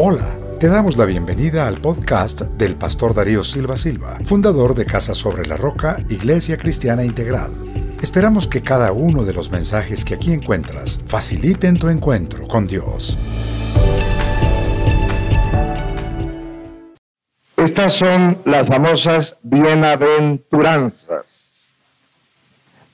Hola, 0.00 0.38
te 0.60 0.68
damos 0.68 0.96
la 0.96 1.06
bienvenida 1.06 1.66
al 1.66 1.80
podcast 1.80 2.42
del 2.42 2.76
pastor 2.76 3.16
Darío 3.16 3.42
Silva 3.42 3.76
Silva, 3.76 4.20
fundador 4.22 4.76
de 4.76 4.86
Casa 4.86 5.12
sobre 5.12 5.44
la 5.44 5.56
Roca, 5.56 5.96
Iglesia 6.08 6.56
Cristiana 6.56 7.04
Integral. 7.04 7.50
Esperamos 8.00 8.46
que 8.46 8.62
cada 8.62 8.92
uno 8.92 9.24
de 9.24 9.34
los 9.34 9.50
mensajes 9.50 10.04
que 10.04 10.14
aquí 10.14 10.32
encuentras 10.32 11.02
faciliten 11.04 11.80
tu 11.80 11.88
encuentro 11.88 12.46
con 12.46 12.68
Dios. 12.68 13.18
Estas 17.56 17.94
son 17.94 18.38
las 18.44 18.68
famosas 18.68 19.36
bienaventuranzas, 19.42 21.26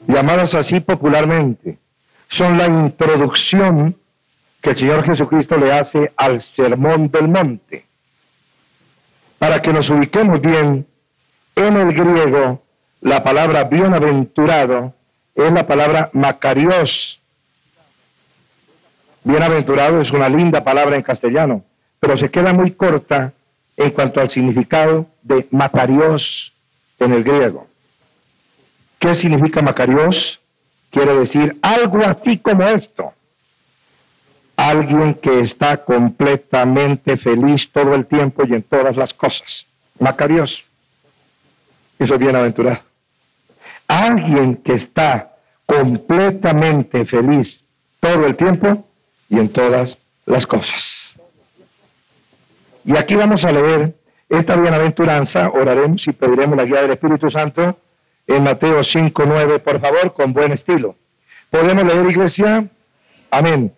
llamadas 0.07 0.55
así 0.55 0.81
popularmente. 0.81 1.77
Son 2.31 2.57
la 2.57 2.67
introducción 2.67 3.95
que 4.65 4.71
el 4.71 4.77
Señor 4.79 5.05
Jesucristo 5.05 5.59
le 5.59 5.71
hace 5.73 6.11
al 6.17 6.41
sermón 6.41 7.11
del 7.11 7.29
monte. 7.29 7.85
Para 9.39 9.61
que 9.61 9.75
nos 9.75 9.91
ubiquemos 9.91 10.41
bien, 10.41 10.87
en 11.55 11.77
el 11.77 11.93
griego 11.93 12.63
la 13.03 13.23
palabra 13.23 13.65
bienaventurado 13.65 14.95
es 15.35 15.53
la 15.53 15.67
palabra 15.67 16.09
macarios. 16.15 17.21
Bienaventurado 19.23 20.01
es 20.01 20.11
una 20.13 20.31
linda 20.31 20.65
palabra 20.65 20.97
en 20.97 21.03
castellano, 21.03 21.63
pero 22.01 22.17
se 22.17 22.31
queda 22.31 22.55
muy 22.55 22.71
corta 22.71 23.35
en 23.77 23.91
cuanto 23.91 24.23
al 24.23 24.31
significado 24.31 25.07
de 25.21 25.47
macarios 25.51 26.55
en 27.01 27.13
el 27.13 27.23
griego. 27.23 27.67
¿Qué 28.99 29.15
significa 29.15 29.61
macarios? 29.61 30.41
Quiere 30.89 31.13
decir 31.19 31.59
algo 31.61 31.99
así 31.99 32.39
como 32.39 32.67
esto 32.67 33.13
alguien 34.71 35.15
que 35.15 35.41
está 35.41 35.85
completamente 35.85 37.19
feliz 37.19 37.71
todo 37.71 37.95
el 37.95 38.07
tiempo 38.07 38.45
y 38.47 38.55
en 38.55 38.63
todas 38.63 38.97
las 38.97 39.13
cosas. 39.13 39.67
Macarios. 39.99 40.65
Eso 41.99 42.15
es 42.15 42.21
bienaventurado. 42.21 42.81
Alguien 43.87 44.57
que 44.57 44.75
está 44.75 45.35
completamente 45.67 47.05
feliz 47.05 47.63
todo 48.01 48.27
el 48.27 48.37
tiempo 48.37 48.87
y 49.29 49.39
en 49.39 49.51
todas 49.51 49.99
las 50.25 50.47
cosas. 50.47 51.11
Y 52.87 52.97
aquí 52.97 53.15
vamos 53.15 53.45
a 53.45 53.53
leer 53.53 53.95
esta 54.29 54.57
bienaventuranza, 54.57 55.51
oraremos 55.51 56.07
y 56.07 56.13
pediremos 56.13 56.57
la 56.57 56.65
guía 56.65 56.83
del 56.83 56.93
Espíritu 56.93 57.31
Santo 57.31 57.79
en 58.27 58.43
Mateo 58.43 58.83
5, 58.83 59.25
9, 59.27 59.59
por 59.59 59.79
favor, 59.81 60.15
con 60.15 60.33
buen 60.33 60.53
estilo. 60.53 60.97
¿Podemos 61.51 61.85
leer, 61.85 62.07
iglesia? 62.07 62.67
Amén. 63.31 63.73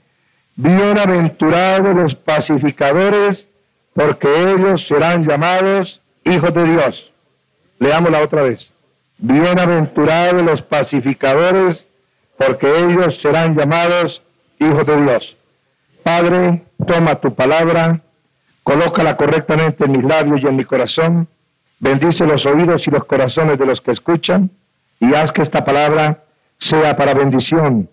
Bienaventurados 0.59 1.95
los 1.95 2.15
pacificadores, 2.15 3.47
porque 3.93 4.27
ellos 4.55 4.87
serán 4.87 5.23
llamados 5.23 6.01
hijos 6.25 6.55
de 6.55 6.65
Dios. 6.65 7.13
Leámosla 7.79 8.23
otra 8.23 8.41
vez. 8.41 8.73
Bienaventurados 9.19 10.43
los 10.43 10.63
pacificadores, 10.63 11.87
porque 12.39 12.69
ellos 12.69 13.21
serán 13.21 13.55
llamados 13.55 14.23
hijos 14.59 14.87
de 14.87 15.03
Dios. 15.03 15.37
Padre, 16.03 16.63
toma 16.87 17.17
tu 17.17 17.35
palabra, 17.35 18.01
colócala 18.63 19.19
correctamente 19.19 19.85
en 19.85 19.93
mis 19.93 20.05
labios 20.05 20.41
y 20.43 20.47
en 20.47 20.57
mi 20.57 20.65
corazón, 20.65 21.29
bendice 21.81 22.27
los 22.27 22.47
oídos 22.47 22.89
y 22.89 22.91
los 22.91 23.05
corazones 23.05 23.59
de 23.59 23.67
los 23.67 23.83
que 23.83 23.91
escuchan, 23.91 24.51
y 25.01 25.13
haz 25.13 25.33
que 25.33 25.43
esta 25.43 25.67
palabra 25.67 26.25
sea 26.59 26.97
para 26.97 27.13
bendición 27.13 27.91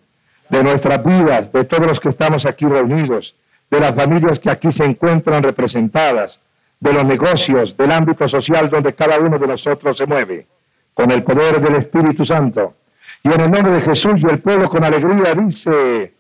de 0.54 0.64
nuestras 0.64 1.04
vidas, 1.04 1.52
de 1.52 1.64
todos 1.64 1.88
los 1.88 2.00
que 2.00 2.10
estamos 2.10 2.46
aquí 2.46 2.66
reunidos, 2.66 3.36
de 3.72 3.80
las 3.80 3.96
familias 3.96 4.38
que 4.38 4.52
aquí 4.52 4.72
se 4.72 4.84
encuentran 4.84 5.42
representadas, 5.42 6.40
de 6.80 6.94
los 6.94 7.04
negocios, 7.06 7.76
del 7.76 7.92
ámbito 7.92 8.30
social 8.30 8.70
donde 8.70 8.94
cada 8.94 9.18
uno 9.18 9.40
de 9.40 9.48
nosotros 9.48 9.98
se 9.98 10.06
mueve, 10.06 10.46
con 10.94 11.10
el 11.10 11.24
poder 11.24 11.60
del 11.60 11.78
Espíritu 11.78 12.24
Santo. 12.24 12.76
Y 13.24 13.34
en 13.34 13.42
el 13.42 13.50
nombre 13.50 13.72
de 13.72 13.82
Jesús 13.82 14.14
y 14.18 14.26
el 14.28 14.40
pueblo 14.40 14.70
con 14.70 14.84
alegría 14.84 15.34
dice, 15.34 16.14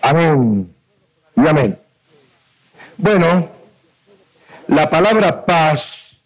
amén 0.00 0.74
y 1.36 1.46
amén. 1.46 1.78
Bueno, 2.96 3.50
la 4.68 4.88
palabra 4.88 5.44
paz 5.44 6.22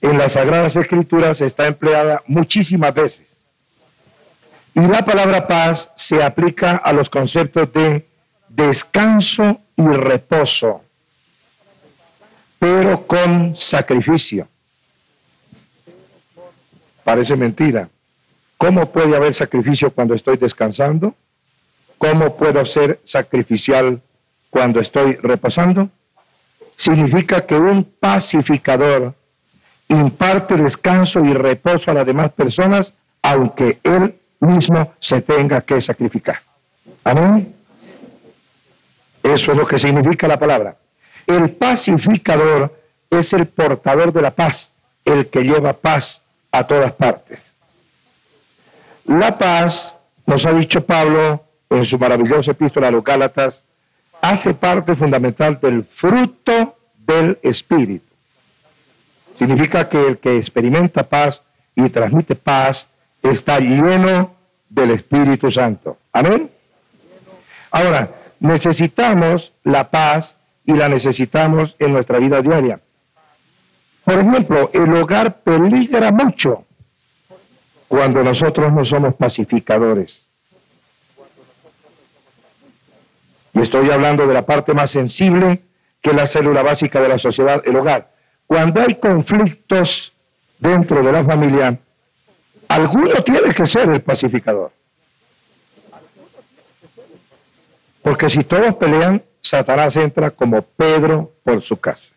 en 0.00 0.16
las 0.16 0.32
Sagradas 0.32 0.74
Escrituras 0.74 1.42
está 1.42 1.66
empleada 1.66 2.22
muchísimas 2.26 2.94
veces. 2.94 3.37
Y 4.74 4.80
la 4.80 5.04
palabra 5.04 5.46
paz 5.46 5.90
se 5.96 6.22
aplica 6.22 6.76
a 6.76 6.92
los 6.92 7.08
conceptos 7.08 7.72
de 7.72 8.06
descanso 8.48 9.60
y 9.76 9.86
reposo, 9.86 10.82
pero 12.58 13.06
con 13.06 13.56
sacrificio. 13.56 14.48
Parece 17.04 17.36
mentira. 17.36 17.88
¿Cómo 18.56 18.90
puede 18.90 19.16
haber 19.16 19.34
sacrificio 19.34 19.90
cuando 19.92 20.14
estoy 20.14 20.36
descansando? 20.36 21.14
¿Cómo 21.96 22.36
puedo 22.36 22.66
ser 22.66 23.00
sacrificial 23.04 24.00
cuando 24.50 24.80
estoy 24.80 25.14
reposando? 25.14 25.88
Significa 26.76 27.46
que 27.46 27.54
un 27.54 27.84
pacificador 27.84 29.14
imparte 29.88 30.56
descanso 30.56 31.24
y 31.24 31.32
reposo 31.32 31.90
a 31.90 31.94
las 31.94 32.06
demás 32.06 32.30
personas, 32.32 32.92
aunque 33.22 33.78
él 33.82 34.18
mismo 34.40 34.94
se 35.00 35.20
tenga 35.22 35.60
que 35.62 35.80
sacrificar. 35.80 36.40
Amén. 37.04 37.54
Eso 39.22 39.52
es 39.52 39.58
lo 39.58 39.66
que 39.66 39.78
significa 39.78 40.28
la 40.28 40.38
palabra. 40.38 40.76
El 41.26 41.50
pacificador 41.50 42.74
es 43.10 43.32
el 43.32 43.46
portador 43.46 44.12
de 44.12 44.22
la 44.22 44.30
paz, 44.30 44.70
el 45.04 45.28
que 45.28 45.42
lleva 45.42 45.72
paz 45.72 46.22
a 46.52 46.66
todas 46.66 46.92
partes. 46.92 47.40
La 49.06 49.36
paz, 49.36 49.96
nos 50.26 50.44
ha 50.44 50.52
dicho 50.52 50.84
Pablo 50.84 51.44
en 51.70 51.84
su 51.84 51.98
maravillosa 51.98 52.52
epístola 52.52 52.88
a 52.88 52.90
los 52.90 53.04
Gálatas, 53.04 53.60
hace 54.20 54.54
parte 54.54 54.96
fundamental 54.96 55.58
del 55.60 55.84
fruto 55.84 56.76
del 56.98 57.38
Espíritu. 57.42 58.06
Significa 59.38 59.88
que 59.88 60.08
el 60.08 60.18
que 60.18 60.36
experimenta 60.36 61.04
paz 61.04 61.42
y 61.74 61.88
transmite 61.90 62.34
paz 62.34 62.88
está 63.22 63.58
lleno 63.58 64.34
del 64.68 64.92
Espíritu 64.92 65.50
Santo. 65.50 65.98
Amén. 66.12 66.50
Ahora, 67.70 68.10
necesitamos 68.40 69.52
la 69.64 69.90
paz 69.90 70.36
y 70.64 70.72
la 70.72 70.88
necesitamos 70.88 71.76
en 71.78 71.92
nuestra 71.92 72.18
vida 72.18 72.40
diaria. 72.42 72.80
Por 74.04 74.18
ejemplo, 74.18 74.70
el 74.72 74.94
hogar 74.94 75.40
peligra 75.40 76.10
mucho 76.10 76.64
cuando 77.88 78.22
nosotros 78.22 78.72
no 78.72 78.84
somos 78.84 79.14
pacificadores. 79.14 80.24
Y 83.54 83.60
estoy 83.60 83.90
hablando 83.90 84.26
de 84.26 84.34
la 84.34 84.42
parte 84.42 84.72
más 84.72 84.90
sensible 84.90 85.62
que 86.00 86.12
la 86.12 86.26
célula 86.26 86.62
básica 86.62 87.00
de 87.00 87.08
la 87.08 87.18
sociedad, 87.18 87.62
el 87.66 87.76
hogar. 87.76 88.12
Cuando 88.46 88.80
hay 88.80 88.94
conflictos 88.94 90.12
dentro 90.58 91.02
de 91.02 91.12
la 91.12 91.24
familia, 91.24 91.78
Alguno 92.68 93.14
tiene 93.24 93.54
que 93.54 93.66
ser 93.66 93.88
el 93.88 94.02
pacificador. 94.02 94.72
Porque 98.02 98.30
si 98.30 98.44
todos 98.44 98.74
pelean, 98.76 99.22
Satanás 99.42 99.96
entra 99.96 100.30
como 100.30 100.62
Pedro 100.62 101.32
por 101.42 101.62
su 101.62 101.78
casa. 101.78 102.08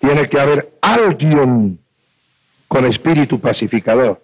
Tiene 0.00 0.28
que 0.28 0.40
haber 0.40 0.78
alguien 0.80 1.78
con 2.66 2.86
espíritu 2.86 3.40
pacificador. 3.40 4.20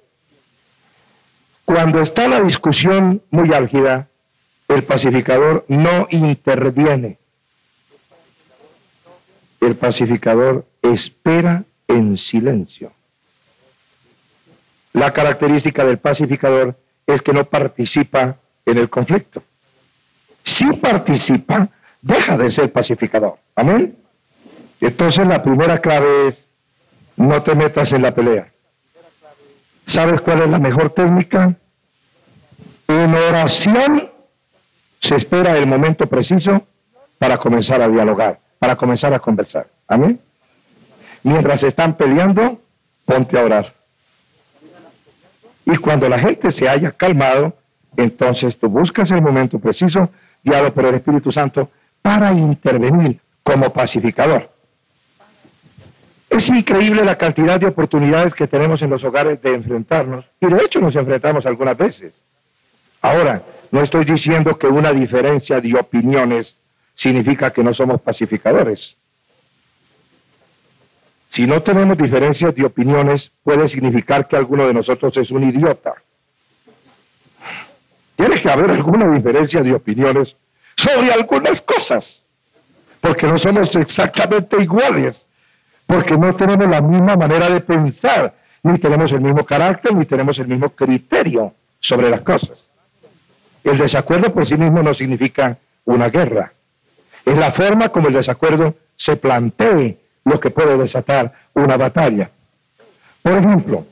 Cuando 1.64 2.00
está 2.00 2.28
la 2.28 2.40
discusión 2.40 3.22
muy 3.30 3.52
álgida, 3.52 4.08
el 4.68 4.84
pacificador 4.84 5.64
no 5.68 6.06
interviene. 6.10 7.18
El 9.60 9.76
pacificador 9.76 10.66
espera 10.82 11.64
en 11.88 12.18
silencio. 12.18 12.92
La 14.94 15.12
característica 15.12 15.84
del 15.84 15.98
pacificador 15.98 16.76
es 17.06 17.20
que 17.20 17.32
no 17.32 17.44
participa 17.44 18.36
en 18.64 18.78
el 18.78 18.88
conflicto. 18.88 19.42
Si 20.42 20.72
participa, 20.74 21.68
deja 22.00 22.38
de 22.38 22.50
ser 22.50 22.72
pacificador. 22.72 23.36
Amén. 23.56 23.96
Entonces 24.80 25.26
la 25.26 25.42
primera 25.42 25.78
clave 25.78 26.28
es, 26.28 26.46
no 27.16 27.42
te 27.42 27.54
metas 27.54 27.92
en 27.92 28.02
la 28.02 28.14
pelea. 28.14 28.52
¿Sabes 29.86 30.20
cuál 30.20 30.42
es 30.42 30.48
la 30.48 30.58
mejor 30.58 30.90
técnica? 30.90 31.54
En 32.86 33.14
oración 33.14 34.10
se 35.00 35.16
espera 35.16 35.58
el 35.58 35.66
momento 35.66 36.06
preciso 36.06 36.66
para 37.18 37.36
comenzar 37.36 37.82
a 37.82 37.88
dialogar, 37.88 38.38
para 38.58 38.76
comenzar 38.76 39.12
a 39.12 39.18
conversar. 39.18 39.66
Amén. 39.88 40.20
Mientras 41.24 41.62
están 41.64 41.96
peleando, 41.96 42.60
ponte 43.04 43.38
a 43.38 43.44
orar. 43.44 43.83
Y 45.66 45.76
cuando 45.76 46.08
la 46.08 46.18
gente 46.18 46.52
se 46.52 46.68
haya 46.68 46.92
calmado, 46.92 47.56
entonces 47.96 48.58
tú 48.58 48.68
buscas 48.68 49.10
el 49.10 49.22
momento 49.22 49.58
preciso, 49.58 50.10
guiado 50.42 50.72
por 50.72 50.86
el 50.86 50.96
Espíritu 50.96 51.32
Santo, 51.32 51.70
para 52.02 52.32
intervenir 52.32 53.20
como 53.42 53.70
pacificador. 53.72 54.50
Es 56.28 56.48
increíble 56.48 57.04
la 57.04 57.16
cantidad 57.16 57.60
de 57.60 57.66
oportunidades 57.66 58.34
que 58.34 58.48
tenemos 58.48 58.82
en 58.82 58.90
los 58.90 59.04
hogares 59.04 59.40
de 59.40 59.54
enfrentarnos, 59.54 60.24
y 60.40 60.46
de 60.46 60.64
hecho 60.64 60.80
nos 60.80 60.96
enfrentamos 60.96 61.46
algunas 61.46 61.76
veces. 61.78 62.20
Ahora, 63.00 63.42
no 63.70 63.80
estoy 63.80 64.04
diciendo 64.04 64.58
que 64.58 64.66
una 64.66 64.92
diferencia 64.92 65.60
de 65.60 65.74
opiniones 65.78 66.58
significa 66.94 67.52
que 67.52 67.62
no 67.62 67.72
somos 67.72 68.00
pacificadores. 68.00 68.96
Si 71.34 71.48
no 71.48 71.60
tenemos 71.60 71.98
diferencias 71.98 72.54
de 72.54 72.64
opiniones, 72.64 73.32
puede 73.42 73.68
significar 73.68 74.28
que 74.28 74.36
alguno 74.36 74.68
de 74.68 74.72
nosotros 74.72 75.16
es 75.16 75.32
un 75.32 75.42
idiota. 75.42 75.92
Tiene 78.14 78.40
que 78.40 78.48
haber 78.48 78.70
alguna 78.70 79.12
diferencia 79.12 79.60
de 79.60 79.74
opiniones 79.74 80.36
sobre 80.76 81.12
algunas 81.12 81.60
cosas, 81.60 82.22
porque 83.00 83.26
no 83.26 83.36
somos 83.36 83.74
exactamente 83.74 84.62
iguales, 84.62 85.26
porque 85.88 86.16
no 86.16 86.36
tenemos 86.36 86.68
la 86.68 86.80
misma 86.80 87.16
manera 87.16 87.50
de 87.50 87.60
pensar, 87.60 88.32
ni 88.62 88.78
tenemos 88.78 89.10
el 89.10 89.20
mismo 89.20 89.44
carácter, 89.44 89.92
ni 89.92 90.04
tenemos 90.04 90.38
el 90.38 90.46
mismo 90.46 90.70
criterio 90.70 91.52
sobre 91.80 92.10
las 92.10 92.20
cosas. 92.20 92.64
El 93.64 93.76
desacuerdo 93.76 94.32
por 94.32 94.46
sí 94.46 94.56
mismo 94.56 94.84
no 94.84 94.94
significa 94.94 95.58
una 95.84 96.10
guerra. 96.10 96.52
Es 97.26 97.36
la 97.36 97.50
forma 97.50 97.88
como 97.88 98.06
el 98.06 98.14
desacuerdo 98.14 98.76
se 98.94 99.16
plantee 99.16 100.03
lo 100.24 100.40
que 100.40 100.50
puede 100.50 100.76
desatar 100.76 101.32
una 101.54 101.76
batalla. 101.76 102.30
Por 103.22 103.32
ejemplo, 103.32 103.86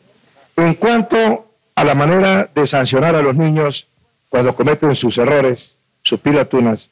en 0.57 0.75
cuanto 0.75 1.47
a 1.75 1.85
la 1.85 1.95
manera 1.95 2.51
de 2.55 2.67
sancionar 2.67 3.15
a 3.15 3.23
los 3.23 3.37
niños 3.37 3.89
cuando 4.29 4.55
cometen 4.55 4.95
sus 4.95 5.19
errores, 5.19 5.77
sus 6.03 6.21
pilatunas, 6.21 6.89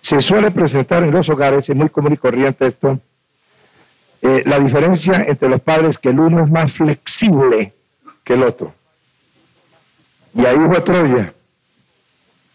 se 0.00 0.20
suele 0.20 0.50
presentar 0.50 1.02
en 1.02 1.10
los 1.10 1.28
hogares, 1.28 1.68
es 1.68 1.76
muy 1.76 1.88
común 1.88 2.12
y 2.12 2.16
corriente 2.16 2.66
esto, 2.66 3.00
eh, 4.22 4.42
la 4.46 4.58
diferencia 4.58 5.24
entre 5.26 5.48
los 5.48 5.60
padres 5.60 5.98
que 5.98 6.10
el 6.10 6.20
uno 6.20 6.44
es 6.44 6.50
más 6.50 6.72
flexible 6.72 7.72
que 8.24 8.34
el 8.34 8.42
otro. 8.42 8.74
Y 10.34 10.44
ahí 10.44 10.56
hubo 10.56 10.82
Troya. 10.82 11.32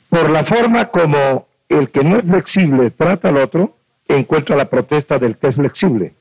Por 0.09 0.29
la 0.29 0.43
forma 0.43 0.85
como 0.85 1.47
el 1.69 1.89
que 1.89 2.03
no 2.03 2.17
es 2.17 2.25
flexible 2.25 2.91
trata 2.91 3.29
al 3.29 3.37
otro, 3.37 3.75
encuentra 4.07 4.55
la 4.55 4.69
protesta 4.69 5.17
del 5.17 5.37
que 5.37 5.47
es 5.47 5.55
flexible. 5.55 6.13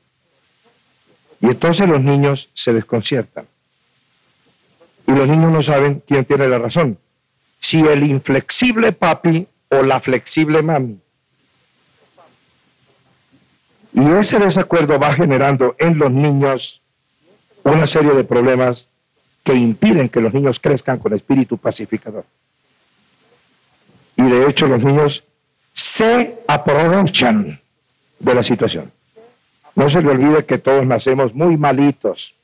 Y 1.41 1.47
entonces 1.47 1.87
los 1.87 2.01
niños 2.01 2.49
se 2.53 2.73
desconciertan. 2.73 3.45
Y 5.07 5.11
los 5.11 5.27
niños 5.27 5.51
no 5.51 5.61
saben 5.61 6.01
quién 6.07 6.25
tiene 6.25 6.47
la 6.47 6.57
razón. 6.57 6.97
Si 7.59 7.81
el 7.81 8.03
inflexible 8.03 8.93
papi 8.93 9.47
o 9.69 9.81
la 9.81 9.99
flexible 9.99 10.61
mami. 10.61 10.99
Y 13.93 14.09
ese 14.11 14.39
desacuerdo 14.39 14.97
va 14.97 15.13
generando 15.13 15.75
en 15.77 15.97
los 15.97 16.11
niños 16.11 16.81
una 17.63 17.85
serie 17.87 18.11
de 18.11 18.23
problemas 18.23 18.87
que 19.43 19.53
impiden 19.53 20.09
que 20.09 20.21
los 20.21 20.33
niños 20.33 20.59
crezcan 20.59 20.99
con 20.99 21.13
espíritu 21.13 21.57
pacificador. 21.57 22.25
Y 24.15 24.23
de 24.23 24.47
hecho 24.47 24.67
los 24.67 24.83
niños 24.83 25.23
se 25.73 26.39
aprovechan 26.47 27.59
de 28.19 28.33
la 28.33 28.43
situación. 28.43 28.91
No 29.75 29.89
se 29.89 30.01
le 30.01 30.09
olvide 30.09 30.45
que 30.45 30.57
todos 30.57 30.85
nacemos 30.85 31.33
muy 31.33 31.57
malitos. 31.57 32.35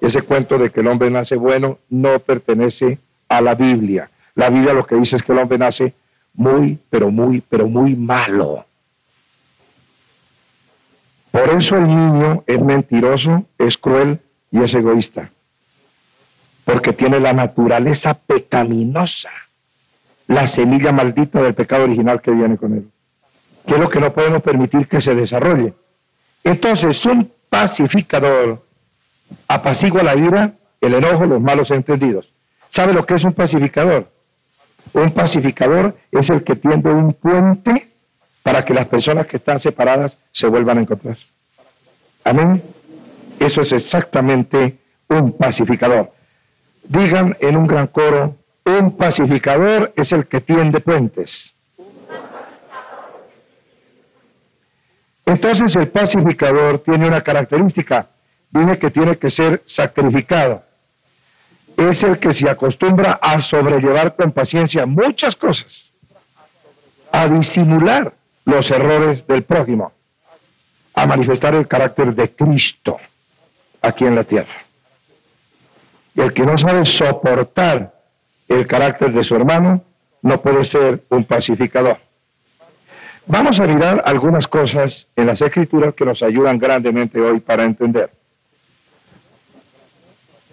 Ese 0.00 0.22
cuento 0.22 0.58
de 0.58 0.70
que 0.70 0.80
el 0.80 0.88
hombre 0.88 1.10
nace 1.10 1.36
bueno 1.36 1.78
no 1.88 2.18
pertenece 2.18 2.98
a 3.28 3.40
la 3.40 3.54
Biblia. 3.54 4.10
La 4.34 4.50
Biblia 4.50 4.74
lo 4.74 4.86
que 4.86 4.96
dice 4.96 5.16
es 5.16 5.22
que 5.22 5.32
el 5.32 5.38
hombre 5.38 5.58
nace 5.58 5.94
muy, 6.34 6.78
pero 6.90 7.10
muy, 7.10 7.40
pero 7.40 7.68
muy 7.68 7.94
malo. 7.94 8.64
Por 11.30 11.48
eso 11.50 11.76
el 11.76 11.86
niño 11.86 12.44
es 12.46 12.60
mentiroso, 12.60 13.44
es 13.58 13.76
cruel 13.76 14.18
y 14.50 14.62
es 14.62 14.74
egoísta. 14.74 15.30
Porque 16.64 16.92
tiene 16.92 17.20
la 17.20 17.32
naturaleza 17.32 18.14
pecaminosa, 18.14 19.30
la 20.26 20.46
semilla 20.46 20.92
maldita 20.92 21.40
del 21.40 21.54
pecado 21.54 21.84
original 21.84 22.20
que 22.20 22.30
viene 22.30 22.56
con 22.56 22.74
él 22.74 22.90
que 23.68 23.74
es 23.74 23.80
lo 23.80 23.90
que 23.90 24.00
no 24.00 24.10
podemos 24.14 24.42
permitir 24.42 24.88
que 24.88 24.98
se 24.98 25.14
desarrolle. 25.14 25.74
Entonces, 26.42 27.04
un 27.04 27.30
pacificador 27.50 28.64
apacigua 29.46 30.02
la 30.02 30.16
ira, 30.16 30.54
el 30.80 30.94
enojo, 30.94 31.26
los 31.26 31.38
malos 31.38 31.70
entendidos. 31.70 32.32
¿Sabe 32.70 32.94
lo 32.94 33.04
que 33.04 33.16
es 33.16 33.24
un 33.24 33.34
pacificador? 33.34 34.10
Un 34.94 35.10
pacificador 35.10 35.94
es 36.10 36.30
el 36.30 36.42
que 36.44 36.56
tiende 36.56 36.90
un 36.90 37.12
puente 37.12 37.90
para 38.42 38.64
que 38.64 38.72
las 38.72 38.86
personas 38.86 39.26
que 39.26 39.36
están 39.36 39.60
separadas 39.60 40.16
se 40.32 40.46
vuelvan 40.46 40.78
a 40.78 40.80
encontrar. 40.80 41.18
Amén. 42.24 42.62
Eso 43.38 43.60
es 43.60 43.72
exactamente 43.72 44.78
un 45.08 45.32
pacificador. 45.32 46.10
Digan 46.84 47.36
en 47.38 47.54
un 47.54 47.66
gran 47.66 47.88
coro, 47.88 48.34
un 48.64 48.96
pacificador 48.96 49.92
es 49.94 50.12
el 50.12 50.26
que 50.26 50.40
tiende 50.40 50.80
puentes. 50.80 51.54
Entonces 55.28 55.76
el 55.76 55.88
pacificador 55.88 56.78
tiene 56.78 57.06
una 57.06 57.20
característica, 57.20 58.08
dice 58.48 58.78
que 58.78 58.90
tiene 58.90 59.18
que 59.18 59.28
ser 59.28 59.62
sacrificado. 59.66 60.62
Es 61.76 62.02
el 62.02 62.18
que 62.18 62.32
se 62.32 62.48
acostumbra 62.48 63.18
a 63.20 63.38
sobrellevar 63.42 64.16
con 64.16 64.32
paciencia 64.32 64.86
muchas 64.86 65.36
cosas, 65.36 65.92
a 67.12 67.28
disimular 67.28 68.14
los 68.46 68.70
errores 68.70 69.26
del 69.26 69.42
prójimo, 69.42 69.92
a 70.94 71.06
manifestar 71.06 71.54
el 71.54 71.68
carácter 71.68 72.14
de 72.14 72.34
Cristo 72.34 72.96
aquí 73.82 74.06
en 74.06 74.14
la 74.14 74.24
tierra. 74.24 74.54
El 76.16 76.32
que 76.32 76.46
no 76.46 76.56
sabe 76.56 76.86
soportar 76.86 77.92
el 78.48 78.66
carácter 78.66 79.12
de 79.12 79.22
su 79.22 79.36
hermano 79.36 79.84
no 80.22 80.40
puede 80.40 80.64
ser 80.64 81.04
un 81.10 81.24
pacificador. 81.24 82.07
Vamos 83.30 83.60
a 83.60 83.66
mirar 83.66 84.02
algunas 84.06 84.48
cosas 84.48 85.06
en 85.14 85.26
las 85.26 85.42
escrituras 85.42 85.92
que 85.92 86.06
nos 86.06 86.22
ayudan 86.22 86.58
grandemente 86.58 87.20
hoy 87.20 87.40
para 87.40 87.62
entender. 87.64 88.10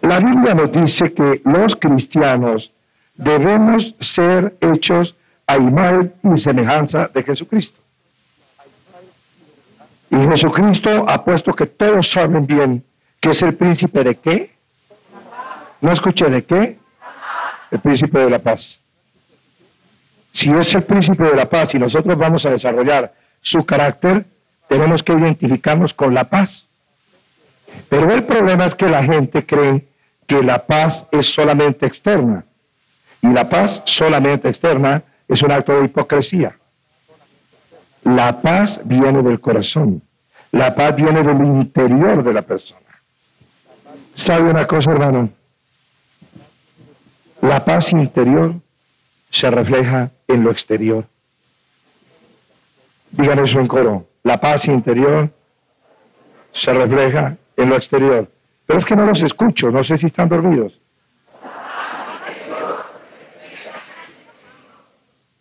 La 0.02 0.20
Biblia 0.20 0.54
nos 0.54 0.74
dice 0.74 1.14
que 1.14 1.42
los 1.46 1.78
cristianos 1.78 2.74
debemos 3.16 3.96
ser 4.02 4.58
hechos 4.60 5.16
a 5.48 5.56
imagen 5.56 6.14
y 6.22 6.38
semejanza 6.38 7.10
de 7.14 7.24
Jesucristo. 7.24 7.80
Y 10.10 10.18
Jesucristo 10.18 11.06
ha 11.08 11.24
puesto 11.24 11.54
que 11.54 11.68
todos 11.68 12.12
saben 12.12 12.46
bien 12.46 12.84
que 13.22 13.30
es 13.30 13.42
el 13.42 13.56
príncipe 13.56 14.04
de 14.04 14.16
qué. 14.16 14.54
No 15.80 15.94
escuché 15.94 16.30
de 16.30 16.44
qué. 16.44 16.78
El 17.72 17.80
príncipe 17.80 18.20
de 18.20 18.30
la 18.30 18.40
paz. 18.40 18.82
Si 20.36 20.52
es 20.52 20.76
el 20.76 20.84
príncipe 20.84 21.24
de 21.24 21.34
la 21.34 21.46
paz 21.46 21.74
y 21.76 21.80
nosotros 21.80 22.18
vamos 22.18 22.46
a 22.46 22.50
desarrollar 22.50 23.14
su 23.40 23.66
carácter, 23.66 24.26
tenemos 24.68 25.02
que 25.02 25.14
identificarnos 25.14 25.94
con 25.94 26.14
la 26.14 26.26
paz. 26.26 26.68
Pero 27.88 28.12
el 28.12 28.26
problema 28.26 28.66
es 28.66 28.76
que 28.76 28.90
la 28.90 29.02
gente 29.02 29.46
cree 29.46 29.88
que 30.28 30.44
la 30.44 30.66
paz 30.66 31.06
es 31.10 31.34
solamente 31.34 31.86
externa. 31.86 32.44
Y 33.22 33.28
la 33.28 33.48
paz 33.48 33.82
solamente 33.86 34.50
externa 34.50 35.04
es 35.26 35.42
un 35.42 35.54
acto 35.54 35.80
de 35.80 35.86
hipocresía. 35.86 36.58
La 38.04 38.42
paz 38.42 38.82
viene 38.84 39.24
del 39.24 39.40
corazón. 39.40 40.02
La 40.52 40.76
paz 40.76 40.98
viene 40.98 41.24
del 41.24 41.46
interior 41.46 42.22
de 42.22 42.34
la 42.34 42.42
persona. 42.42 42.82
¿Sabe 44.16 44.50
una 44.50 44.68
cosa, 44.68 44.92
hermano? 44.92 45.30
La 47.42 47.64
paz 47.64 47.94
interior 47.94 48.56
se 49.30 49.50
refleja 49.50 50.12
en 50.28 50.44
lo 50.44 50.52
exterior. 50.52 51.06
Digan 53.12 53.40
eso 53.40 53.60
en 53.60 53.68
coro. 53.68 54.08
La 54.24 54.40
paz 54.40 54.66
interior 54.66 55.30
se 56.52 56.74
refleja 56.74 57.38
en 57.56 57.70
lo 57.70 57.76
exterior. 57.76 58.30
Pero 58.66 58.80
es 58.80 58.86
que 58.86 58.96
no 58.96 59.06
los 59.06 59.22
escucho, 59.22 59.70
no 59.72 59.84
sé 59.84 59.98
si 59.98 60.08
están 60.08 60.30
dormidos. 60.30 60.80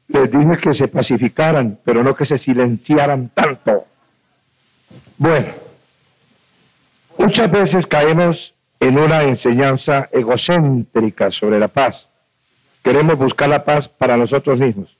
Les 0.08 0.30
dije 0.30 0.56
que 0.58 0.74
se 0.74 0.86
pacificaran, 0.86 1.78
pero 1.82 2.04
no 2.04 2.14
que 2.14 2.24
se 2.24 2.38
silenciaran 2.38 3.30
tanto. 3.30 3.86
Bueno, 5.16 5.48
muchas 7.18 7.50
veces 7.50 7.86
caemos 7.86 8.54
en 8.78 8.98
una 8.98 9.22
enseñanza 9.22 10.08
egocéntrica 10.12 11.30
sobre 11.30 11.58
la 11.58 11.68
paz. 11.68 12.08
Queremos 12.84 13.16
buscar 13.16 13.48
la 13.48 13.64
paz 13.64 13.88
para 13.88 14.14
nosotros 14.14 14.58
mismos. 14.58 14.94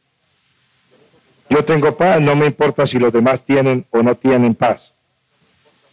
Yo 1.50 1.62
tengo 1.66 1.94
paz, 1.94 2.18
no 2.18 2.34
me 2.34 2.46
importa 2.46 2.86
si 2.86 2.98
los 2.98 3.12
demás 3.12 3.44
tienen 3.44 3.84
o 3.90 4.02
no 4.02 4.14
tienen 4.14 4.54
paz. 4.54 4.94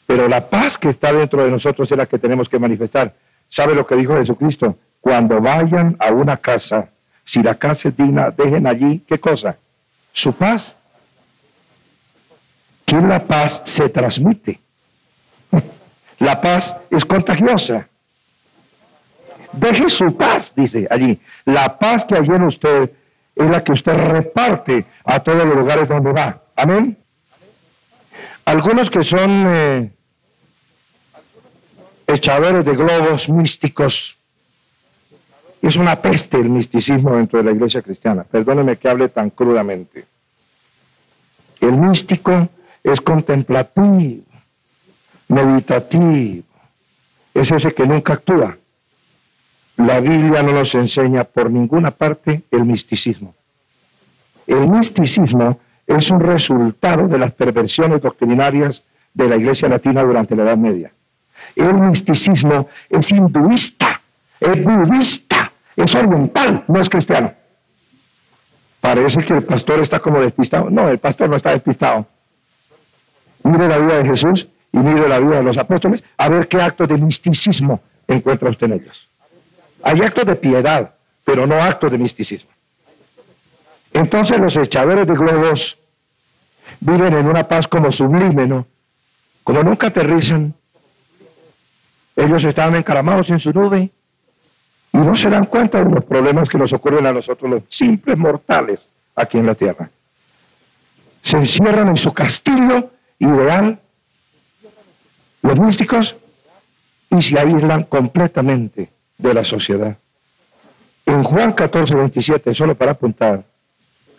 Pero 0.08 0.30
la 0.30 0.50
paz 0.50 0.78
que 0.78 0.88
está 0.88 1.12
dentro 1.12 1.44
de 1.44 1.52
nosotros 1.52 1.92
es 1.92 1.98
la 1.98 2.06
que 2.06 2.18
tenemos 2.18 2.48
que 2.48 2.58
manifestar. 2.58 3.14
¿Sabe 3.50 3.76
lo 3.76 3.86
que 3.86 3.98
dijo 3.98 4.16
Jesucristo? 4.16 4.78
Cuando 5.02 5.42
vayan 5.42 5.98
a 6.00 6.12
una 6.12 6.38
casa, 6.38 6.90
si 7.26 7.44
la 7.44 7.56
casa 7.56 7.90
es 7.90 7.98
digna, 7.98 8.32
dejen 8.32 8.68
allí, 8.68 9.04
¿qué 9.06 9.20
cosa? 9.20 9.58
Su 10.14 10.32
paz. 10.32 10.74
que 12.86 13.02
la 13.02 13.20
paz 13.20 13.62
se 13.66 13.90
transmite. 13.90 14.60
La 16.20 16.40
paz 16.40 16.76
es 16.90 17.04
contagiosa. 17.04 17.88
Deje 19.54 19.90
su 19.90 20.16
paz, 20.16 20.54
dice 20.56 20.88
allí. 20.90 21.20
La 21.46 21.78
paz 21.78 22.06
que 22.06 22.16
hay 22.16 22.26
en 22.26 22.44
usted 22.44 22.92
es 23.36 23.50
la 23.50 23.64
que 23.64 23.74
usted 23.74 23.94
reparte 23.94 24.86
a 25.04 25.20
todos 25.20 25.46
los 25.46 25.58
lugares 25.58 25.88
donde 25.88 26.12
va. 26.12 26.42
Amén. 26.56 26.98
Algunos 28.46 28.90
que 28.90 29.04
son 29.04 29.46
eh, 29.48 29.92
echadores 32.08 32.66
de 32.66 32.76
globos 32.76 33.30
místicos, 33.30 34.18
es 35.62 35.76
una 35.76 35.96
peste 36.02 36.38
el 36.38 36.50
misticismo 36.50 37.16
dentro 37.16 37.40
de 37.40 37.46
la 37.46 37.52
iglesia 37.52 37.82
cristiana. 37.82 38.24
Perdóneme 38.24 38.78
que 38.78 38.90
hable 38.90 39.10
tan 39.10 39.30
crudamente. 39.30 40.06
El 41.60 41.74
místico 41.74 42.50
es 42.84 43.00
contemplativo, 43.00 44.24
meditativo, 45.28 46.44
es 47.34 47.52
ese 47.52 47.74
que 47.74 47.86
nunca 47.86 48.14
actúa. 48.14 48.58
La 49.86 50.00
Biblia 50.00 50.44
no 50.44 50.52
nos 50.52 50.76
enseña 50.76 51.24
por 51.24 51.50
ninguna 51.50 51.90
parte 51.90 52.44
el 52.52 52.66
misticismo. 52.66 53.34
El 54.46 54.70
misticismo 54.70 55.60
es 55.88 56.12
un 56.12 56.20
resultado 56.20 57.08
de 57.08 57.18
las 57.18 57.32
perversiones 57.32 58.00
doctrinarias 58.00 58.84
de 59.14 59.28
la 59.28 59.38
Iglesia 59.38 59.68
Latina 59.70 60.04
durante 60.04 60.36
la 60.36 60.44
Edad 60.44 60.58
Media. 60.58 60.92
El 61.56 61.74
misticismo 61.74 62.70
es 62.90 63.12
hinduista, 63.12 64.02
es 64.40 64.64
budista, 64.64 65.52
es 65.76 65.96
oriental, 65.96 66.64
no 66.68 66.80
es 66.80 66.88
cristiano. 66.88 67.34
Parece 68.80 69.26
que 69.26 69.34
el 69.34 69.44
pastor 69.44 69.80
está 69.80 70.00
como 70.00 70.20
despistado. 70.20 70.70
No, 70.70 70.90
el 70.90 71.00
pastor 71.00 71.28
no 71.28 71.38
está 71.38 71.52
despistado. 71.52 72.06
Mire 73.44 73.68
la 73.68 73.80
vida 73.80 73.98
de 73.98 74.06
Jesús 74.06 74.48
y 74.72 74.78
mire 74.78 75.10
la 75.10 75.20
vida 75.20 75.38
de 75.38 75.44
los 75.44 75.58
apóstoles, 75.58 76.04
a 76.18 76.30
ver 76.30 76.48
qué 76.48 76.62
actos 76.62 76.88
de 76.88 76.98
misticismo 76.98 77.82
encuentra 78.08 78.50
usted 78.50 78.68
en 78.68 78.74
ellos. 78.74 79.11
Hay 79.84 80.02
actos 80.02 80.26
de 80.26 80.36
piedad, 80.36 80.94
pero 81.24 81.48
no 81.48 81.56
actos 81.56 81.92
de 81.92 81.98
misticismo. 81.98 82.52
Entonces 83.94 84.40
los 84.40 84.56
echadores 84.56 85.08
de 85.08 85.14
globos 85.14 85.78
viven 86.80 87.16
en 87.16 87.28
una 87.28 87.48
paz 87.48 87.68
como 87.68 87.92
sublime, 87.92 88.48
¿no? 88.48 88.66
Como 89.44 89.64
nunca 89.64 89.88
aterrizan, 89.88 90.54
ellos 92.16 92.44
estaban 92.44 92.76
encaramados 92.76 93.30
en 93.30 93.40
su 93.40 93.52
nube 93.52 93.90
y 94.94 94.98
no 94.98 95.16
se 95.16 95.30
dan 95.30 95.46
cuenta 95.46 95.84
de 95.84 95.90
los 95.90 96.04
problemas 96.04 96.50
que 96.50 96.58
nos 96.58 96.74
ocurren 96.74 97.06
a 97.06 97.14
nosotros, 97.14 97.50
los 97.50 97.64
simples 97.70 98.18
mortales, 98.18 98.82
aquí 99.16 99.38
en 99.38 99.46
la 99.46 99.56
tierra. 99.56 99.90
Se 101.24 101.38
encierran 101.38 101.88
en 101.88 101.98
su 101.98 102.14
castillo 102.14 102.92
ideal, 103.20 103.80
los 105.42 105.60
místicos, 105.60 106.16
y 107.10 107.22
se 107.22 107.40
aíslan 107.40 107.84
completamente 107.84 108.90
de 109.22 109.34
la 109.34 109.44
sociedad. 109.44 109.98
En 111.06 111.24
Juan 111.24 111.54
14, 111.54 111.96
27, 111.96 112.54
solo 112.54 112.76
para 112.76 112.92
apuntar, 112.92 113.44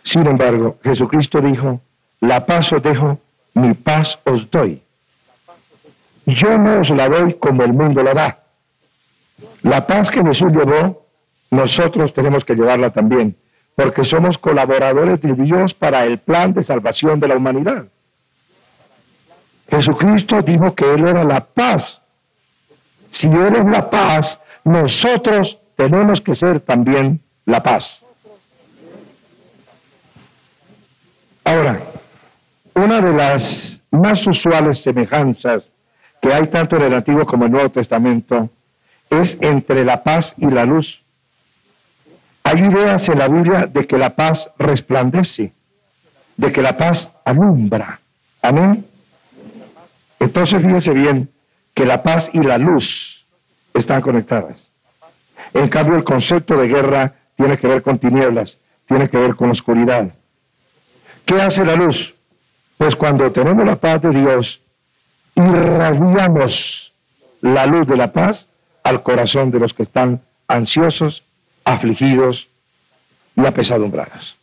sin 0.03 0.27
embargo, 0.27 0.77
Jesucristo 0.83 1.39
dijo, 1.41 1.81
la 2.19 2.45
paz 2.45 2.73
os 2.73 2.83
dejo, 2.83 3.19
mi 3.53 3.73
paz 3.73 4.19
os 4.25 4.49
doy. 4.49 4.81
Yo 6.25 6.57
no 6.57 6.81
os 6.81 6.89
la 6.89 7.07
doy 7.07 7.33
como 7.35 7.63
el 7.63 7.73
mundo 7.73 8.03
la 8.03 8.13
da. 8.13 8.39
La 9.61 9.85
paz 9.87 10.09
que 10.09 10.23
Jesús 10.23 10.51
llevó, 10.51 11.05
nosotros 11.51 12.13
tenemos 12.13 12.43
que 12.45 12.55
llevarla 12.55 12.91
también, 12.91 13.35
porque 13.75 14.03
somos 14.03 14.37
colaboradores 14.37 15.21
de 15.21 15.33
Dios 15.33 15.73
para 15.73 16.05
el 16.05 16.19
plan 16.19 16.53
de 16.53 16.63
salvación 16.63 17.19
de 17.19 17.27
la 17.27 17.35
humanidad. 17.35 17.85
Jesucristo 19.69 20.41
dijo 20.41 20.75
que 20.75 20.93
Él 20.93 21.07
era 21.07 21.23
la 21.23 21.41
paz. 21.41 22.01
Si 23.09 23.27
Él 23.27 23.55
es 23.55 23.65
la 23.65 23.89
paz, 23.89 24.39
nosotros 24.63 25.59
tenemos 25.75 26.21
que 26.21 26.35
ser 26.35 26.59
también 26.59 27.21
la 27.45 27.61
paz. 27.61 28.03
Ahora, 31.43 31.81
una 32.73 33.01
de 33.01 33.13
las 33.13 33.79
más 33.91 34.25
usuales 34.25 34.81
semejanzas 34.81 35.71
que 36.21 36.33
hay 36.33 36.47
tanto 36.47 36.77
en 36.77 36.83
el 36.83 36.93
Antiguo 36.93 37.25
como 37.25 37.43
en 37.43 37.47
el 37.47 37.53
Nuevo 37.53 37.69
Testamento 37.69 38.49
es 39.09 39.37
entre 39.41 39.83
la 39.83 40.03
paz 40.03 40.33
y 40.37 40.47
la 40.47 40.65
luz. 40.65 41.03
Hay 42.43 42.59
ideas 42.59 43.07
en 43.09 43.19
la 43.19 43.27
Biblia 43.27 43.67
de 43.67 43.85
que 43.85 43.97
la 43.97 44.15
paz 44.15 44.49
resplandece, 44.57 45.53
de 46.37 46.51
que 46.51 46.61
la 46.61 46.77
paz 46.77 47.11
alumbra. 47.25 47.99
Amén. 48.41 48.85
Entonces 50.19 50.61
fíjense 50.61 50.91
bien 50.91 51.29
que 51.73 51.85
la 51.85 52.01
paz 52.01 52.29
y 52.33 52.39
la 52.39 52.57
luz 52.57 53.22
están 53.73 54.01
conectadas. 54.01 54.57
En 55.53 55.69
cambio, 55.69 55.95
el 55.95 56.03
concepto 56.03 56.57
de 56.57 56.67
guerra 56.67 57.13
tiene 57.35 57.57
que 57.57 57.67
ver 57.67 57.81
con 57.81 57.99
tinieblas, 57.99 58.57
tiene 58.87 59.09
que 59.09 59.17
ver 59.17 59.35
con 59.35 59.49
oscuridad. 59.49 60.09
¿Qué 61.25 61.41
hace 61.41 61.65
la 61.65 61.75
luz? 61.75 62.13
Pues 62.77 62.95
cuando 62.95 63.31
tenemos 63.31 63.65
la 63.65 63.75
paz 63.75 64.01
de 64.01 64.09
Dios, 64.09 64.61
irradiamos 65.35 66.93
la 67.41 67.65
luz 67.65 67.87
de 67.87 67.97
la 67.97 68.11
paz 68.11 68.47
al 68.83 69.03
corazón 69.03 69.51
de 69.51 69.59
los 69.59 69.73
que 69.73 69.83
están 69.83 70.21
ansiosos, 70.47 71.23
afligidos 71.63 72.49
y 73.35 73.45
apesadumbrados. 73.45 74.35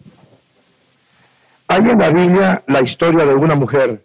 Hay 1.68 1.88
en 1.88 1.98
la 1.98 2.10
Biblia 2.10 2.62
la 2.66 2.80
historia 2.80 3.24
de 3.24 3.34
una 3.34 3.54
mujer, 3.54 4.02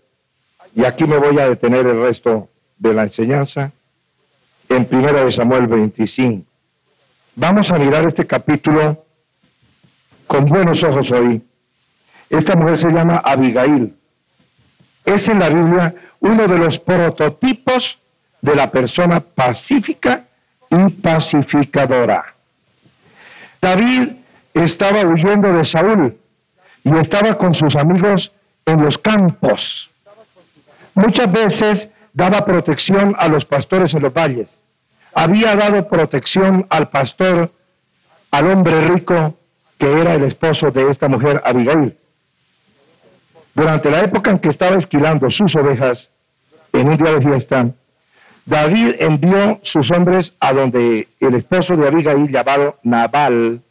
y 0.75 0.83
aquí 0.85 1.05
me 1.05 1.17
voy 1.17 1.39
a 1.39 1.49
detener 1.49 1.87
el 1.87 2.01
resto 2.01 2.49
de 2.77 2.93
la 2.93 3.03
enseñanza, 3.03 3.71
en 4.69 4.87
1 4.89 5.31
Samuel 5.31 5.67
25. 5.67 6.45
Vamos 7.35 7.69
a 7.71 7.77
mirar 7.77 8.05
este 8.05 8.25
capítulo 8.25 9.05
con 10.27 10.45
buenos 10.45 10.83
ojos 10.83 11.11
hoy. 11.11 11.41
Esta 12.29 12.55
mujer 12.55 12.77
se 12.77 12.91
llama 12.91 13.17
Abigail. 13.17 13.95
Es 15.03 15.27
en 15.27 15.39
la 15.39 15.49
Biblia 15.49 15.95
uno 16.19 16.47
de 16.47 16.57
los 16.57 16.79
prototipos 16.79 17.99
de 18.41 18.55
la 18.55 18.71
persona 18.71 19.19
pacífica 19.19 20.25
y 20.69 20.89
pacificadora. 20.89 22.33
David 23.61 24.09
estaba 24.53 25.01
huyendo 25.01 25.51
de 25.53 25.65
Saúl 25.65 26.17
y 26.83 26.95
estaba 26.97 27.37
con 27.37 27.53
sus 27.53 27.75
amigos 27.75 28.31
en 28.65 28.83
los 28.83 28.97
campos. 28.97 29.89
Muchas 30.93 31.31
veces 31.31 31.89
daba 32.15 32.43
protección 32.43 33.15
a 33.19 33.27
los 33.27 33.45
pastores 33.45 33.93
en 33.93 34.01
los 34.01 34.13
valles 34.13 34.49
había 35.15 35.55
dado 35.55 35.87
protección 35.87 36.67
al 36.69 36.89
pastor, 36.89 37.51
al 38.31 38.47
hombre 38.47 38.81
rico 38.81 39.37
que 39.77 40.01
era 40.01 40.13
el 40.13 40.25
esposo 40.25 40.71
de 40.71 40.91
esta 40.91 41.07
mujer, 41.07 41.41
Abigail. 41.45 41.97
Durante 43.53 43.89
la 43.89 44.01
época 44.01 44.31
en 44.31 44.39
que 44.39 44.49
estaba 44.49 44.75
esquilando 44.75 45.31
sus 45.31 45.55
ovejas 45.55 46.09
en 46.73 46.89
un 46.89 46.97
día 46.97 47.13
de 47.13 47.21
fiesta, 47.21 47.71
David 48.45 48.95
envió 48.99 49.59
sus 49.63 49.89
hombres 49.91 50.35
a 50.41 50.51
donde 50.51 51.07
el 51.21 51.35
esposo 51.35 51.77
de 51.77 51.87
Abigail, 51.87 52.29
llamado 52.29 52.77
Nabal, 52.83 53.61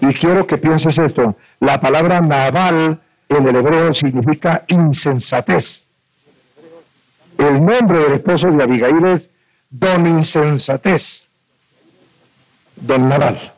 y 0.00 0.14
quiero 0.14 0.46
que 0.46 0.56
pienses 0.56 0.96
esto, 0.96 1.36
la 1.60 1.78
palabra 1.78 2.22
Nabal 2.22 2.98
en 3.28 3.48
el 3.48 3.56
hebreo 3.56 3.92
significa 3.92 4.64
insensatez. 4.68 5.84
El 7.38 7.64
nombre 7.64 7.98
del 7.98 8.12
esposo 8.14 8.50
de 8.50 8.62
Abigail 8.62 9.04
es 9.06 9.30
don 9.68 10.06
insensatez, 10.06 11.26
don 12.76 13.08
Naval. 13.08 13.52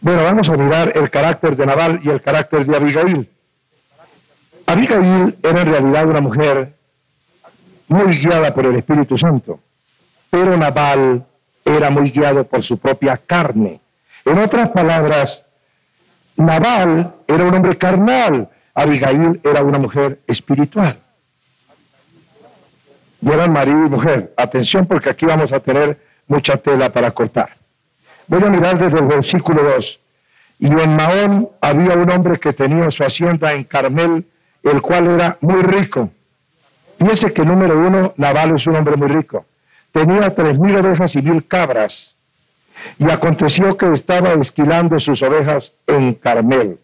Bueno, 0.00 0.24
vamos 0.24 0.48
a 0.48 0.56
mirar 0.56 0.92
el 0.96 1.10
carácter 1.10 1.56
de 1.56 1.66
Naval 1.66 2.00
y 2.02 2.08
el 2.08 2.20
carácter 2.20 2.66
de 2.66 2.76
Abigail. 2.76 3.30
Abigail 4.66 5.38
era 5.42 5.60
en 5.60 5.70
realidad 5.70 6.06
una 6.06 6.20
mujer 6.20 6.74
muy 7.86 8.18
guiada 8.18 8.52
por 8.52 8.66
el 8.66 8.76
Espíritu 8.76 9.16
Santo, 9.16 9.60
pero 10.28 10.56
Naval 10.56 11.24
era 11.64 11.90
muy 11.90 12.10
guiado 12.10 12.44
por 12.44 12.64
su 12.64 12.78
propia 12.78 13.16
carne. 13.16 13.80
En 14.24 14.38
otras 14.38 14.70
palabras, 14.70 15.44
Naval 16.36 17.14
era 17.28 17.44
un 17.44 17.54
hombre 17.54 17.78
carnal, 17.78 18.48
Abigail 18.74 19.40
era 19.44 19.62
una 19.62 19.78
mujer 19.78 20.20
espiritual 20.26 20.98
y 23.22 23.50
marido 23.50 23.86
y 23.86 23.88
mujer. 23.88 24.32
Atención 24.36 24.86
porque 24.86 25.10
aquí 25.10 25.24
vamos 25.24 25.52
a 25.52 25.60
tener 25.60 25.98
mucha 26.26 26.56
tela 26.56 26.90
para 26.90 27.10
cortar. 27.12 27.56
Voy 28.26 28.42
a 28.42 28.50
mirar 28.50 28.78
desde 28.78 28.98
el 28.98 29.06
versículo 29.06 29.62
2. 29.62 30.00
Y 30.58 30.66
en 30.66 30.96
Mahón 30.96 31.48
había 31.60 31.94
un 31.94 32.10
hombre 32.10 32.38
que 32.38 32.52
tenía 32.52 32.90
su 32.90 33.04
hacienda 33.04 33.52
en 33.52 33.64
Carmel, 33.64 34.24
el 34.62 34.82
cual 34.82 35.08
era 35.08 35.38
muy 35.40 35.62
rico. 35.62 36.10
Fíjese 36.98 37.32
que 37.32 37.44
número 37.44 37.78
uno, 37.78 38.14
Naval 38.16 38.56
es 38.56 38.66
un 38.66 38.76
hombre 38.76 38.96
muy 38.96 39.08
rico. 39.08 39.44
Tenía 39.90 40.34
tres 40.34 40.58
mil 40.58 40.76
ovejas 40.76 41.14
y 41.16 41.22
mil 41.22 41.46
cabras. 41.46 42.14
Y 42.98 43.10
aconteció 43.10 43.76
que 43.76 43.92
estaba 43.92 44.32
esquilando 44.32 44.98
sus 44.98 45.22
ovejas 45.22 45.72
en 45.86 46.14
Carmel. 46.14 46.78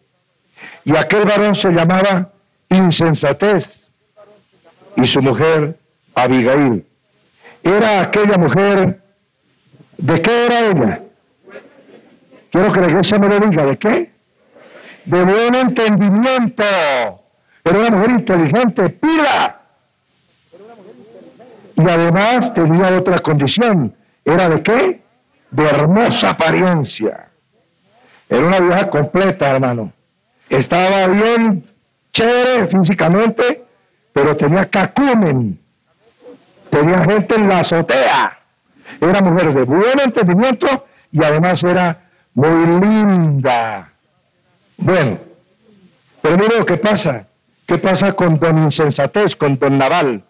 Y 0.84 0.96
aquel 0.96 1.24
varón 1.24 1.54
se 1.54 1.70
llamaba 1.70 2.30
insensatez 2.68 3.88
y 4.96 5.06
su 5.06 5.22
mujer 5.22 5.76
Abigail. 6.22 6.84
Era 7.62 8.02
aquella 8.02 8.38
mujer, 8.38 9.00
¿de 9.96 10.22
qué 10.22 10.46
era 10.46 10.60
ella? 10.60 11.02
Quiero 12.50 12.72
que 12.72 12.80
la 12.80 12.88
iglesia 12.88 13.18
me 13.18 13.28
lo 13.28 13.40
diga, 13.40 13.66
¿de 13.66 13.78
qué? 13.78 14.12
De 15.04 15.24
buen 15.24 15.54
entendimiento. 15.54 16.64
Era 17.64 17.78
una 17.78 17.90
mujer 17.90 18.10
inteligente, 18.10 18.88
pila. 18.90 19.60
Y 21.76 21.82
además 21.82 22.52
tenía 22.54 22.98
otra 22.98 23.20
condición. 23.20 23.94
¿Era 24.24 24.48
de 24.48 24.62
qué? 24.62 25.02
De 25.50 25.64
hermosa 25.64 26.30
apariencia. 26.30 27.28
Era 28.28 28.46
una 28.46 28.60
vieja 28.60 28.90
completa, 28.90 29.50
hermano. 29.50 29.92
Estaba 30.48 31.06
bien 31.06 31.64
chévere 32.12 32.66
físicamente, 32.66 33.64
pero 34.12 34.36
tenía 34.36 34.68
cacumen. 34.68 35.58
Tenía 36.70 37.02
gente 37.04 37.34
en 37.34 37.48
la 37.48 37.60
azotea. 37.60 38.38
Era 39.00 39.20
mujer 39.20 39.54
de 39.54 39.62
buen 39.64 40.00
entendimiento 40.04 40.86
y 41.12 41.24
además 41.24 41.62
era 41.64 42.10
muy 42.34 42.80
linda. 42.80 43.92
Bueno, 44.76 45.18
pero 46.22 46.36
mire 46.36 46.58
lo 46.58 46.66
que 46.66 46.76
pasa. 46.76 47.26
¿Qué 47.66 47.78
pasa 47.78 48.14
con 48.14 48.38
don 48.38 48.58
Insensatez, 48.64 49.36
con 49.36 49.58
don 49.58 49.76
Naval? 49.76 50.24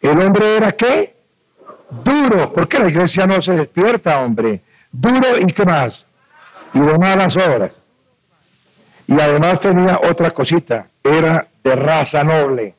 El 0.00 0.18
hombre 0.20 0.56
era 0.56 0.72
qué? 0.72 1.16
Duro. 1.90 2.52
¿Por 2.52 2.68
qué 2.68 2.78
la 2.78 2.88
iglesia 2.88 3.26
no 3.26 3.42
se 3.42 3.52
despierta, 3.52 4.20
hombre? 4.20 4.62
Duro 4.90 5.38
y 5.38 5.46
qué 5.46 5.64
más? 5.64 6.06
Y 6.72 6.80
de 6.80 6.98
malas 6.98 7.36
obras. 7.36 7.72
Y 9.06 9.20
además 9.20 9.60
tenía 9.60 10.00
otra 10.02 10.30
cosita. 10.30 10.86
Era 11.02 11.46
de 11.62 11.76
raza 11.76 12.24
noble. 12.24 12.74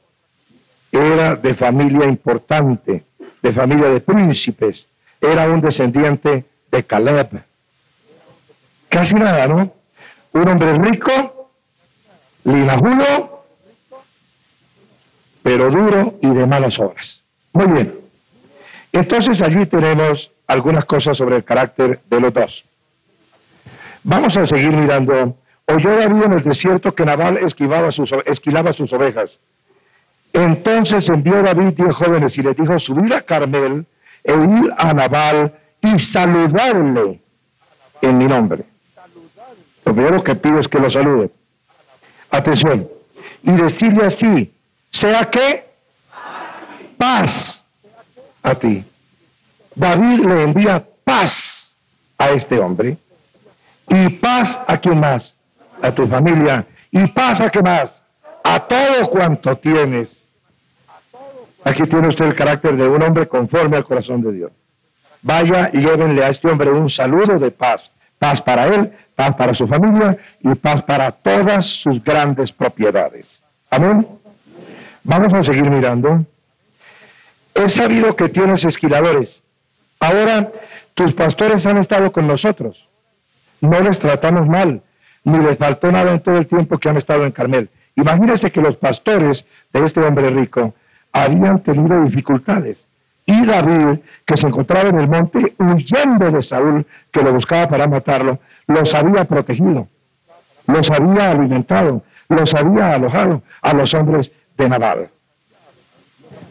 Era 0.91 1.35
de 1.35 1.53
familia 1.53 2.05
importante, 2.05 3.03
de 3.41 3.53
familia 3.53 3.89
de 3.89 4.01
príncipes. 4.01 4.87
Era 5.21 5.47
un 5.47 5.61
descendiente 5.61 6.45
de 6.71 6.83
Caleb. 6.83 7.43
Casi 8.89 9.15
nada, 9.15 9.47
¿no? 9.47 9.73
Un 10.33 10.47
hombre 10.47 10.73
rico, 10.73 11.51
linajulo, 12.43 13.43
pero 15.43 15.69
duro 15.69 16.19
y 16.21 16.29
de 16.29 16.45
malas 16.45 16.79
obras. 16.79 17.23
Muy 17.53 17.67
bien. 17.67 17.95
Entonces 18.91 19.41
allí 19.41 19.65
tenemos 19.65 20.31
algunas 20.47 20.85
cosas 20.85 21.17
sobre 21.17 21.35
el 21.35 21.43
carácter 21.43 21.99
de 22.09 22.19
los 22.19 22.33
dos. 22.33 22.65
Vamos 24.03 24.35
a 24.37 24.47
seguir 24.47 24.71
mirando. 24.71 25.35
Oyó 25.67 25.95
David 25.95 26.23
en 26.23 26.33
el 26.33 26.43
desierto 26.43 26.95
que 26.95 27.05
Nabal 27.05 27.37
esquilaba 27.37 27.91
sus 27.91 28.93
ovejas. 28.93 29.37
Entonces 30.33 31.09
envió 31.09 31.41
David 31.41 31.73
diez 31.75 31.95
jóvenes 31.95 32.37
y 32.37 32.43
les 32.43 32.55
dijo, 32.55 32.77
subid 32.79 33.11
a 33.11 33.21
Carmel 33.21 33.85
e 34.23 34.33
ir 34.33 34.73
a 34.77 34.93
Nabal 34.93 35.53
y 35.81 35.97
saludarle 35.99 37.19
en 38.01 38.17
mi 38.17 38.25
nombre. 38.25 38.63
Lo 39.85 39.93
primero 39.93 40.23
que 40.23 40.35
pido 40.35 40.59
es 40.59 40.67
que 40.67 40.79
lo 40.79 40.89
salude. 40.89 41.31
Atención. 42.29 42.87
Y 43.43 43.51
decirle 43.53 44.05
así, 44.05 44.53
sea 44.91 45.25
que 45.29 45.67
paz 46.97 47.63
a 48.43 48.53
ti. 48.55 48.83
David 49.73 50.25
le 50.25 50.43
envía 50.43 50.85
paz 51.03 51.71
a 52.17 52.29
este 52.31 52.59
hombre. 52.59 52.97
Y 53.87 54.09
paz 54.09 54.59
a 54.67 54.77
quien 54.77 54.99
más? 54.99 55.33
A 55.81 55.91
tu 55.91 56.07
familia. 56.07 56.65
Y 56.91 57.07
paz 57.07 57.41
a 57.41 57.49
qué 57.49 57.61
más? 57.61 57.89
A 58.43 58.59
todo 58.59 59.09
cuanto 59.09 59.55
tienes. 59.57 60.18
Aquí 61.63 61.83
tiene 61.83 62.07
usted 62.07 62.25
el 62.25 62.35
carácter 62.35 62.75
de 62.75 62.87
un 62.87 63.01
hombre 63.01 63.27
conforme 63.27 63.77
al 63.77 63.83
corazón 63.83 64.21
de 64.21 64.31
Dios. 64.31 64.51
Vaya 65.21 65.69
y 65.73 65.79
llévenle 65.79 66.23
a 66.23 66.29
este 66.29 66.47
hombre 66.47 66.71
un 66.71 66.89
saludo 66.89 67.37
de 67.37 67.51
paz. 67.51 67.91
Paz 68.17 68.41
para 68.41 68.67
él, 68.67 68.91
paz 69.15 69.35
para 69.35 69.53
su 69.53 69.67
familia 69.67 70.17
y 70.41 70.55
paz 70.55 70.83
para 70.83 71.11
todas 71.11 71.65
sus 71.65 72.03
grandes 72.03 72.51
propiedades. 72.51 73.41
Amén. 73.69 74.07
Vamos 75.03 75.33
a 75.33 75.43
seguir 75.43 75.69
mirando. 75.69 76.25
He 77.53 77.69
sabido 77.69 78.15
que 78.15 78.29
tienes 78.29 78.63
esquiladores. 78.63 79.41
Ahora 79.99 80.51
tus 80.93 81.13
pastores 81.13 81.65
han 81.65 81.77
estado 81.77 82.11
con 82.11 82.27
nosotros. 82.27 82.87
No 83.61 83.79
les 83.81 83.99
tratamos 83.99 84.47
mal, 84.47 84.81
ni 85.23 85.37
les 85.39 85.57
faltó 85.57 85.91
nada 85.91 86.11
en 86.13 86.21
todo 86.21 86.37
el 86.37 86.47
tiempo 86.47 86.77
que 86.77 86.89
han 86.89 86.97
estado 86.97 87.25
en 87.25 87.31
Carmel. 87.31 87.69
Imagínense 87.95 88.51
que 88.51 88.61
los 88.61 88.77
pastores 88.77 89.45
de 89.73 89.83
este 89.83 89.99
hombre 89.99 90.29
rico 90.29 90.73
habían 91.11 91.59
tenido 91.61 92.03
dificultades. 92.03 92.77
Y 93.25 93.45
David, 93.45 93.99
que 94.25 94.37
se 94.37 94.47
encontraba 94.47 94.89
en 94.89 94.99
el 94.99 95.07
monte 95.07 95.55
huyendo 95.59 96.31
de 96.31 96.41
Saúl, 96.41 96.85
que 97.11 97.21
lo 97.21 97.31
buscaba 97.31 97.69
para 97.69 97.87
matarlo, 97.87 98.39
los 98.65 98.93
había 98.95 99.25
protegido, 99.25 99.87
los 100.65 100.89
había 100.89 101.31
alimentado, 101.31 102.01
los 102.27 102.53
había 102.55 102.93
alojado 102.95 103.43
a 103.61 103.73
los 103.73 103.93
hombres 103.93 104.31
de 104.57 104.69
Nabal. 104.69 105.09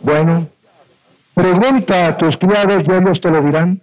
Bueno, 0.03 0.49
pregunta 1.35 2.07
a 2.07 2.17
tus 2.17 2.37
criados 2.37 2.85
y 2.87 2.93
ellos 2.93 3.21
te 3.21 3.31
lo 3.31 3.43
dirán. 3.43 3.81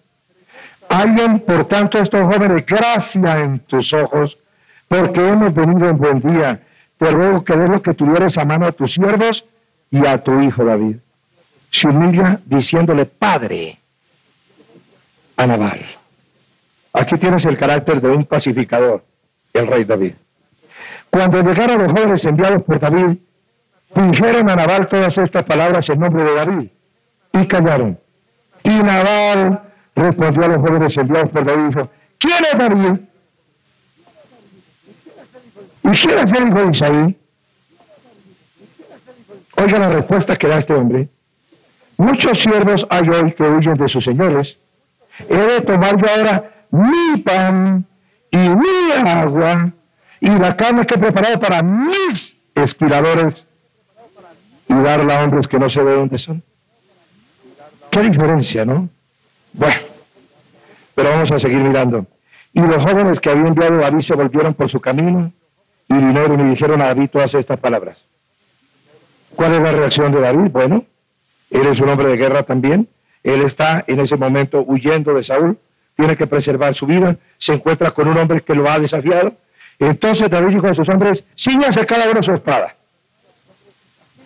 Hayan, 0.88 1.40
por 1.40 1.66
tanto, 1.66 1.98
estos 1.98 2.22
jóvenes 2.22 2.66
gracia 2.66 3.42
en 3.42 3.60
tus 3.60 3.92
ojos, 3.92 4.38
porque 4.88 5.28
hemos 5.28 5.54
venido 5.54 5.90
en 5.90 5.98
buen 5.98 6.22
día. 6.22 6.62
Te 6.98 7.12
ruego 7.12 7.44
que 7.44 7.58
des 7.58 7.70
lo 7.70 7.82
que 7.82 7.94
tuvieres 7.94 8.38
a 8.38 8.46
mano 8.46 8.68
a 8.68 8.72
tus 8.72 8.94
siervos 8.94 9.46
y 9.96 10.06
a 10.06 10.22
tu 10.22 10.42
hijo 10.42 10.66
David. 10.66 10.98
Se 11.72 11.88
humilla 11.88 12.40
diciéndole 12.46 13.06
Padre 13.06 13.80
a 15.38 15.48
Nabal. 15.48 15.80
Aquí 16.92 17.18
tienes 17.18 17.46
el 17.46 17.58
carácter 17.58 18.02
de 18.02 18.10
un 18.10 18.26
pacificador, 18.26 19.04
el 19.54 19.68
rey 19.68 19.86
David. 19.86 20.14
Cuando 21.10 21.42
llegaron 21.42 21.84
los 21.84 21.92
jóvenes 21.94 22.26
enviados 22.26 22.64
por 22.64 22.80
David, 22.80 23.18
dijeron 24.12 24.50
a 24.50 24.56
Nabal 24.56 24.88
todas 24.90 25.18
estas 25.18 25.46
palabras 25.46 25.88
en 25.90 26.00
nombre 26.00 26.24
de 26.24 26.36
David 26.36 26.68
y 27.32 27.48
callaron. 27.48 27.98
Y 28.64 28.70
Nabal 28.70 29.62
respondió 29.96 30.44
a 30.44 30.48
los 30.50 30.58
jóvenes 30.58 30.98
enviados 30.98 31.30
por 31.30 31.46
David 31.46 31.64
y 31.64 31.68
dijo, 31.68 31.90
¿quién 32.18 32.44
es 32.52 32.58
David? 32.58 33.00
¿Y 35.84 35.90
quién 35.90 36.20
es 36.20 36.32
el 36.34 36.48
hijo 36.48 36.66
de 36.66 36.72
Isaí? 36.72 37.25
Oiga 39.56 39.80
la 39.80 39.90
respuesta 39.90 40.36
que 40.36 40.48
da 40.48 40.58
este 40.58 40.74
hombre. 40.74 41.10
Muchos 41.98 42.40
siervos 42.40 42.86
hay 42.90 43.08
hoy 43.10 43.32
que 43.34 43.44
huyen 43.44 43.78
de 43.78 43.88
sus 43.88 44.04
señores. 44.04 44.58
He 45.30 45.38
de 45.38 45.62
tomar 45.62 45.96
yo 45.98 46.08
ahora 46.10 46.68
mi 46.72 47.18
pan 47.22 47.86
y 48.30 48.38
mi 48.38 49.08
agua 49.08 49.72
y 50.20 50.30
la 50.30 50.58
carne 50.58 50.86
que 50.86 50.96
he 50.96 50.98
preparado 50.98 51.40
para 51.40 51.64
mis 51.64 52.36
esquiladores 52.54 53.46
y 54.68 54.74
darla 54.74 55.22
a 55.22 55.24
hombres 55.24 55.48
que 55.48 55.58
no 55.58 55.70
sé 55.70 55.84
de 55.84 55.96
dónde 55.96 56.18
son. 56.18 56.44
Qué 57.90 58.02
diferencia, 58.02 58.66
¿no? 58.66 58.90
Bueno, 59.54 59.80
pero 60.94 61.12
vamos 61.12 61.32
a 61.32 61.40
seguir 61.40 61.60
mirando. 61.60 62.06
Y 62.52 62.62
los 62.62 62.84
jóvenes 62.84 63.20
que 63.20 63.30
habían 63.30 63.48
enviado 63.48 63.76
a 63.76 63.84
David 63.84 64.02
se 64.02 64.16
volvieron 64.16 64.54
por 64.54 64.70
su 64.70 64.82
camino 64.82 65.32
y 65.88 65.94
vinieron 65.94 66.40
y 66.42 66.50
dijeron 66.50 66.82
a 66.82 66.88
David 66.88 67.10
todas 67.10 67.34
estas 67.36 67.60
palabras. 67.60 68.04
¿Cuál 69.36 69.54
es 69.54 69.62
la 69.62 69.72
reacción 69.72 70.12
de 70.12 70.22
David? 70.22 70.52
Bueno, 70.52 70.86
él 71.50 71.68
es 71.68 71.80
un 71.80 71.90
hombre 71.90 72.10
de 72.10 72.18
guerra 72.18 72.44
también. 72.44 72.88
Él 73.24 73.42
está 73.42 73.84
en 73.88 74.00
ese 74.00 74.16
momento 74.16 74.64
huyendo 74.66 75.14
de 75.14 75.24
Saúl, 75.24 75.58
tiene 75.96 76.16
que 76.16 76.28
preservar 76.28 76.76
su 76.76 76.86
vida, 76.86 77.18
se 77.38 77.54
encuentra 77.54 77.92
con 77.92 78.08
un 78.08 78.18
hombre 78.18 78.42
que 78.42 78.54
lo 78.54 78.70
ha 78.70 78.80
desafiado. 78.80 79.34
Entonces 79.80 80.30
David 80.30 80.56
dijo 80.56 80.68
a 80.68 80.74
sus 80.74 80.88
hombres, 80.90 81.26
ciñase 81.36 81.86
cada 81.86 82.10
uno 82.10 82.22
su 82.22 82.34
espada. 82.34 82.76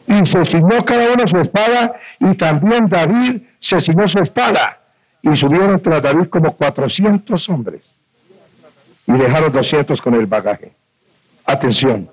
Y 0.06 0.26
se 0.26 0.44
ciñó 0.44 0.84
cada 0.84 1.14
uno 1.14 1.28
su 1.28 1.38
espada 1.38 1.96
y 2.20 2.34
también 2.36 2.90
David 2.90 3.44
se 3.60 3.80
ciñó 3.80 4.08
su 4.08 4.20
espada. 4.20 4.80
Y 5.22 5.36
subieron 5.36 5.82
tras 5.82 6.02
David 6.02 6.28
como 6.30 6.56
400 6.56 7.50
hombres. 7.50 7.84
Y 9.08 9.14
dejaron 9.14 9.52
200 9.52 10.02
con 10.02 10.14
el 10.16 10.26
bagaje. 10.26 10.74
Atención, 11.46 12.10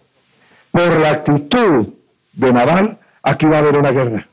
por 0.70 0.98
la 0.98 1.11
actitud 1.11 1.95
de 2.37 2.53
Naval, 2.53 2.99
aquí 3.22 3.46
va 3.46 3.57
a 3.57 3.59
haber 3.59 3.77
una 3.77 3.90
guerra. 3.90 4.27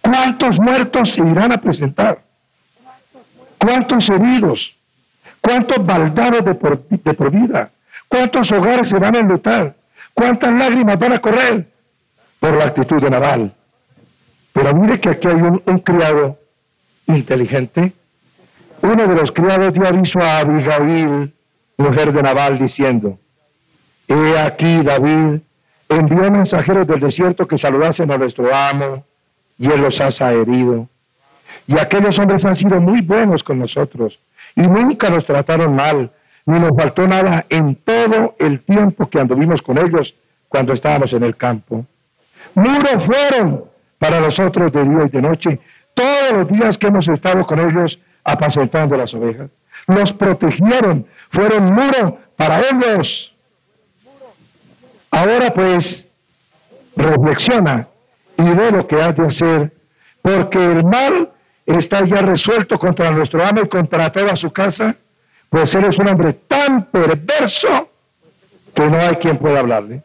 ¿Cuántos 0.00 0.60
muertos 0.60 1.10
se 1.10 1.20
irán 1.22 1.50
a 1.50 1.58
presentar? 1.58 2.22
¿Cuántos 3.58 4.08
heridos? 4.08 4.76
¿Cuántos 5.40 5.84
baldados 5.84 6.44
de 6.44 6.54
por, 6.54 7.30
vida? 7.30 7.70
¿Cuántos 8.08 8.52
hogares 8.52 8.88
se 8.88 8.98
van 8.98 9.16
a 9.16 9.20
enlutar? 9.20 9.74
¿Cuántas 10.14 10.52
lágrimas 10.52 10.98
van 10.98 11.14
a 11.14 11.18
correr 11.18 11.66
por 12.38 12.54
la 12.54 12.66
actitud 12.66 13.02
de 13.02 13.10
Naval? 13.10 13.52
Pero 14.52 14.74
mire 14.74 15.00
que 15.00 15.08
aquí 15.08 15.26
hay 15.28 15.34
un, 15.34 15.78
criado 15.80 16.38
inteligente. 17.06 17.92
Uno 18.82 19.06
de 19.06 19.14
los 19.14 19.32
criados 19.32 19.72
dio 19.72 19.86
aviso 19.86 20.20
a 20.20 20.38
Abigail, 20.38 21.32
mujer 21.76 22.12
de 22.12 22.22
Naval, 22.22 22.58
diciendo, 22.58 23.18
He 24.08 24.38
aquí 24.38 24.82
David 24.82 25.40
envió 25.88 26.30
mensajeros 26.30 26.86
del 26.86 27.00
desierto 27.00 27.46
que 27.46 27.58
saludasen 27.58 28.10
a 28.10 28.18
nuestro 28.18 28.54
amo, 28.54 29.04
y 29.58 29.70
él 29.70 29.80
los 29.80 30.00
ha 30.00 30.32
herido. 30.32 30.88
Y 31.66 31.78
aquellos 31.78 32.18
hombres 32.18 32.44
han 32.44 32.56
sido 32.56 32.80
muy 32.80 33.00
buenos 33.00 33.42
con 33.42 33.58
nosotros, 33.58 34.18
y 34.54 34.62
nunca 34.62 35.10
nos 35.10 35.24
trataron 35.24 35.74
mal, 35.74 36.10
ni 36.44 36.58
nos 36.58 36.70
faltó 36.76 37.06
nada 37.06 37.44
en 37.48 37.74
todo 37.76 38.36
el 38.38 38.60
tiempo 38.60 39.08
que 39.08 39.18
anduvimos 39.18 39.62
con 39.62 39.78
ellos 39.78 40.14
cuando 40.48 40.72
estábamos 40.72 41.12
en 41.12 41.24
el 41.24 41.36
campo. 41.36 41.84
Muros 42.54 43.04
fueron 43.04 43.64
para 43.98 44.20
nosotros 44.20 44.72
de 44.72 44.84
día 44.84 45.04
y 45.06 45.08
de 45.08 45.22
noche, 45.22 45.60
todos 45.94 46.32
los 46.32 46.48
días 46.48 46.78
que 46.78 46.86
hemos 46.86 47.08
estado 47.08 47.46
con 47.46 47.58
ellos 47.58 48.00
apacentando 48.22 48.96
las 48.96 49.14
ovejas. 49.14 49.50
Nos 49.86 50.12
protegieron, 50.12 51.06
fueron 51.30 51.74
muro 51.74 52.18
para 52.36 52.60
ellos. 52.60 53.35
Ahora 55.16 55.50
pues, 55.50 56.06
reflexiona 56.94 57.88
y 58.36 58.50
ve 58.50 58.70
lo 58.70 58.86
que 58.86 59.00
has 59.00 59.16
de 59.16 59.26
hacer, 59.26 59.72
porque 60.20 60.62
el 60.62 60.84
mal 60.84 61.32
está 61.64 62.04
ya 62.04 62.20
resuelto 62.20 62.78
contra 62.78 63.10
nuestro 63.10 63.42
amo 63.42 63.62
y 63.64 63.68
contra 63.68 64.12
toda 64.12 64.36
su 64.36 64.52
casa, 64.52 64.94
pues 65.48 65.74
él 65.74 65.86
es 65.86 65.98
un 65.98 66.08
hombre 66.08 66.34
tan 66.46 66.84
perverso 66.84 67.88
que 68.74 68.84
no 68.90 68.98
hay 68.98 69.14
quien 69.16 69.38
pueda 69.38 69.60
hablarle. 69.60 70.02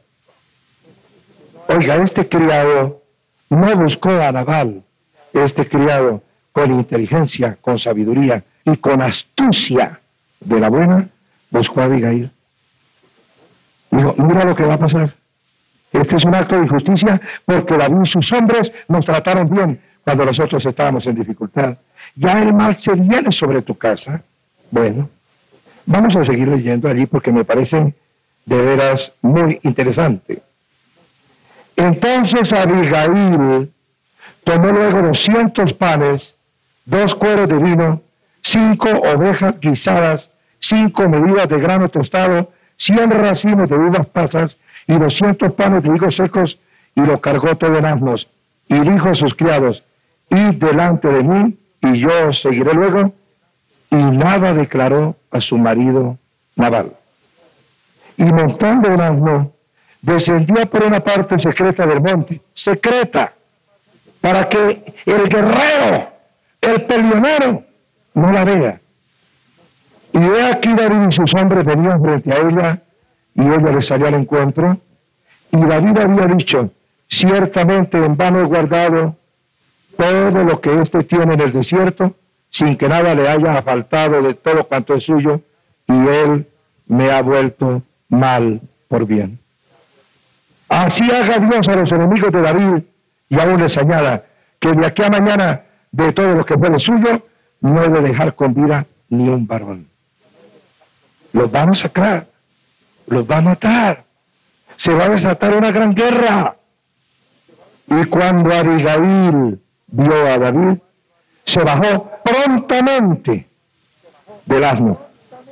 Oiga, 1.68 1.98
este 1.98 2.30
criado 2.30 3.02
no 3.50 3.76
buscó 3.76 4.12
a 4.12 4.32
Naval, 4.32 4.82
este 5.34 5.68
criado 5.68 6.24
con 6.54 6.72
inteligencia, 6.72 7.58
con 7.60 7.78
sabiduría 7.78 8.46
y 8.64 8.78
con 8.78 9.02
astucia 9.02 10.00
de 10.40 10.60
la 10.62 10.70
buena, 10.70 11.10
buscó 11.50 11.82
a 11.82 11.84
Abigail. 11.84 12.32
Dijo, 13.92 14.16
mira 14.18 14.46
lo 14.46 14.56
que 14.56 14.66
va 14.66 14.76
a 14.76 14.80
pasar. 14.80 15.14
Este 15.92 16.16
es 16.16 16.24
un 16.24 16.34
acto 16.34 16.56
de 16.56 16.64
injusticia 16.64 17.20
porque 17.46 17.78
David 17.78 18.04
y 18.04 18.06
sus 18.06 18.32
hombres 18.32 18.74
nos 18.88 19.06
trataron 19.06 19.50
bien 19.50 19.82
cuando 20.04 20.26
nosotros 20.26 20.66
estábamos 20.66 21.06
en 21.08 21.16
dificultad. 21.16 21.78
Ya 22.16 22.42
el 22.42 22.54
mal 22.54 22.78
se 22.80 22.94
viene 22.94 23.32
sobre 23.32 23.62
tu 23.62 23.78
casa. 23.78 24.24
Bueno, 24.72 25.10
vamos 25.86 26.16
a 26.16 26.24
seguir 26.24 26.48
leyendo 26.48 26.88
allí 26.88 27.06
porque 27.06 27.32
me 27.32 27.44
parece 27.44 27.94
de 28.46 28.62
veras 28.62 29.12
muy 29.22 29.60
interesante. 29.64 30.42
Entonces 31.76 32.54
Abigail 32.54 33.72
tomó 34.44 34.68
luego 34.68 35.02
200 35.02 35.74
panes, 35.74 36.38
dos 36.86 37.16
cueros 37.16 37.50
de 37.50 37.58
vino, 37.58 38.02
cinco 38.42 38.90
ovejas 38.90 39.60
guisadas, 39.60 40.32
cinco 40.60 41.08
medidas 41.10 41.50
de 41.50 41.60
grano 41.60 41.90
tostado, 41.90 42.52
cien 42.82 43.12
racimos 43.12 43.70
de 43.70 43.76
uvas 43.76 44.08
pasas 44.08 44.58
y 44.88 44.94
doscientos 44.94 45.54
panes 45.54 45.84
de 45.84 45.96
higos 45.96 46.16
secos, 46.16 46.60
y 46.96 47.02
lo 47.02 47.22
cargó 47.22 47.56
todo 47.56 47.78
en 47.78 47.86
asnos. 47.86 48.28
Y 48.68 48.80
dijo 48.80 49.10
a 49.10 49.16
sus 49.16 49.36
criados, 49.36 49.84
id 50.30 50.56
delante 50.56 51.08
de 51.08 51.24
mí, 51.24 51.58
y 51.82 52.00
yo 52.00 52.10
os 52.28 52.42
seguiré 52.42 52.74
luego. 52.74 53.14
Y 53.92 53.96
nada 53.96 54.54
declaró 54.54 55.16
a 55.30 55.40
su 55.40 55.60
marido 55.60 56.18
Naval. 56.56 56.94
Y 58.18 58.24
montando 58.24 58.90
un 58.90 59.02
asno, 59.02 59.52
descendió 60.02 60.66
por 60.66 60.84
una 60.84 61.02
parte 61.02 61.38
secreta 61.38 61.86
del 61.86 62.02
monte, 62.02 62.42
secreta, 62.52 63.34
para 64.20 64.50
que 64.50 64.96
el 65.06 65.30
guerrero, 65.30 66.10
el 66.60 66.82
peleonero, 66.84 67.64
no 68.16 68.32
la 68.32 68.44
vea. 68.44 68.82
Y 70.14 70.20
he 70.20 70.52
aquí 70.52 70.74
David 70.74 71.08
y 71.10 71.12
sus 71.12 71.34
hombres 71.36 71.66
venían 71.66 72.02
frente 72.02 72.32
a 72.32 72.38
ella, 72.38 72.82
y 73.36 73.42
ella 73.42 73.72
le 73.72 73.82
salió 73.82 74.08
al 74.08 74.16
encuentro. 74.16 74.78
Y 75.52 75.66
David 75.66 75.98
había 75.98 76.26
dicho, 76.28 76.72
ciertamente 77.08 77.98
en 77.98 78.16
vano 78.18 78.40
he 78.40 78.44
guardado 78.44 79.16
todo 79.98 80.44
lo 80.44 80.60
que 80.60 80.82
éste 80.82 81.04
tiene 81.04 81.34
en 81.34 81.42
el 81.42 81.54
desierto, 81.54 82.16
sin 82.50 82.76
que 82.76 82.90
nada 82.90 83.14
le 83.16 83.28
haya 83.28 83.62
faltado 83.62 84.22
de 84.22 84.34
todo 84.34 84.66
cuanto 84.66 84.94
es 84.96 85.04
suyo, 85.04 85.42
y 85.88 86.08
él 86.08 86.48
me 86.88 87.12
ha 87.12 87.22
vuelto 87.22 87.84
mal 88.10 88.62
por 88.88 89.06
bien. 89.06 89.40
Así 90.68 91.10
haga 91.12 91.38
Dios 91.38 91.68
a 91.68 91.76
los 91.76 91.92
enemigos 91.92 92.32
de 92.32 92.42
David, 92.42 92.84
y 93.30 93.40
aún 93.40 93.62
les 93.62 93.78
añada 93.78 94.26
que 94.60 94.72
de 94.74 94.86
aquí 94.86 95.04
a 95.04 95.10
mañana, 95.10 95.62
de 95.92 96.12
todo 96.14 96.36
lo 96.36 96.46
que 96.46 96.58
fue 96.58 96.78
suyo, 96.80 97.26
no 97.62 97.82
debe 97.82 98.02
dejar 98.02 98.36
con 98.36 98.54
vida 98.54 98.86
ni 99.10 99.28
un 99.28 99.48
varón. 99.48 99.91
Los 101.34 101.52
van 101.52 101.70
a 101.70 101.76
sacar 101.76 102.32
los 103.12 103.30
va 103.30 103.38
a 103.38 103.42
matar. 103.42 104.04
Se 104.76 104.94
va 104.94 105.06
a 105.06 105.10
desatar 105.10 105.54
una 105.54 105.72
gran 105.72 105.94
guerra. 105.94 106.56
Y 107.88 108.06
cuando 108.06 108.54
Abigail 108.54 109.60
vio 109.88 110.28
a 110.28 110.38
David, 110.38 110.80
se 111.44 111.64
bajó 111.64 112.10
prontamente 112.24 113.48
del 114.46 114.64
asno, 114.64 115.00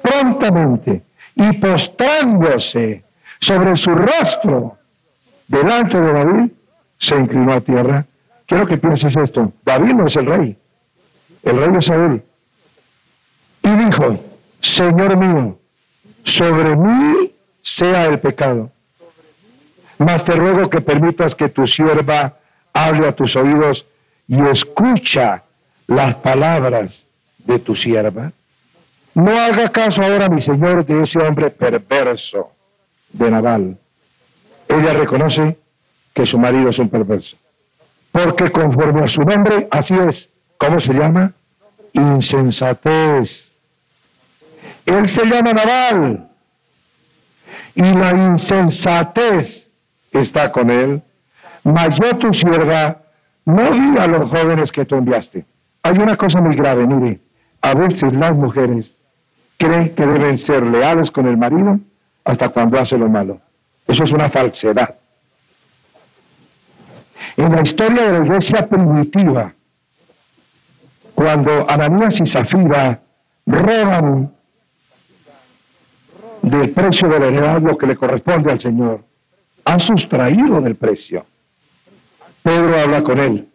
prontamente, 0.02 1.04
y 1.36 1.54
postrándose 1.54 3.04
sobre 3.40 3.76
su 3.76 3.94
rostro 3.94 4.78
delante 5.48 6.00
de 6.00 6.14
David, 6.14 6.52
se 6.98 7.16
inclinó 7.16 7.54
a 7.54 7.62
tierra. 7.62 8.06
Quiero 8.46 8.66
que 8.66 8.78
pienses 8.78 9.16
esto. 9.16 9.52
David 9.64 9.94
no 9.94 10.08
es 10.08 10.16
el 10.16 10.26
rey, 10.26 10.58
el 11.44 11.58
rey 11.58 11.76
es 11.78 11.86
Saúl. 11.86 12.24
Y 13.64 13.70
dijo, 13.70 14.18
Señor 14.62 15.18
mío, 15.18 15.59
sobre 16.30 16.76
mí 16.76 17.34
sea 17.62 18.06
el 18.06 18.20
pecado. 18.20 18.72
Mas 19.98 20.24
te 20.24 20.34
ruego 20.34 20.70
que 20.70 20.82
permitas 20.82 21.36
que 21.36 21.50
tu 21.50 21.68
sierva 21.68 22.38
hable 22.74 23.08
a 23.08 23.12
tus 23.12 23.36
oídos 23.36 23.86
y 24.28 24.42
escucha 24.44 25.44
las 25.88 26.16
palabras 26.16 27.04
de 27.40 27.60
tu 27.60 27.76
sierva. 27.76 28.32
No 29.14 29.32
haga 29.32 29.70
caso 29.70 30.02
ahora, 30.02 30.30
mi 30.30 30.42
señor, 30.42 30.86
de 30.86 31.04
ese 31.04 31.20
hombre 31.20 31.50
perverso 31.50 32.52
de 33.12 33.32
Naval. 33.32 33.78
Ella 34.68 34.94
reconoce 34.94 35.58
que 36.14 36.26
su 36.26 36.38
marido 36.38 36.70
es 36.70 36.80
un 36.80 36.90
perverso. 36.90 37.36
Porque 38.12 38.52
conforme 38.52 39.04
a 39.04 39.08
su 39.08 39.22
nombre, 39.22 39.68
así 39.72 39.96
es. 39.96 40.30
¿Cómo 40.58 40.80
se 40.80 40.94
llama? 40.94 41.34
Insensatez. 41.94 43.49
Él 44.86 45.08
se 45.08 45.26
llama 45.26 45.54
Naval 45.54 46.30
y 47.76 47.82
la 47.82 48.12
insensatez 48.12 49.70
está 50.12 50.52
con 50.52 50.70
él. 50.70 51.02
Mas 51.64 51.96
yo, 51.96 52.18
tu 52.18 52.34
sierva, 52.34 52.98
no 53.46 53.72
vi 53.72 53.98
a 53.98 54.08
los 54.08 54.30
jóvenes 54.30 54.72
que 54.72 54.86
tú 54.86 54.96
enviaste. 54.96 55.46
Hay 55.84 55.98
una 55.98 56.16
cosa 56.16 56.42
muy 56.42 56.56
grave, 56.56 56.86
mire, 56.86 57.20
a 57.62 57.74
veces 57.74 58.14
las 58.14 58.34
mujeres 58.34 58.96
creen 59.58 59.94
que 59.94 60.06
deben 60.06 60.38
ser 60.38 60.64
leales 60.64 61.12
con 61.12 61.28
el 61.28 61.38
marido 61.38 61.80
hasta 62.24 62.50
cuando 62.50 62.80
hace 62.80 62.98
lo 62.98 63.10
malo. 63.10 63.40
Eso 63.88 64.04
es 64.04 64.12
una 64.12 64.30
falsedad. 64.30 64.96
En 67.36 67.52
la 67.52 67.62
historia 67.62 68.04
de 68.04 68.20
la 68.20 68.26
iglesia 68.26 68.68
primitiva, 68.68 69.54
cuando 71.16 71.70
Ananías 71.70 72.20
y 72.22 72.26
Zafira 72.26 73.02
roban 73.46 74.32
del 76.50 76.72
precio 76.72 77.08
de 77.08 77.20
la 77.20 77.28
heredad 77.28 77.62
lo 77.62 77.78
que 77.78 77.88
le 77.88 77.96
corresponde 77.96 78.52
al 78.52 78.60
Señor. 78.60 79.04
Han 79.66 79.80
sustraído 79.80 80.62
del 80.62 80.76
precio. 80.76 81.26
Pedro 82.42 82.80
habla 82.80 83.04
con 83.04 83.20
él 83.20 83.48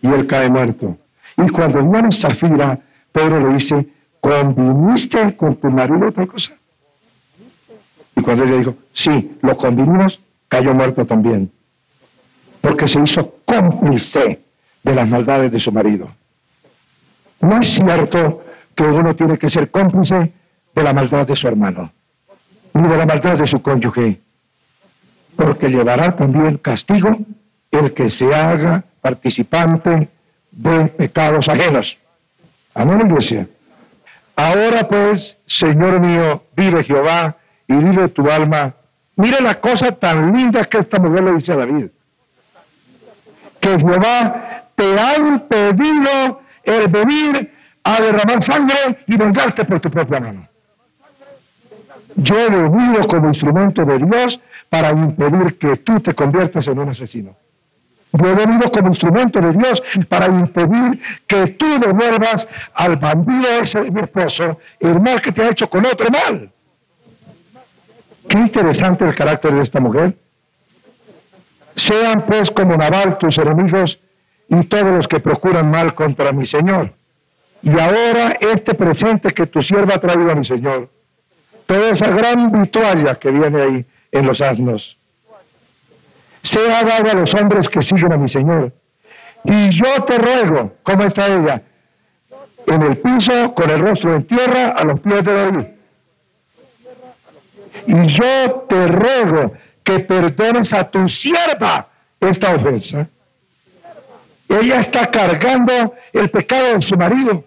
y 0.00 0.06
él 0.08 0.26
cae 0.26 0.48
muerto. 0.48 0.96
Y 1.36 1.48
cuando 1.48 1.82
viene 1.82 2.10
Zafira, 2.10 2.78
Pedro 3.12 3.40
le 3.40 3.54
dice, 3.54 3.86
¿conviniste 4.20 5.36
con 5.36 5.56
tu 5.56 5.70
marido 5.70 6.08
otra 6.08 6.26
cosa? 6.26 6.52
Y 8.16 8.20
cuando 8.22 8.44
ella 8.44 8.56
dijo, 8.56 8.74
sí, 8.92 9.38
lo 9.40 9.56
convinimos, 9.56 10.20
cayó 10.48 10.74
muerto 10.74 11.06
también. 11.06 11.50
Porque 12.60 12.88
se 12.88 13.00
hizo 13.00 13.36
cómplice 13.44 14.40
de 14.82 14.94
las 14.94 15.08
maldades 15.08 15.52
de 15.52 15.60
su 15.60 15.72
marido. 15.72 16.08
No 17.40 17.60
es 17.60 17.74
cierto 17.74 18.44
que 18.74 18.84
uno 18.84 19.14
tiene 19.14 19.38
que 19.38 19.50
ser 19.50 19.70
cómplice 19.70 20.32
de 20.74 20.82
la 20.82 20.92
maldad 20.92 21.26
de 21.26 21.36
su 21.36 21.48
hermano, 21.48 21.92
ni 22.74 22.88
de 22.88 22.96
la 22.96 23.06
maldad 23.06 23.36
de 23.36 23.46
su 23.46 23.62
cónyuge, 23.62 24.20
porque 25.36 25.68
llevará 25.68 26.14
también 26.16 26.58
castigo 26.58 27.16
el 27.70 27.92
que 27.94 28.10
se 28.10 28.34
haga 28.34 28.84
participante 29.00 30.08
de 30.50 30.86
pecados 30.86 31.48
ajenos. 31.48 31.98
Amén, 32.74 33.00
iglesia. 33.06 33.48
Ahora 34.36 34.88
pues, 34.88 35.36
Señor 35.46 36.00
mío, 36.00 36.44
vive 36.56 36.84
Jehová 36.84 37.36
y 37.66 37.74
vive 37.74 38.08
tu 38.08 38.30
alma. 38.30 38.74
Mire 39.16 39.40
la 39.40 39.60
cosa 39.60 39.92
tan 39.92 40.32
linda 40.32 40.64
que 40.64 40.78
esta 40.78 40.98
mujer 40.98 41.24
le 41.24 41.32
dice 41.34 41.52
a 41.52 41.56
David. 41.56 41.86
Que 43.60 43.78
Jehová 43.78 44.64
te 44.74 44.98
ha 44.98 45.16
impedido 45.16 46.40
el 46.64 46.88
venir 46.88 47.52
a 47.84 48.00
derramar 48.00 48.42
sangre 48.42 49.04
y 49.06 49.16
vengarte 49.16 49.64
por 49.64 49.80
tu 49.80 49.90
propia 49.90 50.20
mano. 50.20 50.48
Yo 52.16 52.38
he 52.38 52.48
venido 52.48 53.06
como 53.08 53.28
instrumento 53.28 53.84
de 53.84 53.98
Dios 53.98 54.40
para 54.68 54.90
impedir 54.90 55.58
que 55.58 55.76
tú 55.76 56.00
te 56.00 56.14
conviertas 56.14 56.66
en 56.68 56.78
un 56.78 56.90
asesino. 56.90 57.36
Yo 58.12 58.26
he 58.28 58.34
venido 58.34 58.70
como 58.70 58.88
instrumento 58.88 59.40
de 59.40 59.52
Dios 59.52 59.82
para 60.08 60.26
impedir 60.26 61.00
que 61.26 61.46
tú 61.48 61.66
devuelvas 61.80 62.46
al 62.74 62.96
bandido 62.96 63.48
ese 63.62 63.82
de 63.82 63.90
mi 63.90 64.02
esposo 64.02 64.58
el 64.80 65.00
mal 65.00 65.22
que 65.22 65.32
te 65.32 65.42
ha 65.42 65.50
hecho 65.50 65.68
con 65.68 65.84
otro 65.86 66.10
mal. 66.10 66.50
Qué 68.28 68.38
interesante 68.38 69.04
el 69.04 69.14
carácter 69.14 69.54
de 69.54 69.62
esta 69.62 69.80
mujer. 69.80 70.16
Sean 71.74 72.26
pues 72.26 72.50
como 72.50 72.76
Naval 72.76 73.16
tus 73.16 73.38
enemigos 73.38 73.98
y 74.48 74.64
todos 74.64 74.90
los 74.90 75.08
que 75.08 75.20
procuran 75.20 75.70
mal 75.70 75.94
contra 75.94 76.32
mi 76.32 76.44
Señor. 76.44 76.92
Y 77.62 77.70
ahora 77.70 78.36
este 78.40 78.74
presente 78.74 79.32
que 79.32 79.46
tu 79.46 79.62
sierva 79.62 79.94
ha 79.94 79.98
traído 79.98 80.30
a 80.30 80.34
mi 80.34 80.44
Señor, 80.44 80.90
toda 81.72 81.90
esa 81.90 82.08
gran 82.08 82.52
vitualla 82.52 83.14
que 83.14 83.30
viene 83.30 83.62
ahí 83.62 83.86
en 84.10 84.26
los 84.26 84.42
asnos, 84.42 84.98
sea 86.42 86.84
dado 86.84 87.10
a 87.10 87.14
los 87.14 87.34
hombres 87.34 87.66
que 87.66 87.80
siguen 87.80 88.12
a 88.12 88.18
mi 88.18 88.28
Señor. 88.28 88.72
Y 89.44 89.70
yo 89.70 90.04
te 90.04 90.18
ruego, 90.18 90.74
¿cómo 90.82 91.04
está 91.04 91.28
ella? 91.28 91.62
En 92.66 92.82
el 92.82 92.98
piso, 92.98 93.54
con 93.54 93.70
el 93.70 93.80
rostro 93.80 94.14
en 94.14 94.26
tierra, 94.26 94.74
a 94.76 94.84
los 94.84 95.00
pies 95.00 95.24
de 95.24 95.34
David. 95.34 95.66
Y 97.86 98.06
yo 98.06 98.66
te 98.68 98.86
ruego 98.88 99.54
que 99.82 100.00
perdones 100.00 100.74
a 100.74 100.90
tu 100.90 101.08
sierva 101.08 101.88
esta 102.20 102.54
ofensa. 102.54 103.08
Ella 104.46 104.80
está 104.80 105.10
cargando 105.10 105.94
el 106.12 106.28
pecado 106.28 106.74
de 106.74 106.82
su 106.82 106.96
marido. 106.96 107.44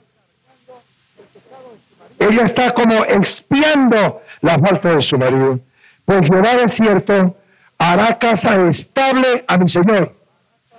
Ella 2.30 2.46
está 2.46 2.72
como 2.74 2.94
expiando 3.06 4.22
la 4.42 4.58
falta 4.60 4.96
de 4.96 5.02
su 5.02 5.18
marido. 5.18 5.60
Pues 6.06 6.22
Jehová 6.22 6.52
es 6.64 6.74
cierto 6.74 7.36
hará 7.78 8.18
casa 8.18 8.68
estable 8.68 9.44
a 9.48 9.58
mi 9.58 9.68
Señor, 9.68 10.14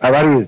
a 0.00 0.10
David, 0.10 0.46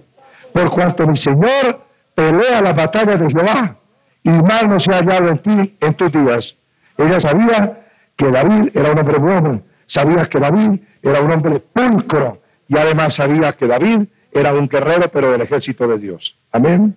por 0.53 0.71
cuanto 0.71 1.07
mi 1.07 1.17
Señor 1.17 1.85
pelea 2.15 2.61
la 2.63 2.73
batalla 2.73 3.17
de 3.17 3.29
Jehová 3.29 3.77
y 4.23 4.31
mal 4.31 4.69
no 4.69 4.81
se 4.81 4.93
ha 4.93 4.99
hallado 4.99 5.29
en 5.29 5.39
ti 5.39 5.77
en 5.81 5.95
tus 5.95 6.11
días. 6.11 6.57
Ella 6.97 7.21
sabía 7.21 7.87
que 8.17 8.31
David 8.31 8.71
era 8.75 8.91
un 8.91 8.99
hombre 8.99 9.19
bueno, 9.19 9.63
sabía 9.87 10.27
que 10.27 10.41
David 10.41 10.81
era 11.03 11.21
un 11.21 11.31
hombre 11.31 11.61
pulcro 11.61 12.43
y 12.67 12.77
además 12.77 13.15
sabía 13.15 13.53
que 13.53 13.67
David 13.67 14.09
era 14.33 14.53
un 14.53 14.69
guerrero 14.69 15.09
pero 15.09 15.31
del 15.31 15.43
ejército 15.43 15.87
de 15.87 15.99
Dios. 15.99 16.37
Amén. 16.51 16.97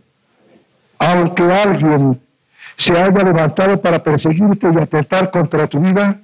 Aunque 0.98 1.44
alguien 1.44 2.22
se 2.82 3.00
haya 3.00 3.24
levantado 3.24 3.80
para 3.80 4.00
perseguirte 4.00 4.67
y 4.74 4.78
atentar 4.82 5.30
contra 5.30 5.67
tu 5.67 5.80
vida, 5.80 6.20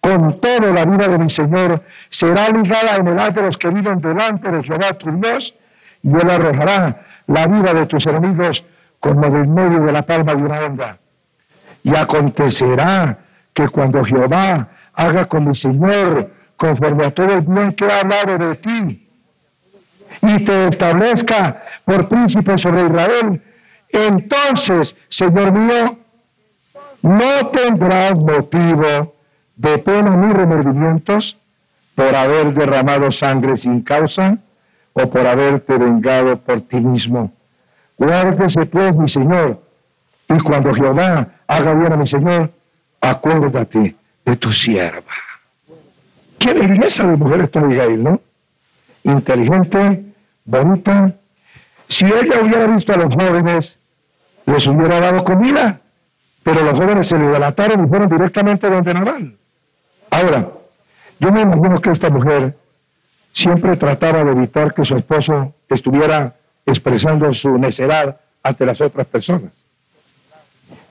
con 0.00 0.40
toda 0.40 0.70
la 0.72 0.84
vida 0.84 1.08
de 1.08 1.18
mi 1.18 1.28
Señor, 1.28 1.82
será 2.08 2.48
ligada 2.48 2.94
en 2.94 3.08
edad 3.08 3.32
de 3.32 3.42
los 3.42 3.56
que 3.56 3.70
viven 3.70 4.00
delante 4.00 4.48
de 4.48 4.62
Jehová 4.62 4.92
tu 4.92 5.10
Dios, 5.20 5.56
y 6.04 6.10
él 6.10 6.30
arrojará 6.30 7.02
la 7.26 7.48
vida 7.48 7.74
de 7.74 7.86
tus 7.86 8.06
enemigos 8.06 8.64
como 9.00 9.22
del 9.22 9.48
medio 9.48 9.80
de 9.80 9.90
la 9.90 10.02
palma 10.02 10.36
de 10.36 10.42
una 10.44 10.60
onda. 10.60 10.98
Y 11.82 11.96
acontecerá 11.96 13.18
que 13.52 13.66
cuando 13.68 14.04
Jehová 14.04 14.68
haga 14.94 15.24
con 15.24 15.48
mi 15.48 15.56
Señor 15.56 16.30
conforme 16.56 17.06
a 17.06 17.10
todo 17.10 17.32
el 17.32 17.40
bien 17.40 17.72
que 17.72 17.84
ha 17.84 18.00
hablado 18.02 18.38
de 18.38 18.54
ti, 18.54 19.08
y 20.22 20.44
te 20.44 20.68
establezca 20.68 21.64
por 21.84 22.08
príncipe 22.08 22.56
sobre 22.56 22.84
Israel, 22.84 23.42
entonces, 23.96 24.96
Señor 25.08 25.52
mío, 25.52 25.98
no 27.02 27.48
tendrás 27.52 28.14
motivo 28.14 29.14
de 29.56 29.78
pena 29.78 30.16
ni 30.16 30.32
remordimientos 30.32 31.38
por 31.94 32.14
haber 32.14 32.52
derramado 32.52 33.10
sangre 33.10 33.56
sin 33.56 33.82
causa 33.82 34.38
o 34.92 35.08
por 35.08 35.26
haberte 35.26 35.76
vengado 35.78 36.36
por 36.38 36.60
ti 36.62 36.76
mismo. 36.76 37.32
Guárdese 37.96 38.66
pues, 38.66 38.94
mi 38.96 39.08
Señor, 39.08 39.62
y 40.28 40.38
cuando 40.40 40.74
Jehová 40.74 41.28
haga 41.46 41.74
bien 41.74 41.92
a 41.92 41.96
mi 41.96 42.06
Señor, 42.06 42.50
acuérdate 43.00 43.96
de 44.24 44.36
tu 44.36 44.52
sierva. 44.52 45.14
Qué 46.38 46.52
belleza 46.52 47.06
de 47.06 47.16
mujer 47.16 47.42
esta 47.42 47.60
Abigail, 47.60 48.02
¿no? 48.02 48.20
Inteligente, 49.04 50.04
bonita. 50.44 51.14
Si 51.88 52.04
ella 52.04 52.40
hubiera 52.42 52.66
visto 52.66 52.92
a 52.92 52.96
los 52.96 53.14
jóvenes, 53.14 53.78
les 54.46 54.66
hubiera 54.66 55.00
dado 55.00 55.24
comida, 55.24 55.80
pero 56.42 56.62
los 56.62 56.78
jóvenes 56.78 57.08
se 57.08 57.18
le 57.18 57.26
delataron 57.26 57.84
y 57.84 57.88
fueron 57.88 58.08
directamente 58.08 58.70
donde 58.70 58.94
Naval. 58.94 59.36
Ahora, 60.10 60.48
yo 61.18 61.32
me 61.32 61.42
imagino 61.42 61.80
que 61.80 61.90
esta 61.90 62.10
mujer 62.10 62.56
siempre 63.32 63.76
trataba 63.76 64.24
de 64.24 64.32
evitar 64.32 64.72
que 64.72 64.84
su 64.84 64.96
esposo 64.96 65.54
estuviera 65.68 66.34
expresando 66.64 67.32
su 67.34 67.58
necedad 67.58 68.18
ante 68.42 68.64
las 68.64 68.80
otras 68.80 69.06
personas. 69.06 69.52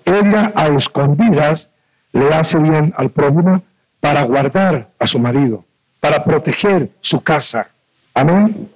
Ella 0.03 0.51
a 0.55 0.67
escondidas 0.67 1.69
le 2.11 2.29
hace 2.33 2.57
bien 2.59 2.93
al 2.97 3.09
prójimo 3.09 3.63
para 3.99 4.23
guardar 4.23 4.89
a 4.99 5.07
su 5.07 5.19
marido, 5.19 5.65
para 5.99 6.23
proteger 6.23 6.91
su 7.01 7.21
casa. 7.21 7.69
Amén. 8.13 8.69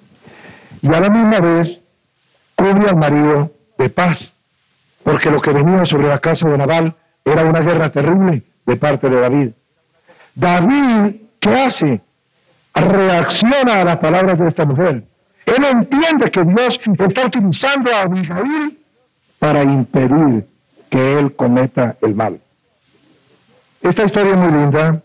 Y 0.81 0.87
a 0.87 0.99
la 0.99 1.09
misma 1.09 1.39
vez 1.39 1.81
cubre 2.55 2.89
al 2.89 2.95
marido 2.95 3.51
de 3.77 3.89
paz, 3.89 4.33
porque 5.03 5.31
lo 5.31 5.41
que 5.41 5.51
venía 5.51 5.85
sobre 5.85 6.07
la 6.07 6.19
casa 6.19 6.49
de 6.49 6.57
Naval 6.57 6.95
era 7.25 7.43
una 7.43 7.59
guerra 7.59 7.91
terrible 7.91 8.43
de 8.65 8.75
parte 8.75 9.09
de 9.09 9.19
David. 9.19 9.49
David, 10.35 11.15
¿qué 11.39 11.49
hace? 11.49 12.01
Reacciona 12.73 13.81
a 13.81 13.85
las 13.85 13.97
palabras 13.97 14.38
de 14.39 14.47
esta 14.47 14.65
mujer. 14.65 15.03
Él 15.45 15.65
entiende 15.71 16.29
que 16.31 16.43
Dios 16.43 16.79
está 16.99 17.25
utilizando 17.25 17.91
a 17.93 18.01
Abigail 18.01 18.79
para 19.39 19.63
impedir 19.63 20.47
que 20.89 21.19
él 21.19 21.35
cometa 21.35 21.95
el 22.01 22.15
mal. 22.15 22.39
Esta 23.81 24.05
historia 24.05 24.31
es 24.31 24.38
muy 24.38 24.51
linda. 24.51 25.01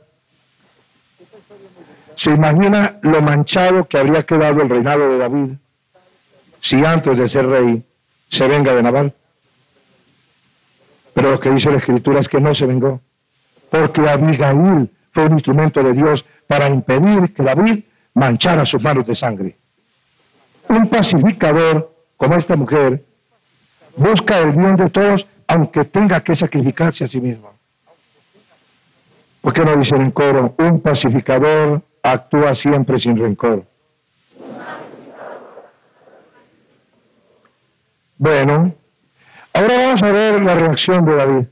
Se 2.17 2.31
imagina 2.31 2.99
lo 3.03 3.23
manchado 3.23 3.87
que 3.87 3.99
habría 3.99 4.25
quedado 4.25 4.63
el 4.63 4.69
reinado 4.69 5.09
de 5.09 5.19
David 5.19 5.51
si 6.61 6.83
antes 6.85 7.19
de 7.19 7.29
ser 7.29 7.47
rey 7.47 7.85
se 8.31 8.49
venga 8.49 8.75
de 8.75 8.83
Naval. 8.83 9.13
Lo 11.31 11.41
que 11.41 11.51
dice 11.51 11.71
la 11.71 11.79
escritura 11.79 12.21
es 12.21 12.29
que 12.29 12.39
no 12.39 12.55
se 12.55 12.67
vengó, 12.67 13.01
porque 13.71 14.07
Abigail 14.07 14.91
fue 15.11 15.25
un 15.25 15.33
instrumento 15.33 15.83
de 15.83 15.95
Dios 15.95 16.23
para 16.47 16.69
impedir 16.69 17.33
que 17.33 17.43
David 17.43 17.83
manchara 18.13 18.67
sus 18.67 18.83
manos 18.83 19.07
de 19.07 19.15
sangre. 19.15 19.57
Un 20.69 20.87
pacificador 20.87 21.97
como 22.19 22.35
esta 22.35 22.57
mujer 22.57 23.03
busca 23.97 24.39
el 24.39 24.53
bien 24.53 24.77
de 24.77 24.91
todos 24.91 25.27
aunque 25.47 25.87
tenga 25.87 26.23
que 26.23 26.37
sacrificarse 26.37 27.05
a 27.05 27.09
sí 27.09 27.21
mismo. 27.23 27.55
¿Por 29.41 29.55
qué 29.55 29.65
no 29.65 29.77
dicen 29.77 30.03
en 30.03 30.11
coro? 30.11 30.55
Un 30.59 30.81
pacificador 30.81 31.81
actúa 32.03 32.55
siempre 32.55 32.99
sin 32.99 33.17
rencor. 33.17 33.65
Bueno, 38.19 38.75
ahora 39.55 39.77
vamos 39.79 40.03
a 40.03 40.13
ver 40.13 40.43
la 40.43 40.55
reacción 40.55 41.05
de 41.05 41.17
David. 41.17 41.45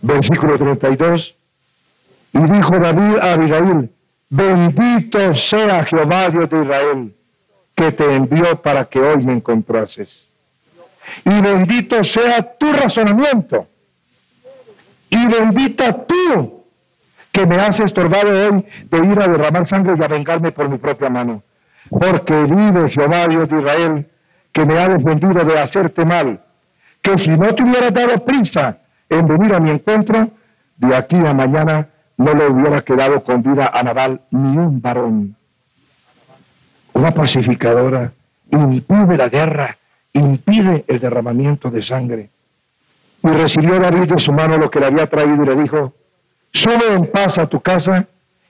versículo 0.00 0.58
32. 0.58 1.36
Y 2.32 2.38
dijo 2.38 2.78
David 2.78 3.16
a 3.20 3.32
Abigail, 3.34 3.90
bendito 4.28 5.34
sea 5.34 5.84
Jehová 5.84 6.28
Dios 6.30 6.48
de 6.50 6.62
Israel, 6.62 7.14
que 7.74 7.92
te 7.92 8.14
envió 8.14 8.60
para 8.60 8.84
que 8.84 9.00
hoy 9.00 9.24
me 9.24 9.34
encontrases. 9.34 10.26
Y 11.24 11.40
bendito 11.40 12.04
sea 12.04 12.42
tu 12.42 12.72
razonamiento. 12.72 13.66
Y 15.10 15.26
bendita 15.26 16.04
tú 16.04 16.64
que 17.32 17.46
me 17.46 17.56
has 17.56 17.80
estorbado 17.80 18.30
hoy 18.30 18.66
de 18.90 19.06
ir 19.06 19.20
a 19.20 19.28
derramar 19.28 19.66
sangre 19.66 19.94
y 19.98 20.02
a 20.02 20.08
vengarme 20.08 20.52
por 20.52 20.68
mi 20.68 20.76
propia 20.76 21.08
mano. 21.08 21.42
Porque 21.88 22.34
vive 22.42 22.90
Jehová 22.90 23.26
Dios 23.26 23.48
de 23.48 23.58
Israel, 23.58 24.06
que 24.52 24.64
me 24.64 24.78
ha 24.78 24.88
defendido 24.88 25.44
de 25.44 25.58
hacerte 25.58 26.04
mal, 26.04 26.40
que 27.02 27.18
si 27.18 27.30
no 27.30 27.54
te 27.54 27.62
hubiera 27.62 27.90
dado 27.90 28.24
prisa 28.24 28.78
en 29.08 29.26
venir 29.26 29.54
a 29.54 29.60
mi 29.60 29.70
encuentro, 29.70 30.30
de 30.76 30.94
aquí 30.94 31.16
a 31.16 31.32
mañana 31.32 31.88
no 32.16 32.34
le 32.34 32.46
hubiera 32.46 32.82
quedado 32.82 33.22
con 33.22 33.42
vida 33.42 33.70
a 33.72 33.82
Naval 33.82 34.22
ni 34.30 34.56
un 34.56 34.80
varón. 34.80 35.36
Una 36.92 37.12
pacificadora 37.12 38.12
impide 38.50 39.16
la 39.16 39.28
guerra, 39.28 39.76
impide 40.12 40.84
el 40.88 40.98
derramamiento 40.98 41.70
de 41.70 41.82
sangre. 41.82 42.30
Y 43.22 43.28
recibió 43.28 43.78
David 43.78 44.12
de 44.12 44.18
su 44.18 44.32
mano 44.32 44.58
lo 44.58 44.70
que 44.70 44.80
le 44.80 44.86
había 44.86 45.06
traído 45.06 45.42
y 45.42 45.46
le 45.46 45.56
dijo, 45.56 45.94
sube 46.52 46.94
en 46.94 47.06
paz 47.10 47.38
a 47.38 47.46
tu 47.46 47.60
casa 47.60 48.06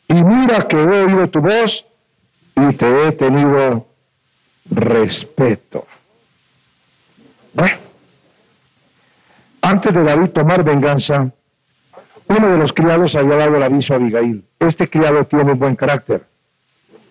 y 0.08 0.24
mira 0.24 0.66
que 0.66 0.76
he 0.76 1.04
oído 1.04 1.28
tu 1.28 1.40
voz 1.40 1.86
y 2.56 2.72
te 2.74 3.06
he 3.06 3.12
tenido 3.12 3.87
respeto. 4.70 5.86
Bueno, 7.54 7.76
antes 9.62 9.94
de 9.94 10.02
David 10.02 10.30
tomar 10.30 10.62
venganza, 10.62 11.30
Uno 12.28 12.46
de 12.50 12.58
los 12.58 12.74
criados 12.74 13.14
había 13.14 13.36
dado 13.36 13.56
el 13.56 13.62
aviso 13.62 13.94
a 13.94 13.96
Abigail. 13.96 14.44
Este 14.58 14.88
criado 14.90 15.24
tiene 15.24 15.52
un 15.52 15.58
buen 15.58 15.74
carácter. 15.74 16.26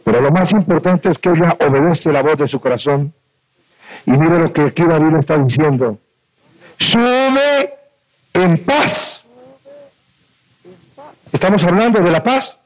Pero 0.04 0.22
lo 0.22 0.32
más 0.32 0.52
importante 0.52 1.10
es 1.10 1.18
que 1.18 1.30
ella 1.30 1.58
obedece 1.60 2.12
la 2.12 2.22
voz 2.22 2.38
de 2.38 2.48
su 2.48 2.60
corazón. 2.60 3.14
Y 4.06 4.12
mire 4.12 4.40
lo 4.40 4.54
que 4.54 4.62
aquí 4.62 4.84
David 4.84 5.16
está 5.18 5.38
diciendo. 5.38 5.98
Sube 6.78 7.74
en 8.34 8.64
paz. 8.64 9.24
Estamos 11.32 11.64
hablando 11.64 12.00
de 12.00 12.12
la 12.12 12.24
paz 12.24 12.60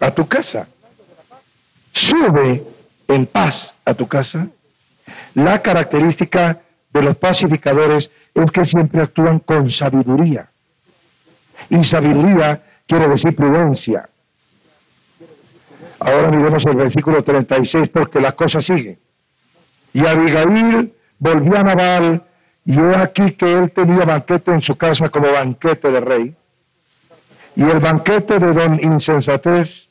a 0.00 0.10
tu 0.10 0.26
casa. 0.26 0.66
Sube 1.92 2.64
en 3.14 3.26
paz 3.26 3.74
a 3.84 3.94
tu 3.94 4.06
casa. 4.06 4.46
La 5.34 5.60
característica 5.60 6.60
de 6.92 7.02
los 7.02 7.16
pacificadores 7.16 8.10
es 8.34 8.50
que 8.50 8.64
siempre 8.64 9.02
actúan 9.02 9.40
con 9.40 9.70
sabiduría. 9.70 10.50
Y 11.70 11.82
sabiduría 11.84 12.62
quiere 12.86 13.08
decir 13.08 13.34
prudencia. 13.34 14.08
Ahora 15.98 16.30
miremos 16.30 16.66
el 16.66 16.76
versículo 16.76 17.22
36 17.22 17.88
porque 17.88 18.20
la 18.20 18.32
cosa 18.32 18.60
sigue. 18.60 18.98
Y 19.92 20.06
Abigail 20.06 20.92
volvió 21.18 21.58
a 21.58 21.62
Nabal 21.62 22.22
y 22.64 22.78
he 22.78 22.96
aquí 22.96 23.32
que 23.32 23.52
él 23.52 23.70
tenía 23.70 24.04
banquete 24.04 24.52
en 24.52 24.62
su 24.62 24.76
casa 24.76 25.08
como 25.08 25.30
banquete 25.30 25.90
de 25.90 26.00
rey. 26.00 26.36
Y 27.54 27.62
el 27.62 27.80
banquete 27.80 28.38
de 28.38 28.52
don 28.52 28.80
insensatez, 28.82 29.88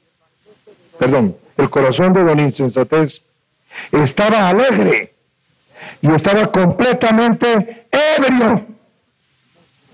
perdón, 0.97 1.35
el 1.57 1.69
corazón 1.69 2.13
de 2.13 2.23
don 2.23 2.39
insensatez 2.39 3.21
estaba 3.91 4.49
alegre 4.49 5.13
y 6.01 6.11
estaba 6.11 6.51
completamente 6.51 7.87
ebrio, 7.91 8.65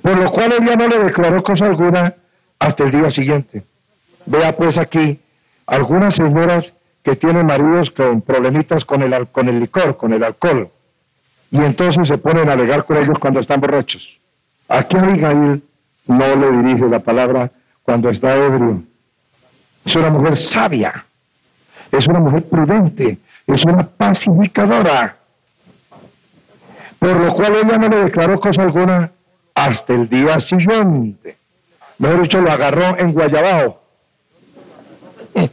por 0.02 0.18
lo 0.18 0.32
cual 0.32 0.54
ella 0.60 0.76
no 0.76 0.88
le 0.88 1.00
declaró 1.00 1.44
cosa 1.44 1.66
alguna 1.66 2.16
hasta 2.60 2.84
el 2.84 2.92
día 2.92 3.12
siguiente. 3.12 3.64
Vea 4.26 4.56
pues 4.56 4.78
aquí 4.78 5.20
algunas 5.66 6.16
señoras 6.16 6.74
que 7.04 7.16
tienen 7.16 7.46
maridos 7.46 7.92
con 7.92 8.22
problemitas 8.22 8.84
con 8.84 9.02
el, 9.02 9.28
con 9.28 9.48
el 9.48 9.60
licor, 9.60 9.96
con 9.98 10.14
el 10.14 10.24
alcohol, 10.24 10.70
y 11.52 11.58
entonces 11.60 12.08
se 12.08 12.18
ponen 12.18 12.50
a 12.50 12.54
alegar 12.54 12.86
con 12.86 12.98
ellos 12.98 13.18
cuando 13.20 13.40
están 13.40 13.62
borrachos. 13.62 14.20
Aquí 14.68 14.98
Abigail 14.98 15.64
no 16.08 16.36
le 16.36 16.52
dirige 16.52 16.86
la 16.90 17.00
palabra 17.00 17.52
cuando 17.84 18.10
está 18.10 18.36
ebrio. 18.36 18.84
Es 19.86 19.96
una 19.96 20.10
mujer 20.10 20.36
sabia, 20.36 21.06
es 21.92 22.08
una 22.08 22.20
mujer 22.20 22.44
prudente, 22.44 23.18
es 23.46 23.66
una 23.66 23.88
pacificadora. 23.88 25.18
Por 27.00 27.16
lo 27.20 27.34
cual 27.34 27.56
ella 27.64 27.78
no 27.78 27.90
le 27.90 27.98
declaró 27.98 28.40
cosa 28.40 28.64
alguna 28.64 29.12
hasta 29.54 29.94
el 29.94 30.10
día 30.10 30.40
siguiente. 30.40 31.38
Mejor 32.00 32.22
dicho, 32.22 32.42
lo 32.42 32.52
agarró 32.52 32.98
en 32.98 33.14
Guayabao. 33.14 33.82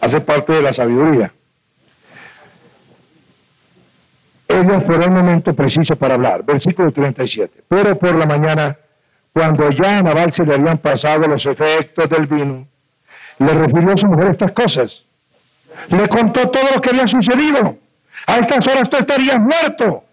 Hace 0.00 0.20
parte 0.20 0.52
de 0.52 0.62
la 0.62 0.72
sabiduría. 0.72 1.32
Ella 4.48 4.76
esperó 4.76 5.06
un 5.06 5.14
momento 5.14 5.54
preciso 5.54 5.96
para 5.96 6.14
hablar. 6.14 6.44
Versículo 6.44 6.92
37. 6.92 7.64
Pero 7.68 7.98
por 7.98 8.14
la 8.14 8.26
mañana, 8.26 8.76
cuando 9.32 9.70
ya 9.70 9.98
a 9.98 10.02
Naval 10.02 10.32
se 10.32 10.44
le 10.44 10.54
habían 10.54 10.78
pasado 10.78 11.26
los 11.26 11.44
efectos 11.46 12.08
del 12.08 12.26
vino, 12.26 12.66
le 13.38 13.54
refirió 13.54 13.92
a 13.92 13.96
su 13.96 14.06
mujer 14.06 14.30
estas 14.30 14.52
cosas. 14.52 15.05
Le 15.88 16.08
contó 16.08 16.48
todo 16.48 16.64
lo 16.74 16.80
que 16.80 16.90
había 16.90 17.06
sucedido. 17.06 17.76
A 18.26 18.38
estas 18.38 18.66
horas 18.66 18.90
tú 18.90 18.96
estarías 18.96 19.38
muerto. 19.38 20.04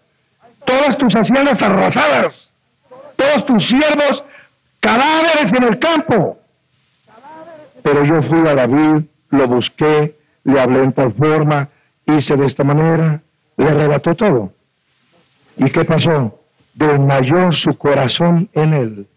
Todas 0.64 0.96
tus 0.96 1.14
haciendas 1.14 1.62
arrasadas. 1.62 2.50
Todos 3.16 3.46
tus 3.46 3.66
siervos 3.66 4.24
cadáveres 4.80 5.52
en 5.52 5.62
el 5.64 5.78
campo. 5.78 6.38
Pero 7.82 8.04
yo 8.04 8.22
fui 8.22 8.46
a 8.48 8.54
David, 8.54 9.04
lo 9.30 9.48
busqué, 9.48 10.16
le 10.44 10.60
hablé 10.60 10.84
en 10.84 10.92
tal 10.92 11.12
forma, 11.12 11.68
hice 12.06 12.36
de 12.36 12.46
esta 12.46 12.64
manera, 12.64 13.20
le 13.56 13.68
arrebató 13.68 14.14
todo. 14.14 14.52
¿Y 15.56 15.70
qué 15.70 15.84
pasó? 15.84 16.40
Desmayó 16.74 17.52
su 17.52 17.76
corazón 17.76 18.48
en 18.52 18.74
él 18.74 19.08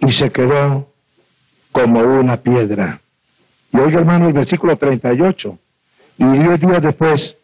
y 0.00 0.12
se 0.12 0.30
quedó 0.30 0.88
como 1.72 2.00
una 2.00 2.36
piedra. 2.36 3.00
Y 3.72 3.78
oiga 3.78 4.00
hermano 4.00 4.28
el 4.28 4.32
versículo 4.32 4.76
38. 4.76 5.58
Y 6.18 6.24
diez 6.24 6.60
días 6.60 6.82
después, 6.82 7.36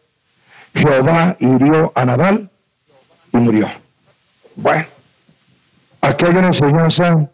Jehová 0.73 1.37
hirió 1.39 1.91
a 1.95 2.05
Nabal 2.05 2.49
y 3.31 3.37
murió. 3.37 3.69
Bueno, 4.55 4.85
aquí 6.01 6.25
hay 6.25 6.35
una 6.35 6.47
enseñanza 6.47 7.29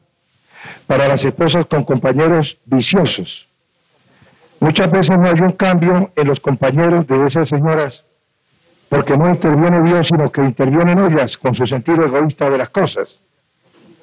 para 0.87 1.07
las 1.07 1.23
esposas 1.23 1.65
con 1.65 1.83
compañeros 1.83 2.59
viciosos. 2.65 3.47
Muchas 4.59 4.91
veces 4.91 5.17
no 5.17 5.25
hay 5.25 5.39
un 5.41 5.53
cambio 5.53 6.11
en 6.15 6.27
los 6.27 6.39
compañeros 6.39 7.07
de 7.07 7.25
esas 7.25 7.49
señoras 7.49 8.05
porque 8.91 9.17
no 9.17 9.29
interviene 9.29 9.81
Dios, 9.81 10.07
sino 10.07 10.29
que 10.29 10.41
intervienen 10.41 10.99
ellas 10.99 11.37
con 11.37 11.55
su 11.55 11.65
sentido 11.65 12.03
egoísta 12.03 12.49
de 12.49 12.57
las 12.57 12.69
cosas. 12.69 13.19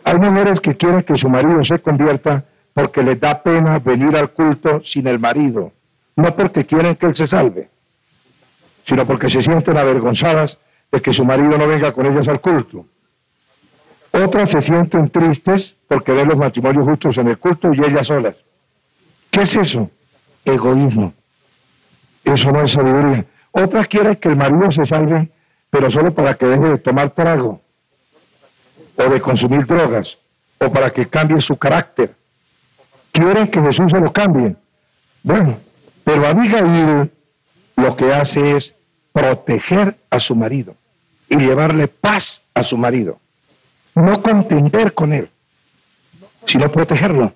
Hay 0.02 0.18
mujeres 0.18 0.60
que 0.60 0.78
quieren 0.78 1.02
que 1.02 1.14
su 1.14 1.28
marido 1.28 1.62
se 1.62 1.78
convierta 1.78 2.44
porque 2.78 3.02
les 3.02 3.18
da 3.18 3.42
pena 3.42 3.80
venir 3.80 4.16
al 4.16 4.30
culto 4.30 4.80
sin 4.84 5.08
el 5.08 5.18
marido, 5.18 5.72
no 6.14 6.32
porque 6.36 6.64
quieren 6.64 6.94
que 6.94 7.06
él 7.06 7.14
se 7.16 7.26
salve, 7.26 7.68
sino 8.86 9.04
porque 9.04 9.28
se 9.28 9.42
sienten 9.42 9.76
avergonzadas 9.76 10.58
de 10.92 11.02
que 11.02 11.12
su 11.12 11.24
marido 11.24 11.58
no 11.58 11.66
venga 11.66 11.90
con 11.90 12.06
ellas 12.06 12.28
al 12.28 12.40
culto. 12.40 12.86
Otras 14.12 14.50
se 14.50 14.62
sienten 14.62 15.10
tristes 15.10 15.74
porque 15.88 16.12
ven 16.12 16.28
los 16.28 16.36
matrimonios 16.36 16.84
justos 16.84 17.18
en 17.18 17.26
el 17.26 17.38
culto 17.38 17.74
y 17.74 17.80
ellas 17.80 18.06
solas. 18.06 18.36
¿Qué 19.28 19.42
es 19.42 19.56
eso? 19.56 19.90
Egoísmo. 20.44 21.12
Eso 22.22 22.52
no 22.52 22.60
es 22.60 22.70
sabiduría. 22.70 23.24
Otras 23.50 23.88
quieren 23.88 24.14
que 24.14 24.28
el 24.28 24.36
marido 24.36 24.70
se 24.70 24.86
salve, 24.86 25.28
pero 25.68 25.90
solo 25.90 26.14
para 26.14 26.34
que 26.34 26.46
deje 26.46 26.68
de 26.68 26.78
tomar 26.78 27.10
trago, 27.10 27.60
o 28.94 29.02
de 29.02 29.20
consumir 29.20 29.66
drogas, 29.66 30.16
o 30.60 30.70
para 30.70 30.90
que 30.90 31.08
cambie 31.08 31.40
su 31.40 31.56
carácter, 31.56 32.14
quieren 33.12 33.48
que 33.48 33.60
Jesús 33.60 33.90
se 33.90 34.00
lo 34.00 34.12
cambie. 34.12 34.56
Bueno, 35.22 35.58
pero 36.04 36.26
Abigail 36.26 37.10
lo 37.76 37.96
que 37.96 38.12
hace 38.12 38.56
es 38.56 38.74
proteger 39.12 39.96
a 40.10 40.20
su 40.20 40.34
marido 40.34 40.74
y 41.28 41.36
llevarle 41.36 41.88
paz 41.88 42.42
a 42.54 42.62
su 42.62 42.78
marido. 42.78 43.18
No 43.94 44.22
contender 44.22 44.94
con 44.94 45.12
él, 45.12 45.28
sino 46.46 46.70
protegerlo. 46.70 47.32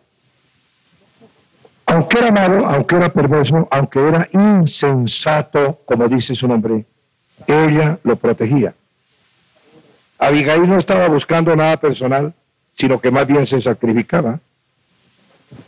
Aunque 1.86 2.18
era 2.18 2.30
malo, 2.30 2.66
aunque 2.66 2.96
era 2.96 3.08
perverso, 3.08 3.68
aunque 3.70 4.00
era 4.00 4.28
insensato, 4.32 5.80
como 5.84 6.08
dice 6.08 6.34
su 6.34 6.48
nombre, 6.48 6.86
ella 7.46 7.98
lo 8.04 8.16
protegía. 8.16 8.74
Abigail 10.18 10.68
no 10.68 10.78
estaba 10.78 11.08
buscando 11.08 11.54
nada 11.56 11.76
personal, 11.76 12.32
sino 12.76 13.00
que 13.00 13.10
más 13.10 13.26
bien 13.26 13.46
se 13.46 13.60
sacrificaba 13.60 14.38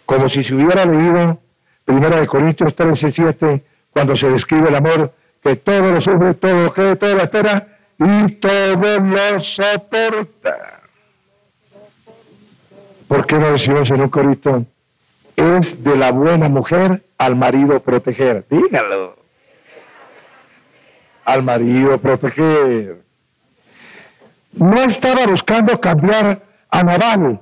como 0.07 0.29
si 0.29 0.45
se 0.45 0.55
hubiera 0.55 0.85
leído 0.85 1.41
Primera 1.85 2.21
de 2.21 2.27
Corintios 2.27 2.75
13, 2.75 3.13
7, 3.13 3.65
cuando 3.91 4.17
se 4.17 4.31
describe 4.31 4.69
el 4.69 4.75
amor, 4.75 5.13
que 5.43 5.57
todo 5.57 5.93
lo 5.93 6.01
sufre, 6.01 6.35
todo 6.35 6.65
lo 6.65 6.73
cree, 6.73 6.97
todo 6.97 7.15
lo 7.15 7.23
espera 7.23 7.69
y 7.99 8.33
todo 8.33 9.01
lo 9.01 9.41
soporta. 9.41 10.81
¿Por 13.07 13.27
qué 13.27 13.39
no 13.39 13.53
decimos 13.53 13.91
en 13.91 14.01
un 14.01 14.09
corito? 14.09 14.65
Es 15.37 15.85
de 15.85 15.97
la 15.97 16.11
buena 16.11 16.49
mujer 16.49 17.05
al 17.19 17.37
marido 17.37 17.81
proteger. 17.81 18.47
Dígalo. 18.49 19.17
Al 21.25 21.43
marido 21.43 21.99
proteger. 21.99 23.03
No 24.53 24.83
estaba 24.83 25.27
buscando 25.27 25.79
cambiar 25.81 26.43
a 26.71 26.83
Naval, 26.83 27.41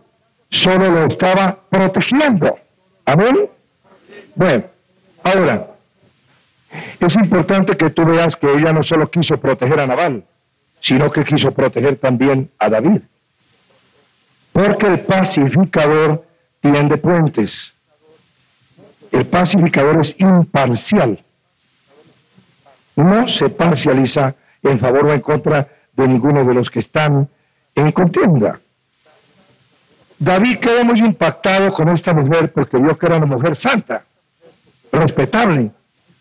solo 0.53 0.91
lo 0.91 1.07
estaba 1.07 1.59
protegiendo. 1.69 2.59
Amén. 3.05 3.49
Bueno, 4.35 4.65
ahora, 5.25 5.67
es 7.01 7.17
importante 7.17 7.77
que 7.77 7.91
tú 7.91 8.05
veas 8.05 8.37
que 8.37 8.53
ella 8.53 8.73
no 8.73 8.83
solo 8.83 9.11
quiso 9.11 9.39
proteger 9.39 9.81
a 9.81 9.87
Naval, 9.87 10.25
sino 10.79 11.11
que 11.11 11.25
quiso 11.25 11.51
proteger 11.53 11.97
también 11.97 12.51
a 12.59 12.69
David. 12.69 13.01
Porque 14.53 14.87
el 14.87 15.01
pacificador 15.01 16.25
tiende 16.61 16.99
puentes. 16.99 17.73
El 19.11 19.27
pacificador 19.27 20.01
es 20.01 20.15
imparcial. 20.19 21.19
No 22.95 23.27
se 23.27 23.49
parcializa 23.49 24.35
en 24.63 24.79
favor 24.79 25.07
o 25.07 25.13
en 25.13 25.21
contra 25.21 25.67
de 25.95 26.07
ninguno 26.07 26.45
de 26.45 26.55
los 26.55 26.71
que 26.71 26.81
están 26.81 27.29
en 27.75 27.93
contienda. 27.93 28.61
David 30.23 30.59
quedó 30.59 30.85
muy 30.85 31.01
impactado 31.01 31.73
con 31.73 31.89
esta 31.89 32.15
mujer 32.15 32.53
porque 32.53 32.77
vio 32.77 32.97
que 32.97 33.07
era 33.07 33.17
una 33.17 33.27
mujer 33.27 33.57
santa, 33.57 34.05
respetable, 34.93 35.73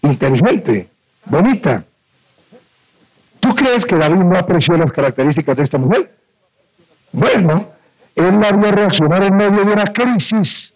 inteligente, 0.02 0.90
bonita. 1.26 1.84
¿Tú 3.40 3.54
crees 3.54 3.86
que 3.86 3.96
David 3.96 4.22
no 4.22 4.36
apreció 4.40 4.76
las 4.76 4.92
características 4.92 5.56
de 5.56 5.64
esta 5.64 5.78
mujer? 5.78 6.12
Bueno, 7.12 7.74
él 8.16 8.40
la 8.40 8.52
vio 8.52 8.72
reaccionar 8.72 9.22
en 9.22 9.36
medio 9.36 9.66
de 9.66 9.72
una 9.72 9.86
crisis. 9.94 10.74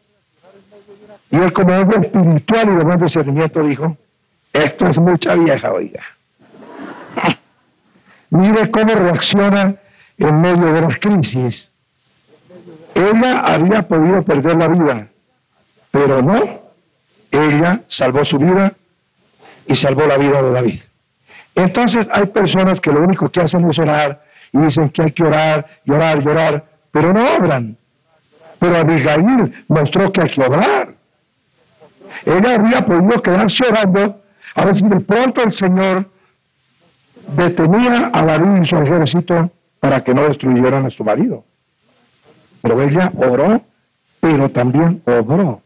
Y 1.32 1.38
él 1.38 1.52
como 1.52 1.76
hombre 1.76 2.02
espiritual 2.06 2.74
y 2.74 2.76
de 2.76 2.84
buen 2.84 3.00
discernimiento 3.00 3.64
dijo, 3.64 3.98
esto 4.54 4.88
es 4.88 5.00
mucha 5.00 5.34
vieja, 5.34 5.72
oiga. 5.72 6.04
Mire 8.30 8.70
cómo 8.70 8.94
reacciona 8.94 9.78
en 10.16 10.42
medio 10.42 10.72
de 10.74 10.82
las 10.82 11.00
crisis. 11.00 11.72
Ella 12.96 13.40
había 13.42 13.82
podido 13.82 14.24
perder 14.24 14.56
la 14.56 14.70
vida, 14.70 15.08
pero 15.92 16.22
no. 16.22 16.66
Ella 17.30 17.82
salvó 17.90 18.24
su 18.24 18.40
vida 18.40 18.74
y 19.68 19.76
salvó 19.76 20.06
la 20.08 20.18
vida 20.18 20.42
de 20.42 20.52
David. 20.52 20.80
Entonces 21.54 22.08
hay 22.12 22.26
personas 22.28 22.80
que 22.80 22.92
lo 22.92 23.02
único 23.02 23.30
que 23.30 23.42
hacen 23.42 23.70
es 23.70 23.78
orar 23.80 24.24
y 24.54 24.60
dicen 24.60 24.90
que 24.90 25.02
hay 25.02 25.12
que 25.12 25.24
orar, 25.24 25.66
llorar, 25.84 26.24
llorar, 26.24 26.66
pero 26.92 27.14
no 27.14 27.36
obran. 27.36 27.78
Pero 28.60 28.78
Abigail 28.78 29.66
mostró 29.68 30.12
que 30.14 30.22
hay 30.22 30.30
que 30.30 30.42
obrar. 30.42 30.96
Ella 32.26 32.56
había 32.56 32.86
podido 32.86 33.22
quedarse 33.22 33.66
orando 33.68 34.22
a 34.56 34.66
ver 34.66 34.76
si 34.76 34.88
de 34.88 35.02
pronto 35.02 35.44
el 35.44 35.52
Señor 35.52 36.10
detenía 37.36 38.10
a 38.14 38.22
David 38.24 38.62
y 38.62 38.66
su 38.66 38.78
ejército 38.78 39.52
para 39.82 40.02
que 40.02 40.14
no 40.14 40.24
destruyeran 40.24 40.86
a 40.86 40.90
su 40.90 41.04
marido. 41.04 41.44
Pero 42.66 42.82
ella 42.82 43.12
oró, 43.16 43.62
pero 44.20 44.50
también 44.50 45.00
obró. 45.06 45.62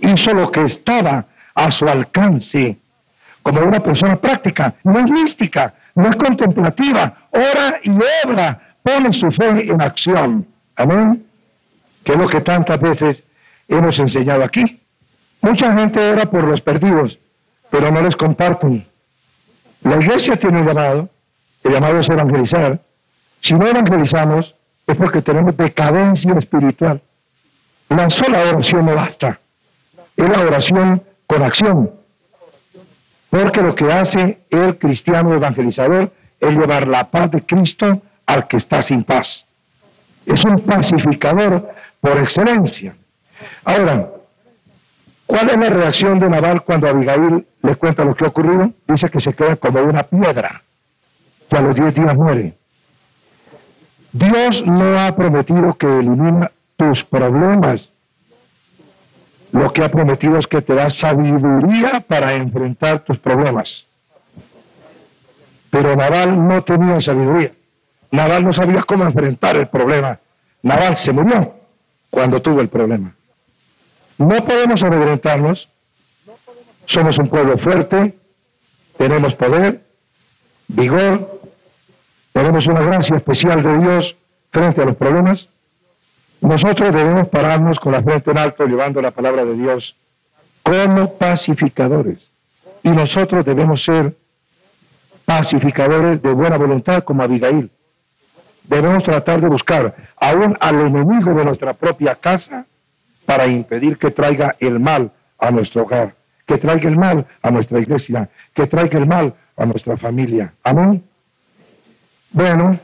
Hizo 0.00 0.32
lo 0.32 0.50
que 0.50 0.62
estaba 0.62 1.26
a 1.54 1.70
su 1.70 1.86
alcance 1.86 2.78
como 3.42 3.60
una 3.60 3.78
persona 3.78 4.16
práctica, 4.16 4.74
no 4.84 4.98
es 5.00 5.10
mística, 5.10 5.74
no 5.94 6.08
es 6.08 6.16
contemplativa, 6.16 7.28
ora 7.30 7.78
y 7.82 7.90
obra, 8.24 8.58
pone 8.82 9.12
su 9.12 9.30
fe 9.30 9.70
en 9.70 9.82
acción. 9.82 10.46
Amén. 10.76 11.26
Que 12.02 12.12
es 12.12 12.18
lo 12.18 12.26
que 12.26 12.40
tantas 12.40 12.80
veces 12.80 13.22
hemos 13.68 13.98
enseñado 13.98 14.44
aquí. 14.44 14.80
Mucha 15.42 15.74
gente 15.74 16.10
ora 16.10 16.24
por 16.24 16.44
los 16.44 16.62
perdidos, 16.62 17.18
pero 17.68 17.90
no 17.90 18.00
les 18.00 18.16
comparten. 18.16 18.86
La 19.82 19.96
iglesia 19.96 20.36
tiene 20.36 20.60
un 20.60 20.66
llamado, 20.68 21.10
el 21.62 21.72
llamado 21.72 22.00
es 22.00 22.08
evangelizar. 22.08 22.80
Si 23.42 23.52
no 23.52 23.66
evangelizamos, 23.66 24.54
es 24.86 24.96
porque 24.96 25.22
tenemos 25.22 25.56
decadencia 25.56 26.34
espiritual. 26.34 27.00
La 27.88 28.10
sola 28.10 28.38
oración 28.50 28.86
no 28.86 28.94
basta. 28.94 29.38
Es 30.16 30.28
la 30.28 30.40
oración 30.40 31.02
con 31.26 31.42
acción. 31.42 31.90
Porque 33.30 33.62
lo 33.62 33.74
que 33.74 33.92
hace 33.92 34.40
el 34.50 34.78
cristiano 34.78 35.34
evangelizador 35.34 36.12
es 36.38 36.56
llevar 36.56 36.86
la 36.86 37.10
paz 37.10 37.30
de 37.30 37.44
Cristo 37.44 38.02
al 38.26 38.46
que 38.46 38.58
está 38.58 38.82
sin 38.82 39.04
paz. 39.04 39.44
Es 40.26 40.44
un 40.44 40.60
pacificador 40.60 41.70
por 42.00 42.18
excelencia. 42.18 42.94
Ahora, 43.64 44.08
¿cuál 45.26 45.50
es 45.50 45.56
la 45.56 45.70
reacción 45.70 46.18
de 46.18 46.28
Naval 46.28 46.62
cuando 46.62 46.88
Abigail 46.88 47.46
le 47.62 47.76
cuenta 47.76 48.04
lo 48.04 48.14
que 48.14 48.24
ha 48.24 48.28
ocurrido? 48.28 48.70
Dice 48.86 49.10
que 49.10 49.20
se 49.20 49.34
queda 49.34 49.56
como 49.56 49.80
una 49.80 50.02
piedra, 50.02 50.62
que 51.50 51.56
a 51.56 51.60
los 51.60 51.74
10 51.74 51.94
días 51.94 52.14
muere. 52.14 52.54
Dios 54.14 54.64
no 54.64 55.00
ha 55.00 55.16
prometido 55.16 55.74
que 55.74 55.88
elimina 55.88 56.52
tus 56.76 57.02
problemas, 57.02 57.90
lo 59.50 59.72
que 59.72 59.82
ha 59.82 59.88
prometido 59.88 60.38
es 60.38 60.46
que 60.46 60.62
te 60.62 60.72
da 60.72 60.88
sabiduría 60.88 61.98
para 62.06 62.32
enfrentar 62.34 63.00
tus 63.00 63.18
problemas. 63.18 63.86
Pero 65.68 65.96
Naval 65.96 66.46
no 66.46 66.62
tenía 66.62 67.00
sabiduría. 67.00 67.50
Naval 68.12 68.44
no 68.44 68.52
sabía 68.52 68.84
cómo 68.84 69.02
enfrentar 69.02 69.56
el 69.56 69.66
problema. 69.66 70.20
Naval 70.62 70.96
se 70.96 71.10
murió 71.10 71.52
cuando 72.08 72.40
tuvo 72.40 72.60
el 72.60 72.68
problema. 72.68 73.12
No 74.16 74.44
podemos 74.44 74.80
amedrentarnos. 74.84 75.68
Somos 76.86 77.18
un 77.18 77.28
pueblo 77.28 77.58
fuerte, 77.58 78.14
tenemos 78.96 79.34
poder, 79.34 79.80
vigor, 80.68 81.33
tenemos 82.34 82.66
una 82.66 82.80
gracia 82.80 83.16
especial 83.16 83.62
de 83.62 83.78
Dios 83.78 84.16
frente 84.50 84.82
a 84.82 84.84
los 84.84 84.96
problemas. 84.96 85.48
Nosotros 86.40 86.92
debemos 86.92 87.28
pararnos 87.28 87.78
con 87.78 87.92
la 87.92 88.02
frente 88.02 88.32
en 88.32 88.38
alto 88.38 88.66
llevando 88.66 89.00
la 89.00 89.12
palabra 89.12 89.44
de 89.44 89.54
Dios 89.54 89.94
como 90.64 91.14
pacificadores. 91.14 92.32
Y 92.82 92.90
nosotros 92.90 93.44
debemos 93.44 93.84
ser 93.84 94.16
pacificadores 95.24 96.20
de 96.20 96.32
buena 96.32 96.56
voluntad 96.56 97.04
como 97.04 97.22
Abigail. 97.22 97.70
Debemos 98.64 99.04
tratar 99.04 99.40
de 99.40 99.46
buscar 99.46 99.94
aún 100.16 100.56
al 100.58 100.80
enemigo 100.80 101.34
de 101.34 101.44
nuestra 101.44 101.72
propia 101.72 102.16
casa 102.16 102.66
para 103.26 103.46
impedir 103.46 103.96
que 103.96 104.10
traiga 104.10 104.56
el 104.58 104.80
mal 104.80 105.12
a 105.38 105.52
nuestro 105.52 105.82
hogar, 105.82 106.16
que 106.44 106.58
traiga 106.58 106.88
el 106.88 106.96
mal 106.96 107.26
a 107.42 107.52
nuestra 107.52 107.78
iglesia, 107.78 108.28
que 108.52 108.66
traiga 108.66 108.98
el 108.98 109.06
mal 109.06 109.34
a 109.56 109.64
nuestra 109.66 109.96
familia. 109.96 110.52
Amén. 110.64 111.04
Bueno, 112.34 112.80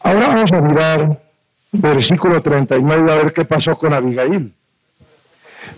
ahora 0.00 0.28
vamos 0.28 0.50
a 0.54 0.62
mirar 0.62 1.20
versículo 1.70 2.40
39, 2.40 3.12
a 3.12 3.16
ver 3.16 3.34
qué 3.34 3.44
pasó 3.44 3.76
con 3.76 3.92
Abigail. 3.92 4.54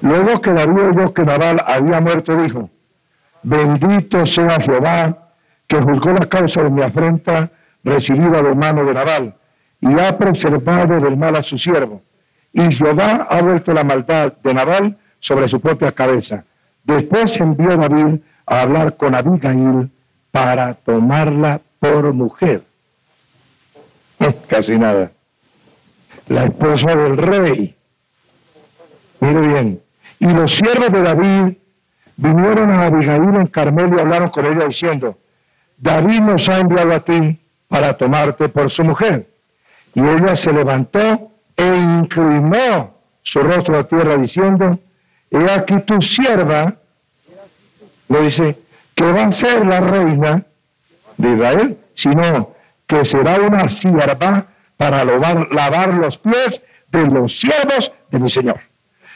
Luego 0.02 0.40
que 0.40 0.52
Darío 0.52 0.90
oyó 0.90 1.12
que 1.12 1.24
Nabal 1.24 1.60
había 1.66 2.00
muerto, 2.00 2.40
dijo, 2.40 2.70
bendito 3.42 4.24
sea 4.24 4.60
Jehová, 4.60 5.32
que 5.66 5.80
juzgó 5.80 6.12
la 6.12 6.26
causa 6.26 6.62
de 6.62 6.70
mi 6.70 6.80
afrenta 6.80 7.50
recibida 7.82 8.40
de 8.40 8.54
mano 8.54 8.84
de 8.84 8.94
Nabal, 8.94 9.34
y 9.80 9.98
ha 9.98 10.16
preservado 10.16 11.00
del 11.00 11.16
mal 11.16 11.34
a 11.34 11.42
su 11.42 11.58
siervo. 11.58 12.02
Y 12.52 12.72
Jehová 12.72 13.26
ha 13.28 13.42
vuelto 13.42 13.72
la 13.72 13.82
maldad 13.82 14.34
de 14.44 14.54
Nabal 14.54 14.96
sobre 15.18 15.48
su 15.48 15.60
propia 15.60 15.90
cabeza. 15.90 16.44
Después 16.84 17.36
envió 17.40 17.76
David 17.76 18.20
a 18.46 18.60
hablar 18.60 18.96
con 18.96 19.16
Abigail 19.16 19.90
para 20.30 20.74
tomarla 20.74 21.62
por 21.80 22.12
mujer. 22.12 22.62
Casi 24.48 24.78
nada 24.78 25.10
la 26.30 26.44
esposa 26.44 26.94
del 26.94 27.16
rey. 27.18 27.76
Mire 29.20 29.40
bien. 29.40 29.82
Y 30.20 30.32
los 30.32 30.54
siervos 30.54 30.92
de 30.92 31.02
David 31.02 31.56
vinieron 32.16 32.70
a 32.70 32.86
Abigail 32.86 33.34
en 33.34 33.46
Carmelo 33.48 33.96
y 33.96 34.00
hablaron 34.00 34.30
con 34.30 34.46
ella 34.46 34.66
diciendo, 34.66 35.18
David 35.76 36.20
nos 36.20 36.48
ha 36.48 36.58
enviado 36.60 36.94
a 36.94 37.00
ti 37.00 37.38
para 37.68 37.96
tomarte 37.96 38.48
por 38.48 38.70
su 38.70 38.84
mujer. 38.84 39.28
Y 39.94 40.00
ella 40.00 40.36
se 40.36 40.52
levantó 40.52 41.32
e 41.56 41.76
inclinó 41.98 42.94
su 43.22 43.40
rostro 43.40 43.78
a 43.78 43.88
tierra 43.88 44.16
diciendo, 44.16 44.78
he 45.30 45.50
aquí 45.50 45.80
tu 45.80 46.00
sierva, 46.00 46.76
lo 48.08 48.22
dice, 48.22 48.56
que 48.94 49.12
va 49.12 49.24
a 49.24 49.32
ser 49.32 49.66
la 49.66 49.80
reina 49.80 50.44
de 51.20 51.32
Israel, 51.32 51.78
sino 51.94 52.54
que 52.86 53.04
será 53.04 53.36
una 53.40 53.68
sierva 53.68 54.46
para 54.76 55.04
lavar, 55.04 55.94
los 55.94 56.18
pies 56.18 56.62
de 56.90 57.06
los 57.06 57.38
siervos 57.38 57.92
de 58.10 58.18
mi 58.18 58.30
Señor. 58.30 58.60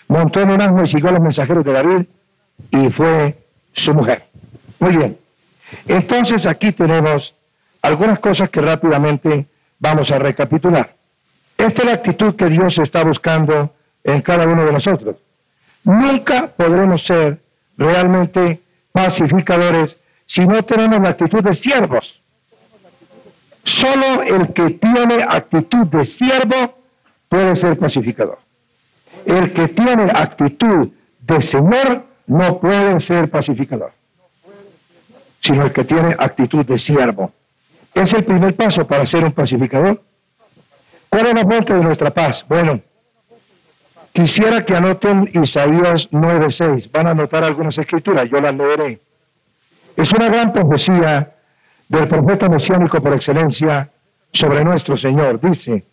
Montó 0.09 0.41
en 0.41 0.51
un 0.51 0.61
asno 0.61 0.85
y 0.85 0.89
siguió 0.89 1.09
a 1.09 1.13
los 1.13 1.21
mensajeros 1.21 1.65
de 1.65 1.73
David 1.73 2.07
y 2.71 2.91
fue 2.91 3.39
su 3.73 3.95
mujer. 3.95 4.27
Muy 4.79 4.97
bien. 4.97 5.19
Entonces 5.89 6.47
aquí 6.47 6.73
tenemos 6.73 7.35
algunas 7.83 8.19
cosas 8.19 8.51
que 8.51 8.61
rápidamente 8.61 9.47
vamos 9.79 10.11
a 10.11 10.19
recapitular. 10.19 10.95
Esta 11.57 11.83
es 11.83 11.87
la 11.87 11.95
actitud 11.95 12.37
que 12.37 12.47
Dios 12.47 12.79
está 12.79 13.03
buscando 13.03 13.75
en 14.03 14.21
cada 14.21 14.47
uno 14.47 14.65
de 14.65 14.73
nosotros. 14.73 15.17
Nunca 15.85 16.49
podremos 16.49 17.05
ser 17.05 17.41
realmente 17.77 18.61
pacificadores 18.93 19.99
si 20.27 20.47
no 20.47 20.63
tenemos 20.63 21.01
la 21.01 21.11
actitud 21.11 21.43
de 21.43 21.55
siervos. 21.55 22.23
Solo 23.63 24.23
el 24.23 24.53
que 24.53 24.71
tiene 24.71 25.23
actitud 25.23 25.87
de 25.87 26.05
siervo 26.05 26.79
puede 27.29 27.57
ser 27.57 27.79
pacificador. 27.79 28.39
El 29.25 29.53
que 29.53 29.69
tiene 29.69 30.11
actitud 30.15 30.89
de 31.21 31.41
Señor 31.41 32.05
no 32.27 32.59
puede 32.59 33.01
ser 33.01 33.31
pacificador, 33.31 33.93
sino 35.41 35.65
el 35.65 35.73
que 35.73 35.85
tiene 35.85 36.15
actitud 36.19 36.65
de 36.65 36.79
siervo. 36.79 37.33
Es 37.95 38.13
el 38.13 38.25
primer 38.25 38.55
paso 38.55 38.87
para 38.87 39.07
ser 39.07 39.25
un 39.25 39.33
pacificador. 39.33 40.03
¿Cuál 41.09 41.27
es 41.29 41.35
la 41.35 41.43
fuente 41.43 41.73
de 41.73 41.83
nuestra 41.83 42.11
paz? 42.11 42.45
Bueno, 42.49 42.81
quisiera 44.13 44.65
que 44.65 44.77
anoten 44.77 45.31
Isaías 45.33 46.11
9:6. 46.11 46.91
Van 46.91 47.07
a 47.07 47.11
anotar 47.11 47.45
algunas 47.45 47.79
escrituras, 47.79 48.29
yo 48.29 48.41
las 48.41 48.55
leeré. 48.55 49.01
Es 49.97 50.13
una 50.13 50.29
gran 50.29 50.53
profecía 50.53 51.35
del 51.89 52.09
profeta 52.09 52.49
mesiánico 52.49 53.01
por 53.01 53.15
excelencia 53.15 53.91
sobre 54.33 54.65
nuestro 54.65 54.97
Señor. 54.97 55.41
Dice, 55.41 55.85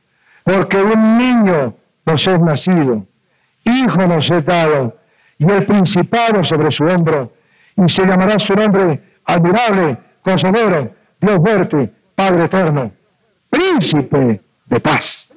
porque 0.44 0.78
un 0.78 1.18
niño 1.18 1.76
nos 2.06 2.26
es 2.28 2.40
nacido, 2.40 3.06
hijo 3.64 4.08
nos 4.08 4.30
es 4.30 4.44
dado, 4.46 4.98
y 5.38 5.52
el 5.52 5.66
principado 5.66 6.44
sobre 6.44 6.72
su 6.72 6.84
hombro, 6.86 7.32
y 7.76 7.88
se 7.90 8.06
llamará 8.06 8.40
su 8.40 8.54
nombre 8.54 9.20
admirable, 9.26 9.98
consolero, 10.22 10.94
Dios 11.20 11.38
fuerte, 11.38 11.92
Padre 12.16 12.46
eterno, 12.46 12.92
príncipe 13.50 14.42
de 14.66 14.80
paz. 14.80 15.30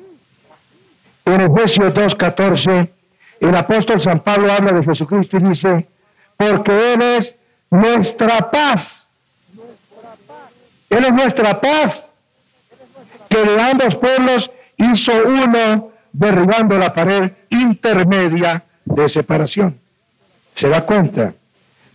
En 1.25 1.41
Efesios 1.41 1.93
2.14, 1.93 2.89
el 3.41 3.57
apóstol 3.57 4.01
San 4.01 4.21
Pablo 4.21 4.53
habla 4.53 4.73
de 4.73 4.85
Jesucristo 4.85 5.37
y 5.39 5.41
dice, 5.41 5.89
porque 6.37 6.95
Él 6.95 7.03
es 7.03 7.37
nuestra 7.75 8.51
paz. 8.51 9.07
Él 10.89 11.05
es 11.05 11.12
nuestra 11.12 11.61
paz, 11.61 12.09
que 13.29 13.45
de 13.45 13.61
ambos 13.61 13.97
pueblos 13.97 14.51
hizo 14.77 15.12
uno, 15.25 15.91
derribando 16.12 16.79
la 16.79 16.95
pared 16.95 17.33
intermedia 17.51 18.62
de 18.85 19.09
separación. 19.09 19.77
¿Se 20.55 20.68
da 20.68 20.83
cuenta? 20.83 21.35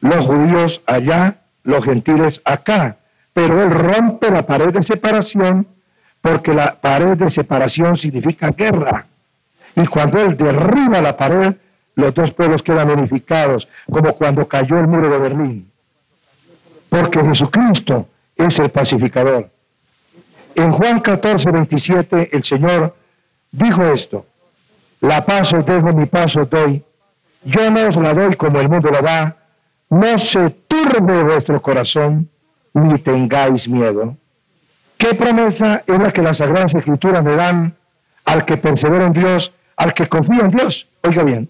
Los 0.02 0.26
judíos 0.26 0.82
allá, 0.86 1.38
los 1.64 1.86
gentiles 1.86 2.42
acá. 2.44 2.98
Pero 3.32 3.62
Él 3.62 3.70
rompe 3.70 4.30
la 4.32 4.42
pared 4.46 4.74
de 4.74 4.84
separación 4.84 5.66
porque 6.20 6.54
la 6.54 6.76
pared 6.76 7.16
de 7.16 7.30
separación 7.30 7.96
significa 7.96 8.52
guerra. 8.52 9.06
Y 9.78 9.88
cuando 9.88 10.20
Él 10.20 10.36
derriba 10.36 11.02
la 11.02 11.16
pared, 11.16 11.54
los 11.96 12.14
dos 12.14 12.34
pueblos 12.34 12.64
quedan 12.64 12.90
unificados, 12.90 13.70
como 13.90 14.14
cuando 14.16 14.46
cayó 14.46 14.78
el 14.78 14.88
muro 14.88 15.10
de 15.10 15.18
Berlín. 15.18 15.69
Porque 16.90 17.24
Jesucristo 17.24 18.08
es 18.36 18.60
el 18.60 18.70
pacificador. 18.70 19.50
En 20.56 20.72
Juan 20.72 21.00
14, 21.00 21.52
27, 21.52 22.30
el 22.36 22.44
Señor 22.44 22.96
dijo 23.52 23.84
esto, 23.84 24.26
la 25.02 25.26
paz 25.26 25.54
os 25.54 25.66
dejo, 25.66 25.94
mi 25.94 26.06
paz 26.06 26.36
os 26.36 26.50
doy, 26.50 26.84
yo 27.44 27.72
no 27.72 27.88
os 27.88 27.96
la 27.96 28.14
doy 28.14 28.36
como 28.36 28.60
el 28.60 28.68
mundo 28.68 28.90
la 28.92 29.02
da, 29.02 29.38
no 29.90 30.20
se 30.20 30.50
turbe 30.50 31.24
vuestro 31.24 31.62
corazón, 31.62 32.30
ni 32.74 33.00
tengáis 33.00 33.68
miedo. 33.68 34.16
¿Qué 34.98 35.14
promesa 35.14 35.84
es 35.88 36.00
la 36.00 36.12
que 36.12 36.22
las 36.22 36.38
Sagradas 36.38 36.76
Escrituras 36.76 37.24
me 37.24 37.36
dan 37.36 37.76
al 38.26 38.46
que 38.46 38.58
persevera 38.58 39.06
en 39.06 39.14
Dios, 39.14 39.54
al 39.78 39.94
que 39.94 40.08
confía 40.08 40.42
en 40.42 40.52
Dios? 40.52 40.90
Oiga 41.04 41.24
bien, 41.24 41.50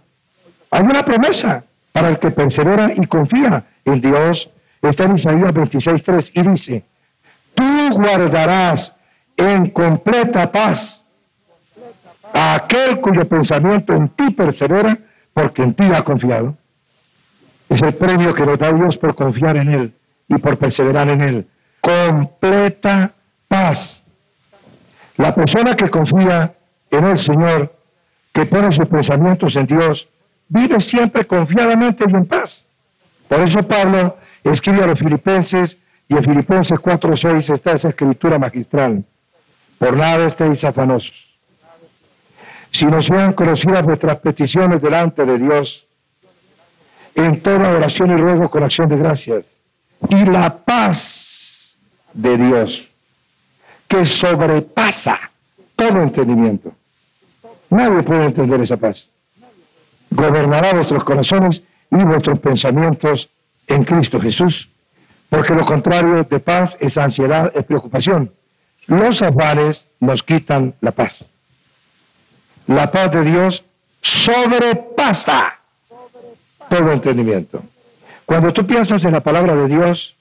hay 0.71 0.83
una 0.83 1.03
promesa 1.03 1.63
para 1.91 2.09
el 2.09 2.19
que 2.19 2.31
persevera 2.31 2.93
y 2.95 3.05
confía 3.07 3.65
en 3.85 4.01
Dios. 4.01 4.51
Está 4.81 5.05
en 5.05 5.15
Isaías 5.15 5.53
26.3 5.53 6.31
y 6.33 6.49
dice, 6.49 6.85
tú 7.53 7.89
guardarás 7.91 8.95
en 9.35 9.69
completa 9.69 10.51
paz 10.51 11.03
a 12.33 12.55
aquel 12.55 12.99
cuyo 13.01 13.27
pensamiento 13.27 13.93
en 13.93 14.09
ti 14.09 14.29
persevera 14.31 14.97
porque 15.33 15.63
en 15.63 15.73
ti 15.73 15.83
ha 15.93 16.03
confiado. 16.03 16.55
Es 17.67 17.81
el 17.81 17.93
premio 17.93 18.33
que 18.33 18.45
nos 18.45 18.57
da 18.57 18.71
Dios 18.71 18.97
por 18.97 19.15
confiar 19.15 19.57
en 19.57 19.69
Él 19.69 19.93
y 20.27 20.37
por 20.37 20.57
perseverar 20.57 21.09
en 21.09 21.21
Él. 21.21 21.47
Completa 21.81 23.11
paz. 23.47 24.01
La 25.17 25.35
persona 25.35 25.75
que 25.75 25.89
confía 25.89 26.53
en 26.89 27.03
el 27.03 27.17
Señor, 27.17 27.75
que 28.31 28.45
pone 28.45 28.71
sus 28.71 28.87
pensamientos 28.87 29.55
en 29.55 29.67
Dios, 29.67 30.07
vive 30.47 30.79
siempre 30.81 31.25
confiadamente 31.27 32.05
y 32.07 32.15
en 32.15 32.25
paz. 32.25 32.63
Por 33.27 33.41
eso 33.41 33.61
Pablo 33.63 34.17
escribe 34.43 34.83
a 34.83 34.87
los 34.87 34.99
filipenses 34.99 35.77
y 36.07 36.15
en 36.15 36.23
Filipenses 36.23 36.79
4.6 36.79 37.53
está 37.53 37.73
esa 37.73 37.89
escritura 37.89 38.39
magistral. 38.39 39.03
Por 39.77 39.95
nada 39.95 40.25
estéis 40.25 40.63
afanosos, 40.63 41.37
no 42.81 43.01
sean 43.01 43.33
conocidas 43.33 43.83
vuestras 43.83 44.17
peticiones 44.17 44.81
delante 44.81 45.25
de 45.25 45.37
Dios 45.37 45.87
en 47.15 47.41
toda 47.41 47.71
oración 47.71 48.11
y 48.11 48.17
ruego 48.17 48.49
con 48.49 48.63
acción 48.63 48.89
de 48.89 48.97
gracias. 48.97 49.45
Y 50.09 50.25
la 50.25 50.57
paz 50.57 51.75
de 52.13 52.37
Dios, 52.37 52.89
que 53.87 54.05
sobrepasa 54.05 55.19
todo 55.75 56.01
entendimiento. 56.01 56.73
Nadie 57.69 58.03
puede 58.03 58.25
entender 58.25 58.61
esa 58.61 58.77
paz 58.77 59.09
gobernará 60.09 60.73
vuestros 60.73 61.03
corazones 61.03 61.63
y 61.91 62.03
vuestros 62.03 62.39
pensamientos 62.39 63.29
en 63.69 63.83
Cristo 63.85 64.19
Jesús, 64.19 64.69
porque 65.29 65.53
lo 65.53 65.65
contrario 65.65 66.23
de 66.23 66.39
paz 66.39 66.75
es 66.79 66.97
ansiedad, 66.97 67.51
es 67.55 67.63
preocupación. 67.63 68.33
Los 68.87 69.21
afanes 69.21 69.85
nos 69.99 70.23
quitan 70.23 70.73
la 70.81 70.91
paz. 70.91 71.25
La 72.67 72.91
paz 72.91 73.11
de 73.11 73.21
Dios 73.23 73.63
sobrepasa 74.01 75.59
todo 76.69 76.91
entendimiento. 76.91 77.61
Cuando 78.25 78.51
tú 78.51 78.65
piensas 78.65 79.03
en 79.05 79.13
la 79.13 79.21
palabra 79.21 79.55
de 79.55 79.67
Dios, 79.67 80.15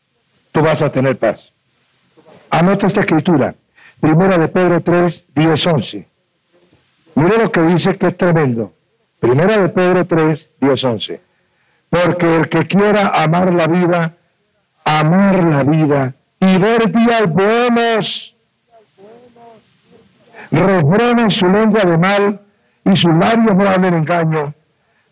tú 0.52 0.60
vas 0.60 0.82
a 0.82 0.92
tener 0.92 1.18
paz. 1.18 1.52
Anota 2.50 2.86
esta 2.86 3.00
escritura, 3.00 3.54
primera 4.00 4.38
de 4.38 4.48
Pedro 4.48 4.80
3, 4.82 5.24
10, 5.34 5.66
11. 5.66 6.08
Mire 7.14 7.38
lo 7.42 7.50
que 7.50 7.62
dice 7.62 7.96
que 7.96 8.08
es 8.08 8.16
tremendo. 8.16 8.72
Primera 9.20 9.58
de 9.58 9.68
Pedro 9.68 10.06
3, 10.06 10.50
10, 10.60 10.84
11. 10.84 11.27
Porque 11.90 12.36
el 12.36 12.48
que 12.48 12.66
quiera 12.66 13.08
amar 13.08 13.52
la 13.52 13.66
vida, 13.66 14.14
amar 14.84 15.42
la 15.44 15.62
vida 15.62 16.14
y 16.40 16.58
ver 16.58 16.90
días 16.92 17.26
buenos, 17.28 18.36
refrene 20.50 21.30
su 21.30 21.46
lengua 21.46 21.82
de 21.84 21.98
mal 21.98 22.40
y 22.84 22.96
sus 22.96 23.14
labios 23.14 23.54
no 23.54 23.86
engaño. 23.86 24.54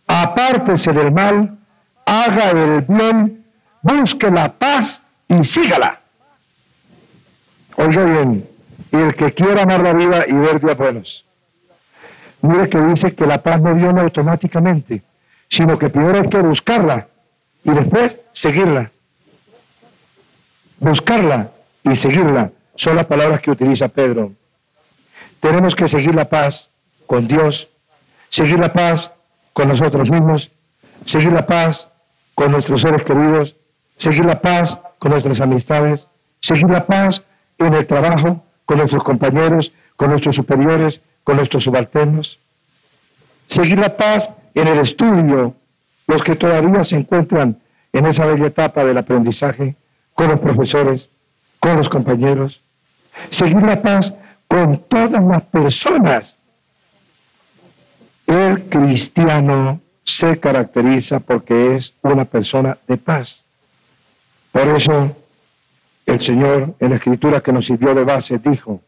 Apártese 0.06 0.92
del 0.92 1.12
mal, 1.12 1.58
haga 2.04 2.50
el 2.50 2.82
bien, 2.82 3.44
busque 3.82 4.30
la 4.30 4.52
paz 4.52 5.02
y 5.28 5.42
sígala. 5.44 6.00
Oiga 7.76 8.04
bien, 8.04 8.48
y 8.92 8.96
el 8.96 9.14
que 9.14 9.34
quiera 9.34 9.62
amar 9.62 9.82
la 9.82 9.92
vida 9.92 10.24
y 10.26 10.32
ver 10.32 10.60
días 10.60 10.78
buenos. 10.78 11.26
Mire 12.40 12.68
que 12.68 12.80
dice 12.80 13.14
que 13.14 13.26
la 13.26 13.42
paz 13.42 13.60
no 13.60 13.74
viene 13.74 14.00
automáticamente, 14.00 15.02
sino 15.48 15.78
que 15.78 15.88
primero 15.88 16.20
hay 16.20 16.28
que 16.28 16.38
buscarla 16.38 17.08
y 17.64 17.70
después 17.70 18.18
seguirla. 18.32 18.90
Buscarla 20.78 21.50
y 21.84 21.96
seguirla 21.96 22.50
son 22.74 22.96
las 22.96 23.06
palabras 23.06 23.40
que 23.40 23.50
utiliza 23.50 23.88
Pedro. 23.88 24.32
Tenemos 25.40 25.74
que 25.74 25.88
seguir 25.88 26.14
la 26.14 26.28
paz 26.28 26.70
con 27.06 27.26
Dios, 27.26 27.68
seguir 28.30 28.58
la 28.58 28.72
paz 28.72 29.12
con 29.52 29.68
nosotros 29.68 30.10
mismos, 30.10 30.50
seguir 31.06 31.32
la 31.32 31.46
paz 31.46 31.88
con 32.34 32.52
nuestros 32.52 32.82
seres 32.82 33.02
queridos, 33.02 33.56
seguir 33.96 34.24
la 34.24 34.40
paz 34.40 34.78
con 34.98 35.12
nuestras 35.12 35.40
amistades, 35.40 36.08
seguir 36.40 36.68
la 36.68 36.86
paz 36.86 37.22
en 37.58 37.72
el 37.74 37.86
trabajo, 37.86 38.44
con 38.66 38.78
nuestros 38.78 39.02
compañeros, 39.02 39.72
con 39.96 40.10
nuestros 40.10 40.36
superiores, 40.36 41.00
con 41.24 41.36
nuestros 41.36 41.64
subalternos. 41.64 42.38
Seguir 43.48 43.78
la 43.78 43.96
paz 43.96 44.28
en 44.56 44.68
el 44.68 44.78
estudio, 44.78 45.54
los 46.06 46.24
que 46.24 46.34
todavía 46.34 46.82
se 46.82 46.96
encuentran 46.96 47.60
en 47.92 48.06
esa 48.06 48.26
bella 48.26 48.46
etapa 48.46 48.84
del 48.84 48.96
aprendizaje, 48.96 49.76
con 50.14 50.28
los 50.28 50.40
profesores, 50.40 51.10
con 51.60 51.76
los 51.76 51.88
compañeros. 51.88 52.62
Seguir 53.30 53.62
la 53.62 53.80
paz 53.80 54.14
con 54.48 54.78
todas 54.88 55.22
las 55.22 55.42
personas. 55.42 56.36
El 58.26 58.64
cristiano 58.64 59.80
se 60.04 60.38
caracteriza 60.40 61.20
porque 61.20 61.76
es 61.76 61.92
una 62.00 62.24
persona 62.24 62.78
de 62.88 62.96
paz. 62.96 63.44
Por 64.52 64.68
eso 64.68 65.14
el 66.06 66.20
Señor 66.20 66.74
en 66.80 66.90
la 66.90 66.96
escritura 66.96 67.42
que 67.42 67.52
nos 67.52 67.66
sirvió 67.66 67.94
de 67.94 68.04
base 68.04 68.38
dijo, 68.38 68.80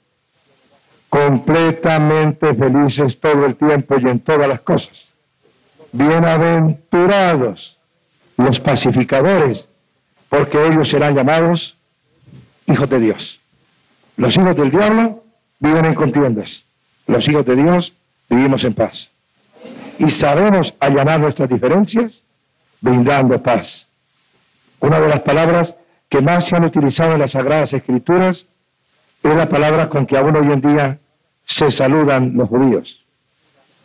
completamente 1.10 2.54
felices 2.54 3.20
todo 3.20 3.44
el 3.44 3.56
tiempo 3.56 3.96
y 4.00 4.08
en 4.08 4.20
todas 4.20 4.48
las 4.48 4.60
cosas. 4.60 5.07
Bienaventurados 5.92 7.78
los 8.36 8.60
pacificadores, 8.60 9.68
porque 10.28 10.66
ellos 10.66 10.88
serán 10.88 11.14
llamados 11.14 11.76
hijos 12.66 12.88
de 12.88 13.00
Dios. 13.00 13.40
Los 14.16 14.36
hijos 14.36 14.56
del 14.56 14.70
diablo 14.70 15.24
viven 15.58 15.84
en 15.86 15.94
contiendas. 15.94 16.64
Los 17.06 17.28
hijos 17.28 17.44
de 17.46 17.56
Dios 17.56 17.92
vivimos 18.28 18.64
en 18.64 18.74
paz. 18.74 19.10
Y 19.98 20.10
sabemos 20.10 20.74
allanar 20.78 21.20
nuestras 21.20 21.48
diferencias 21.48 22.22
brindando 22.80 23.42
paz. 23.42 23.86
Una 24.80 25.00
de 25.00 25.08
las 25.08 25.20
palabras 25.20 25.74
que 26.08 26.20
más 26.20 26.46
se 26.46 26.56
han 26.56 26.64
utilizado 26.64 27.12
en 27.12 27.20
las 27.20 27.32
Sagradas 27.32 27.72
Escrituras 27.72 28.46
es 29.22 29.34
la 29.34 29.48
palabra 29.48 29.88
con 29.88 30.06
que 30.06 30.16
aún 30.16 30.36
hoy 30.36 30.52
en 30.52 30.60
día 30.60 30.98
se 31.44 31.70
saludan 31.70 32.34
los 32.36 32.48
judíos. 32.48 33.04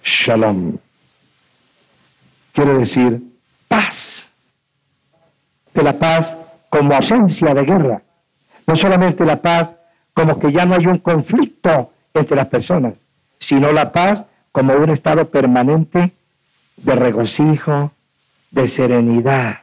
Shalom. 0.03 0.77
Quiere 2.53 2.75
decir 2.75 3.21
paz. 3.67 4.27
De 5.73 5.83
la 5.83 5.93
paz 5.93 6.33
como 6.69 6.93
ausencia 6.93 7.53
de 7.53 7.63
guerra. 7.63 8.01
No 8.67 8.75
solamente 8.75 9.25
la 9.25 9.41
paz 9.41 9.69
como 10.13 10.39
que 10.39 10.51
ya 10.51 10.65
no 10.65 10.75
hay 10.75 10.85
un 10.85 10.99
conflicto 10.99 11.91
entre 12.13 12.35
las 12.35 12.47
personas, 12.47 12.93
sino 13.39 13.71
la 13.71 13.91
paz 13.91 14.23
como 14.51 14.73
un 14.73 14.91
estado 14.91 15.29
permanente 15.29 16.11
de 16.77 16.95
regocijo, 16.95 17.91
de 18.51 18.67
serenidad, 18.67 19.61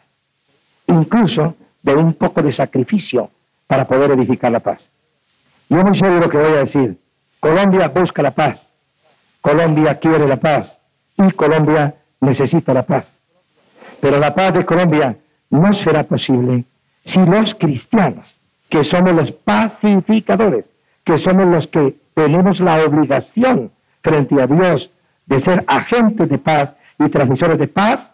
incluso 0.89 1.55
de 1.83 1.95
un 1.95 2.15
poco 2.15 2.43
de 2.43 2.53
sacrificio 2.53 3.31
para 3.67 3.87
poder 3.87 4.11
edificar 4.11 4.51
la 4.51 4.61
paz. 4.61 4.81
Yo 5.69 5.83
no 5.85 5.95
sé 5.95 6.21
lo 6.21 6.29
que 6.29 6.39
voy 6.39 6.53
a 6.53 6.65
decir. 6.65 6.99
Colombia 7.39 7.89
busca 7.89 8.23
la 8.23 8.33
paz. 8.33 8.59
Colombia 9.41 9.95
quiere 9.95 10.27
la 10.27 10.37
paz 10.37 10.73
y 11.17 11.31
Colombia 11.31 11.95
necesita 12.21 12.75
la 12.75 12.85
paz. 12.85 13.07
Pero 14.01 14.19
la 14.19 14.35
paz 14.35 14.55
de 14.55 14.65
Colombia 14.65 15.17
no 15.51 15.75
será 15.75 16.05
posible 16.05 16.65
si 17.05 17.19
los 17.25 17.55
cristianos, 17.55 18.27
que 18.69 18.85
somos 18.85 19.13
los 19.13 19.33
pacificadores, 19.33 20.65
que 21.05 21.19
somos 21.19 21.47
los 21.47 21.67
que 21.67 21.97
tenemos 22.15 22.61
la 22.61 22.85
obligación 22.85 23.71
frente 24.03 24.41
a 24.41 24.47
Dios 24.47 24.91
de 25.27 25.41
ser 25.41 25.65
agentes 25.67 26.29
de 26.29 26.39
paz 26.39 26.73
y 26.99 27.09
transmisores 27.09 27.59
de 27.59 27.69
paz, 27.69 28.11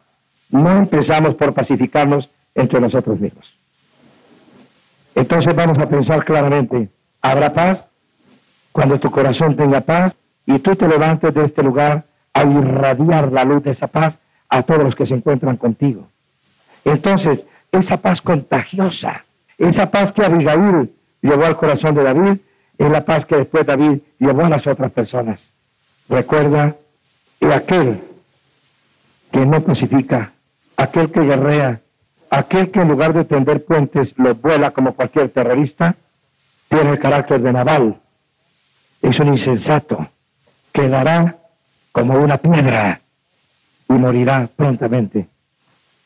no 0.50 0.70
empezamos 0.70 1.34
por 1.34 1.52
pacificarnos 1.52 2.30
entre 2.54 2.80
nosotros 2.80 3.18
mismos. 3.20 3.52
Entonces 5.14 5.54
vamos 5.54 5.78
a 5.78 5.86
pensar 5.86 6.24
claramente, 6.24 6.88
¿habrá 7.20 7.52
paz? 7.52 7.84
Cuando 8.72 9.00
tu 9.00 9.10
corazón 9.10 9.56
tenga 9.56 9.80
paz 9.80 10.12
y 10.44 10.58
tú 10.58 10.76
te 10.76 10.86
levantes 10.86 11.34
de 11.34 11.44
este 11.44 11.62
lugar 11.62 12.04
a 12.36 12.44
irradiar 12.44 13.32
la 13.32 13.44
luz 13.44 13.62
de 13.62 13.70
esa 13.70 13.86
paz 13.86 14.18
a 14.50 14.62
todos 14.62 14.84
los 14.84 14.94
que 14.94 15.06
se 15.06 15.14
encuentran 15.14 15.56
contigo. 15.56 16.06
Entonces, 16.84 17.44
esa 17.72 17.96
paz 17.96 18.20
contagiosa, 18.20 19.24
esa 19.56 19.90
paz 19.90 20.12
que 20.12 20.24
Abigail 20.24 20.92
llevó 21.22 21.46
al 21.46 21.56
corazón 21.56 21.94
de 21.94 22.02
David, 22.02 22.36
es 22.76 22.90
la 22.90 23.06
paz 23.06 23.24
que 23.24 23.36
después 23.36 23.64
David 23.64 24.00
llevó 24.18 24.44
a 24.44 24.50
las 24.50 24.66
otras 24.66 24.92
personas. 24.92 25.40
Recuerda, 26.10 26.76
y 27.40 27.46
aquel 27.46 28.02
que 29.32 29.46
no 29.46 29.62
pacifica, 29.62 30.32
aquel 30.76 31.10
que 31.10 31.22
guerrea, 31.22 31.80
aquel 32.28 32.70
que 32.70 32.80
en 32.80 32.88
lugar 32.88 33.14
de 33.14 33.24
tender 33.24 33.64
puentes 33.64 34.12
los 34.18 34.38
vuela 34.38 34.72
como 34.72 34.92
cualquier 34.92 35.30
terrorista, 35.30 35.96
tiene 36.68 36.90
el 36.90 36.98
carácter 36.98 37.40
de 37.40 37.52
naval. 37.52 37.98
Es 39.00 39.18
un 39.20 39.28
insensato. 39.28 40.06
Quedará 40.72 41.38
como 41.96 42.12
una 42.18 42.36
piedra 42.36 43.00
y 43.88 43.94
morirá 43.94 44.50
prontamente. 44.54 45.28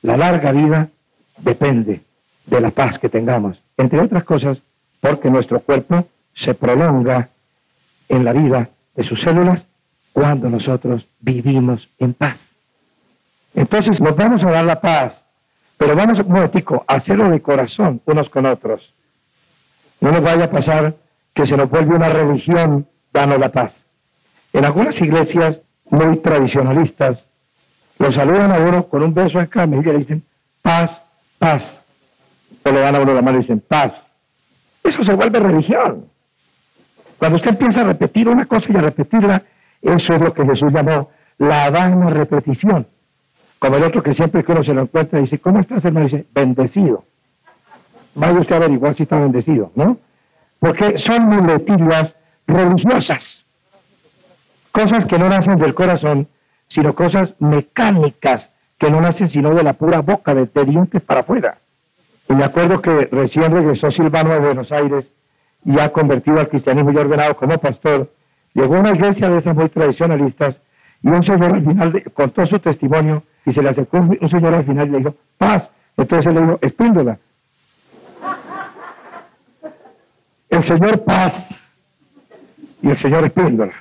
La 0.02 0.16
larga 0.16 0.52
vida 0.52 0.88
depende 1.38 2.02
de 2.46 2.60
la 2.60 2.70
paz 2.70 3.00
que 3.00 3.08
tengamos, 3.08 3.60
entre 3.76 3.98
otras 3.98 4.22
cosas 4.22 4.58
porque 5.00 5.28
nuestro 5.30 5.58
cuerpo 5.58 6.06
se 6.32 6.54
prolonga 6.54 7.30
en 8.08 8.24
la 8.24 8.32
vida 8.32 8.68
de 8.94 9.02
sus 9.02 9.20
células 9.20 9.64
cuando 10.12 10.48
nosotros 10.48 11.08
vivimos 11.18 11.88
en 11.98 12.14
paz. 12.14 12.38
Entonces 13.56 14.00
nos 14.00 14.14
vamos 14.14 14.44
a 14.44 14.50
dar 14.52 14.64
la 14.64 14.80
paz, 14.80 15.14
pero 15.76 15.96
vamos 15.96 16.20
un 16.20 16.28
momentico 16.28 16.84
a 16.86 16.94
hacerlo 16.94 17.28
de 17.28 17.42
corazón 17.42 18.00
unos 18.04 18.30
con 18.30 18.46
otros. 18.46 18.94
No 20.00 20.12
nos 20.12 20.22
vaya 20.22 20.44
a 20.44 20.50
pasar 20.50 20.94
que 21.34 21.48
se 21.48 21.56
nos 21.56 21.68
vuelve 21.68 21.96
una 21.96 22.10
religión 22.10 22.86
dando 23.12 23.38
la 23.38 23.48
paz. 23.48 23.72
En 24.52 24.64
algunas 24.64 25.00
iglesias 25.00 25.58
muy 25.90 26.16
tradicionalistas 26.18 27.24
lo 28.00 28.10
saludan 28.10 28.50
a 28.50 28.58
uno 28.58 28.88
con 28.88 29.02
un 29.02 29.12
beso 29.12 29.38
acá, 29.38 29.66
y 29.66 29.82
le 29.82 29.98
dicen 29.98 30.22
paz, 30.62 31.02
paz. 31.38 31.62
O 32.64 32.70
le 32.70 32.80
dan 32.80 32.96
a 32.96 33.00
uno 33.00 33.12
la 33.12 33.20
mano 33.20 33.36
y 33.36 33.42
dicen 33.42 33.60
paz. 33.60 33.92
Eso 34.82 35.04
se 35.04 35.12
vuelve 35.12 35.38
religión. 35.38 36.06
Cuando 37.18 37.36
usted 37.36 37.50
empieza 37.50 37.82
a 37.82 37.84
repetir 37.84 38.26
una 38.26 38.46
cosa 38.46 38.72
y 38.72 38.76
a 38.76 38.80
repetirla, 38.80 39.42
eso 39.82 40.14
es 40.14 40.20
lo 40.22 40.32
que 40.32 40.46
Jesús 40.46 40.72
llamó 40.72 41.10
la 41.36 41.68
vana 41.68 42.08
repetición. 42.08 42.86
Como 43.58 43.76
el 43.76 43.82
otro 43.82 44.02
que 44.02 44.14
siempre 44.14 44.42
que 44.42 44.52
uno 44.52 44.64
se 44.64 44.72
lo 44.72 44.80
encuentra 44.80 45.20
dice, 45.20 45.38
¿cómo 45.38 45.60
estás 45.60 45.84
hermano? 45.84 46.06
Dice, 46.06 46.24
bendecido. 46.32 47.04
Vaya 48.14 48.40
usted 48.40 48.54
a 48.54 48.56
averiguar 48.56 48.96
si 48.96 49.02
está 49.02 49.20
bendecido, 49.20 49.72
¿no? 49.74 49.98
Porque 50.58 50.98
son 50.98 51.24
muletillas 51.24 52.14
religiosas. 52.46 53.39
Cosas 54.72 55.04
que 55.06 55.18
no 55.18 55.28
nacen 55.28 55.58
del 55.58 55.74
corazón, 55.74 56.28
sino 56.68 56.94
cosas 56.94 57.30
mecánicas 57.40 58.50
que 58.78 58.90
no 58.90 59.00
nacen 59.00 59.28
sino 59.28 59.54
de 59.54 59.62
la 59.62 59.74
pura 59.74 60.00
boca, 60.00 60.34
de, 60.34 60.48
dientes 60.64 61.02
para 61.02 61.20
afuera. 61.20 61.58
Y 62.28 62.32
me 62.32 62.44
acuerdo 62.44 62.80
que 62.80 63.08
recién 63.12 63.52
regresó 63.52 63.90
Silvano 63.90 64.32
a 64.32 64.38
Buenos 64.38 64.72
Aires 64.72 65.04
y 65.64 65.78
ha 65.78 65.90
convertido 65.90 66.40
al 66.40 66.48
cristianismo 66.48 66.92
y 66.92 66.96
ordenado 66.96 67.36
como 67.36 67.58
pastor. 67.58 68.10
Llegó 68.54 68.76
a 68.76 68.80
una 68.80 68.90
iglesia 68.90 69.28
de 69.28 69.38
esas 69.38 69.54
muy 69.54 69.68
tradicionalistas 69.68 70.56
y 71.02 71.08
un 71.08 71.22
señor 71.22 71.52
al 71.54 71.64
final 71.64 72.02
contó 72.14 72.46
su 72.46 72.58
testimonio 72.58 73.24
y 73.44 73.52
se 73.52 73.62
le 73.62 73.70
acercó 73.70 73.98
un 73.98 74.30
señor 74.30 74.54
al 74.54 74.64
final 74.64 74.88
y 74.88 74.90
le 74.92 74.98
dijo, 74.98 75.14
paz. 75.36 75.70
Entonces 75.96 76.26
él 76.26 76.34
le 76.34 76.40
dijo, 76.40 76.58
espíndola. 76.62 77.18
El 80.48 80.64
señor 80.64 81.04
paz 81.04 81.48
y 82.80 82.88
el 82.88 82.96
señor 82.96 83.24
espíndola. 83.24 83.74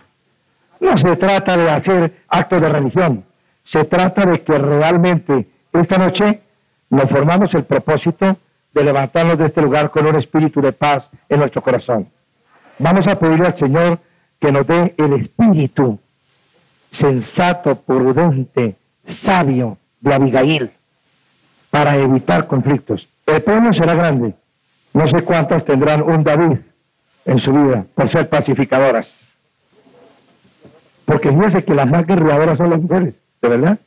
No 0.80 0.98
se 0.98 1.16
trata 1.16 1.58
de 1.58 1.70
hacer 1.70 2.24
actos 2.28 2.62
de 2.62 2.70
religión, 2.70 3.26
se 3.64 3.84
trata 3.84 4.26
de 4.26 4.42
que 4.42 4.58
realmente 4.58 5.48
esta 5.74 5.98
noche 5.98 6.42
nos 6.90 7.10
formamos 7.10 7.54
el 7.54 7.64
propósito 7.64 8.38
de 8.74 8.84
levantarnos 8.84 9.38
de 9.38 9.48
este 9.48 9.62
lugar 9.62 9.92
con 9.92 10.06
un 10.08 10.16
espíritu 10.16 10.62
de 10.62 10.72
paz 10.72 11.10
en 11.28 11.40
nuestro 11.40 11.62
corazón. 11.62 12.10
Vamos 12.78 13.08
a 13.08 13.20
pedirle 13.20 13.48
al 13.48 13.58
Señor 13.58 14.00
que 14.40 14.52
nos 14.52 14.66
dé 14.66 14.96
el 14.98 15.14
espíritu 15.14 16.00
sensato, 16.92 17.76
prudente, 17.76 18.76
sabio 19.06 19.78
de 20.00 20.14
Abigail 20.14 20.72
para 21.70 21.96
evitar 21.98 22.48
conflictos. 22.48 23.08
El 23.26 23.42
premio 23.42 23.74
será 23.74 23.94
grande. 23.94 24.34
No 24.94 25.08
sé 25.08 25.24
cuántas 25.24 25.66
tendrán 25.66 26.02
un 26.02 26.24
David 26.24 26.58
en 27.26 27.40
su 27.40 27.54
vida 27.54 27.86
por 27.94 28.10
ser 28.10 28.28
pacificadoras. 28.28 29.10
Porque 31.10 31.30
fíjense 31.30 31.64
que 31.64 31.74
las 31.74 31.90
más 31.90 32.06
guerreadoras 32.06 32.56
son 32.56 32.70
las 32.70 32.80
mujeres, 32.80 33.16
¿de 33.42 33.50
verdad? 33.50 33.80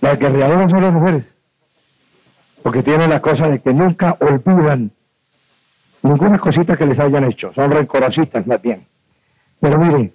Las 0.00 0.18
guerreadoras 0.18 0.68
son 0.68 0.82
las 0.82 0.92
mujeres. 0.92 1.24
Porque 2.64 2.82
tienen 2.82 3.08
la 3.08 3.22
cosa 3.22 3.48
de 3.48 3.60
que 3.60 3.72
nunca 3.72 4.16
olvidan 4.18 4.90
ninguna 6.02 6.40
cosita 6.40 6.76
que 6.76 6.86
les 6.86 6.98
hayan 6.98 7.22
hecho. 7.22 7.52
Son 7.54 7.70
rencorositas 7.70 8.44
más 8.48 8.60
bien. 8.60 8.84
Pero 9.60 9.78
miren, 9.78 10.12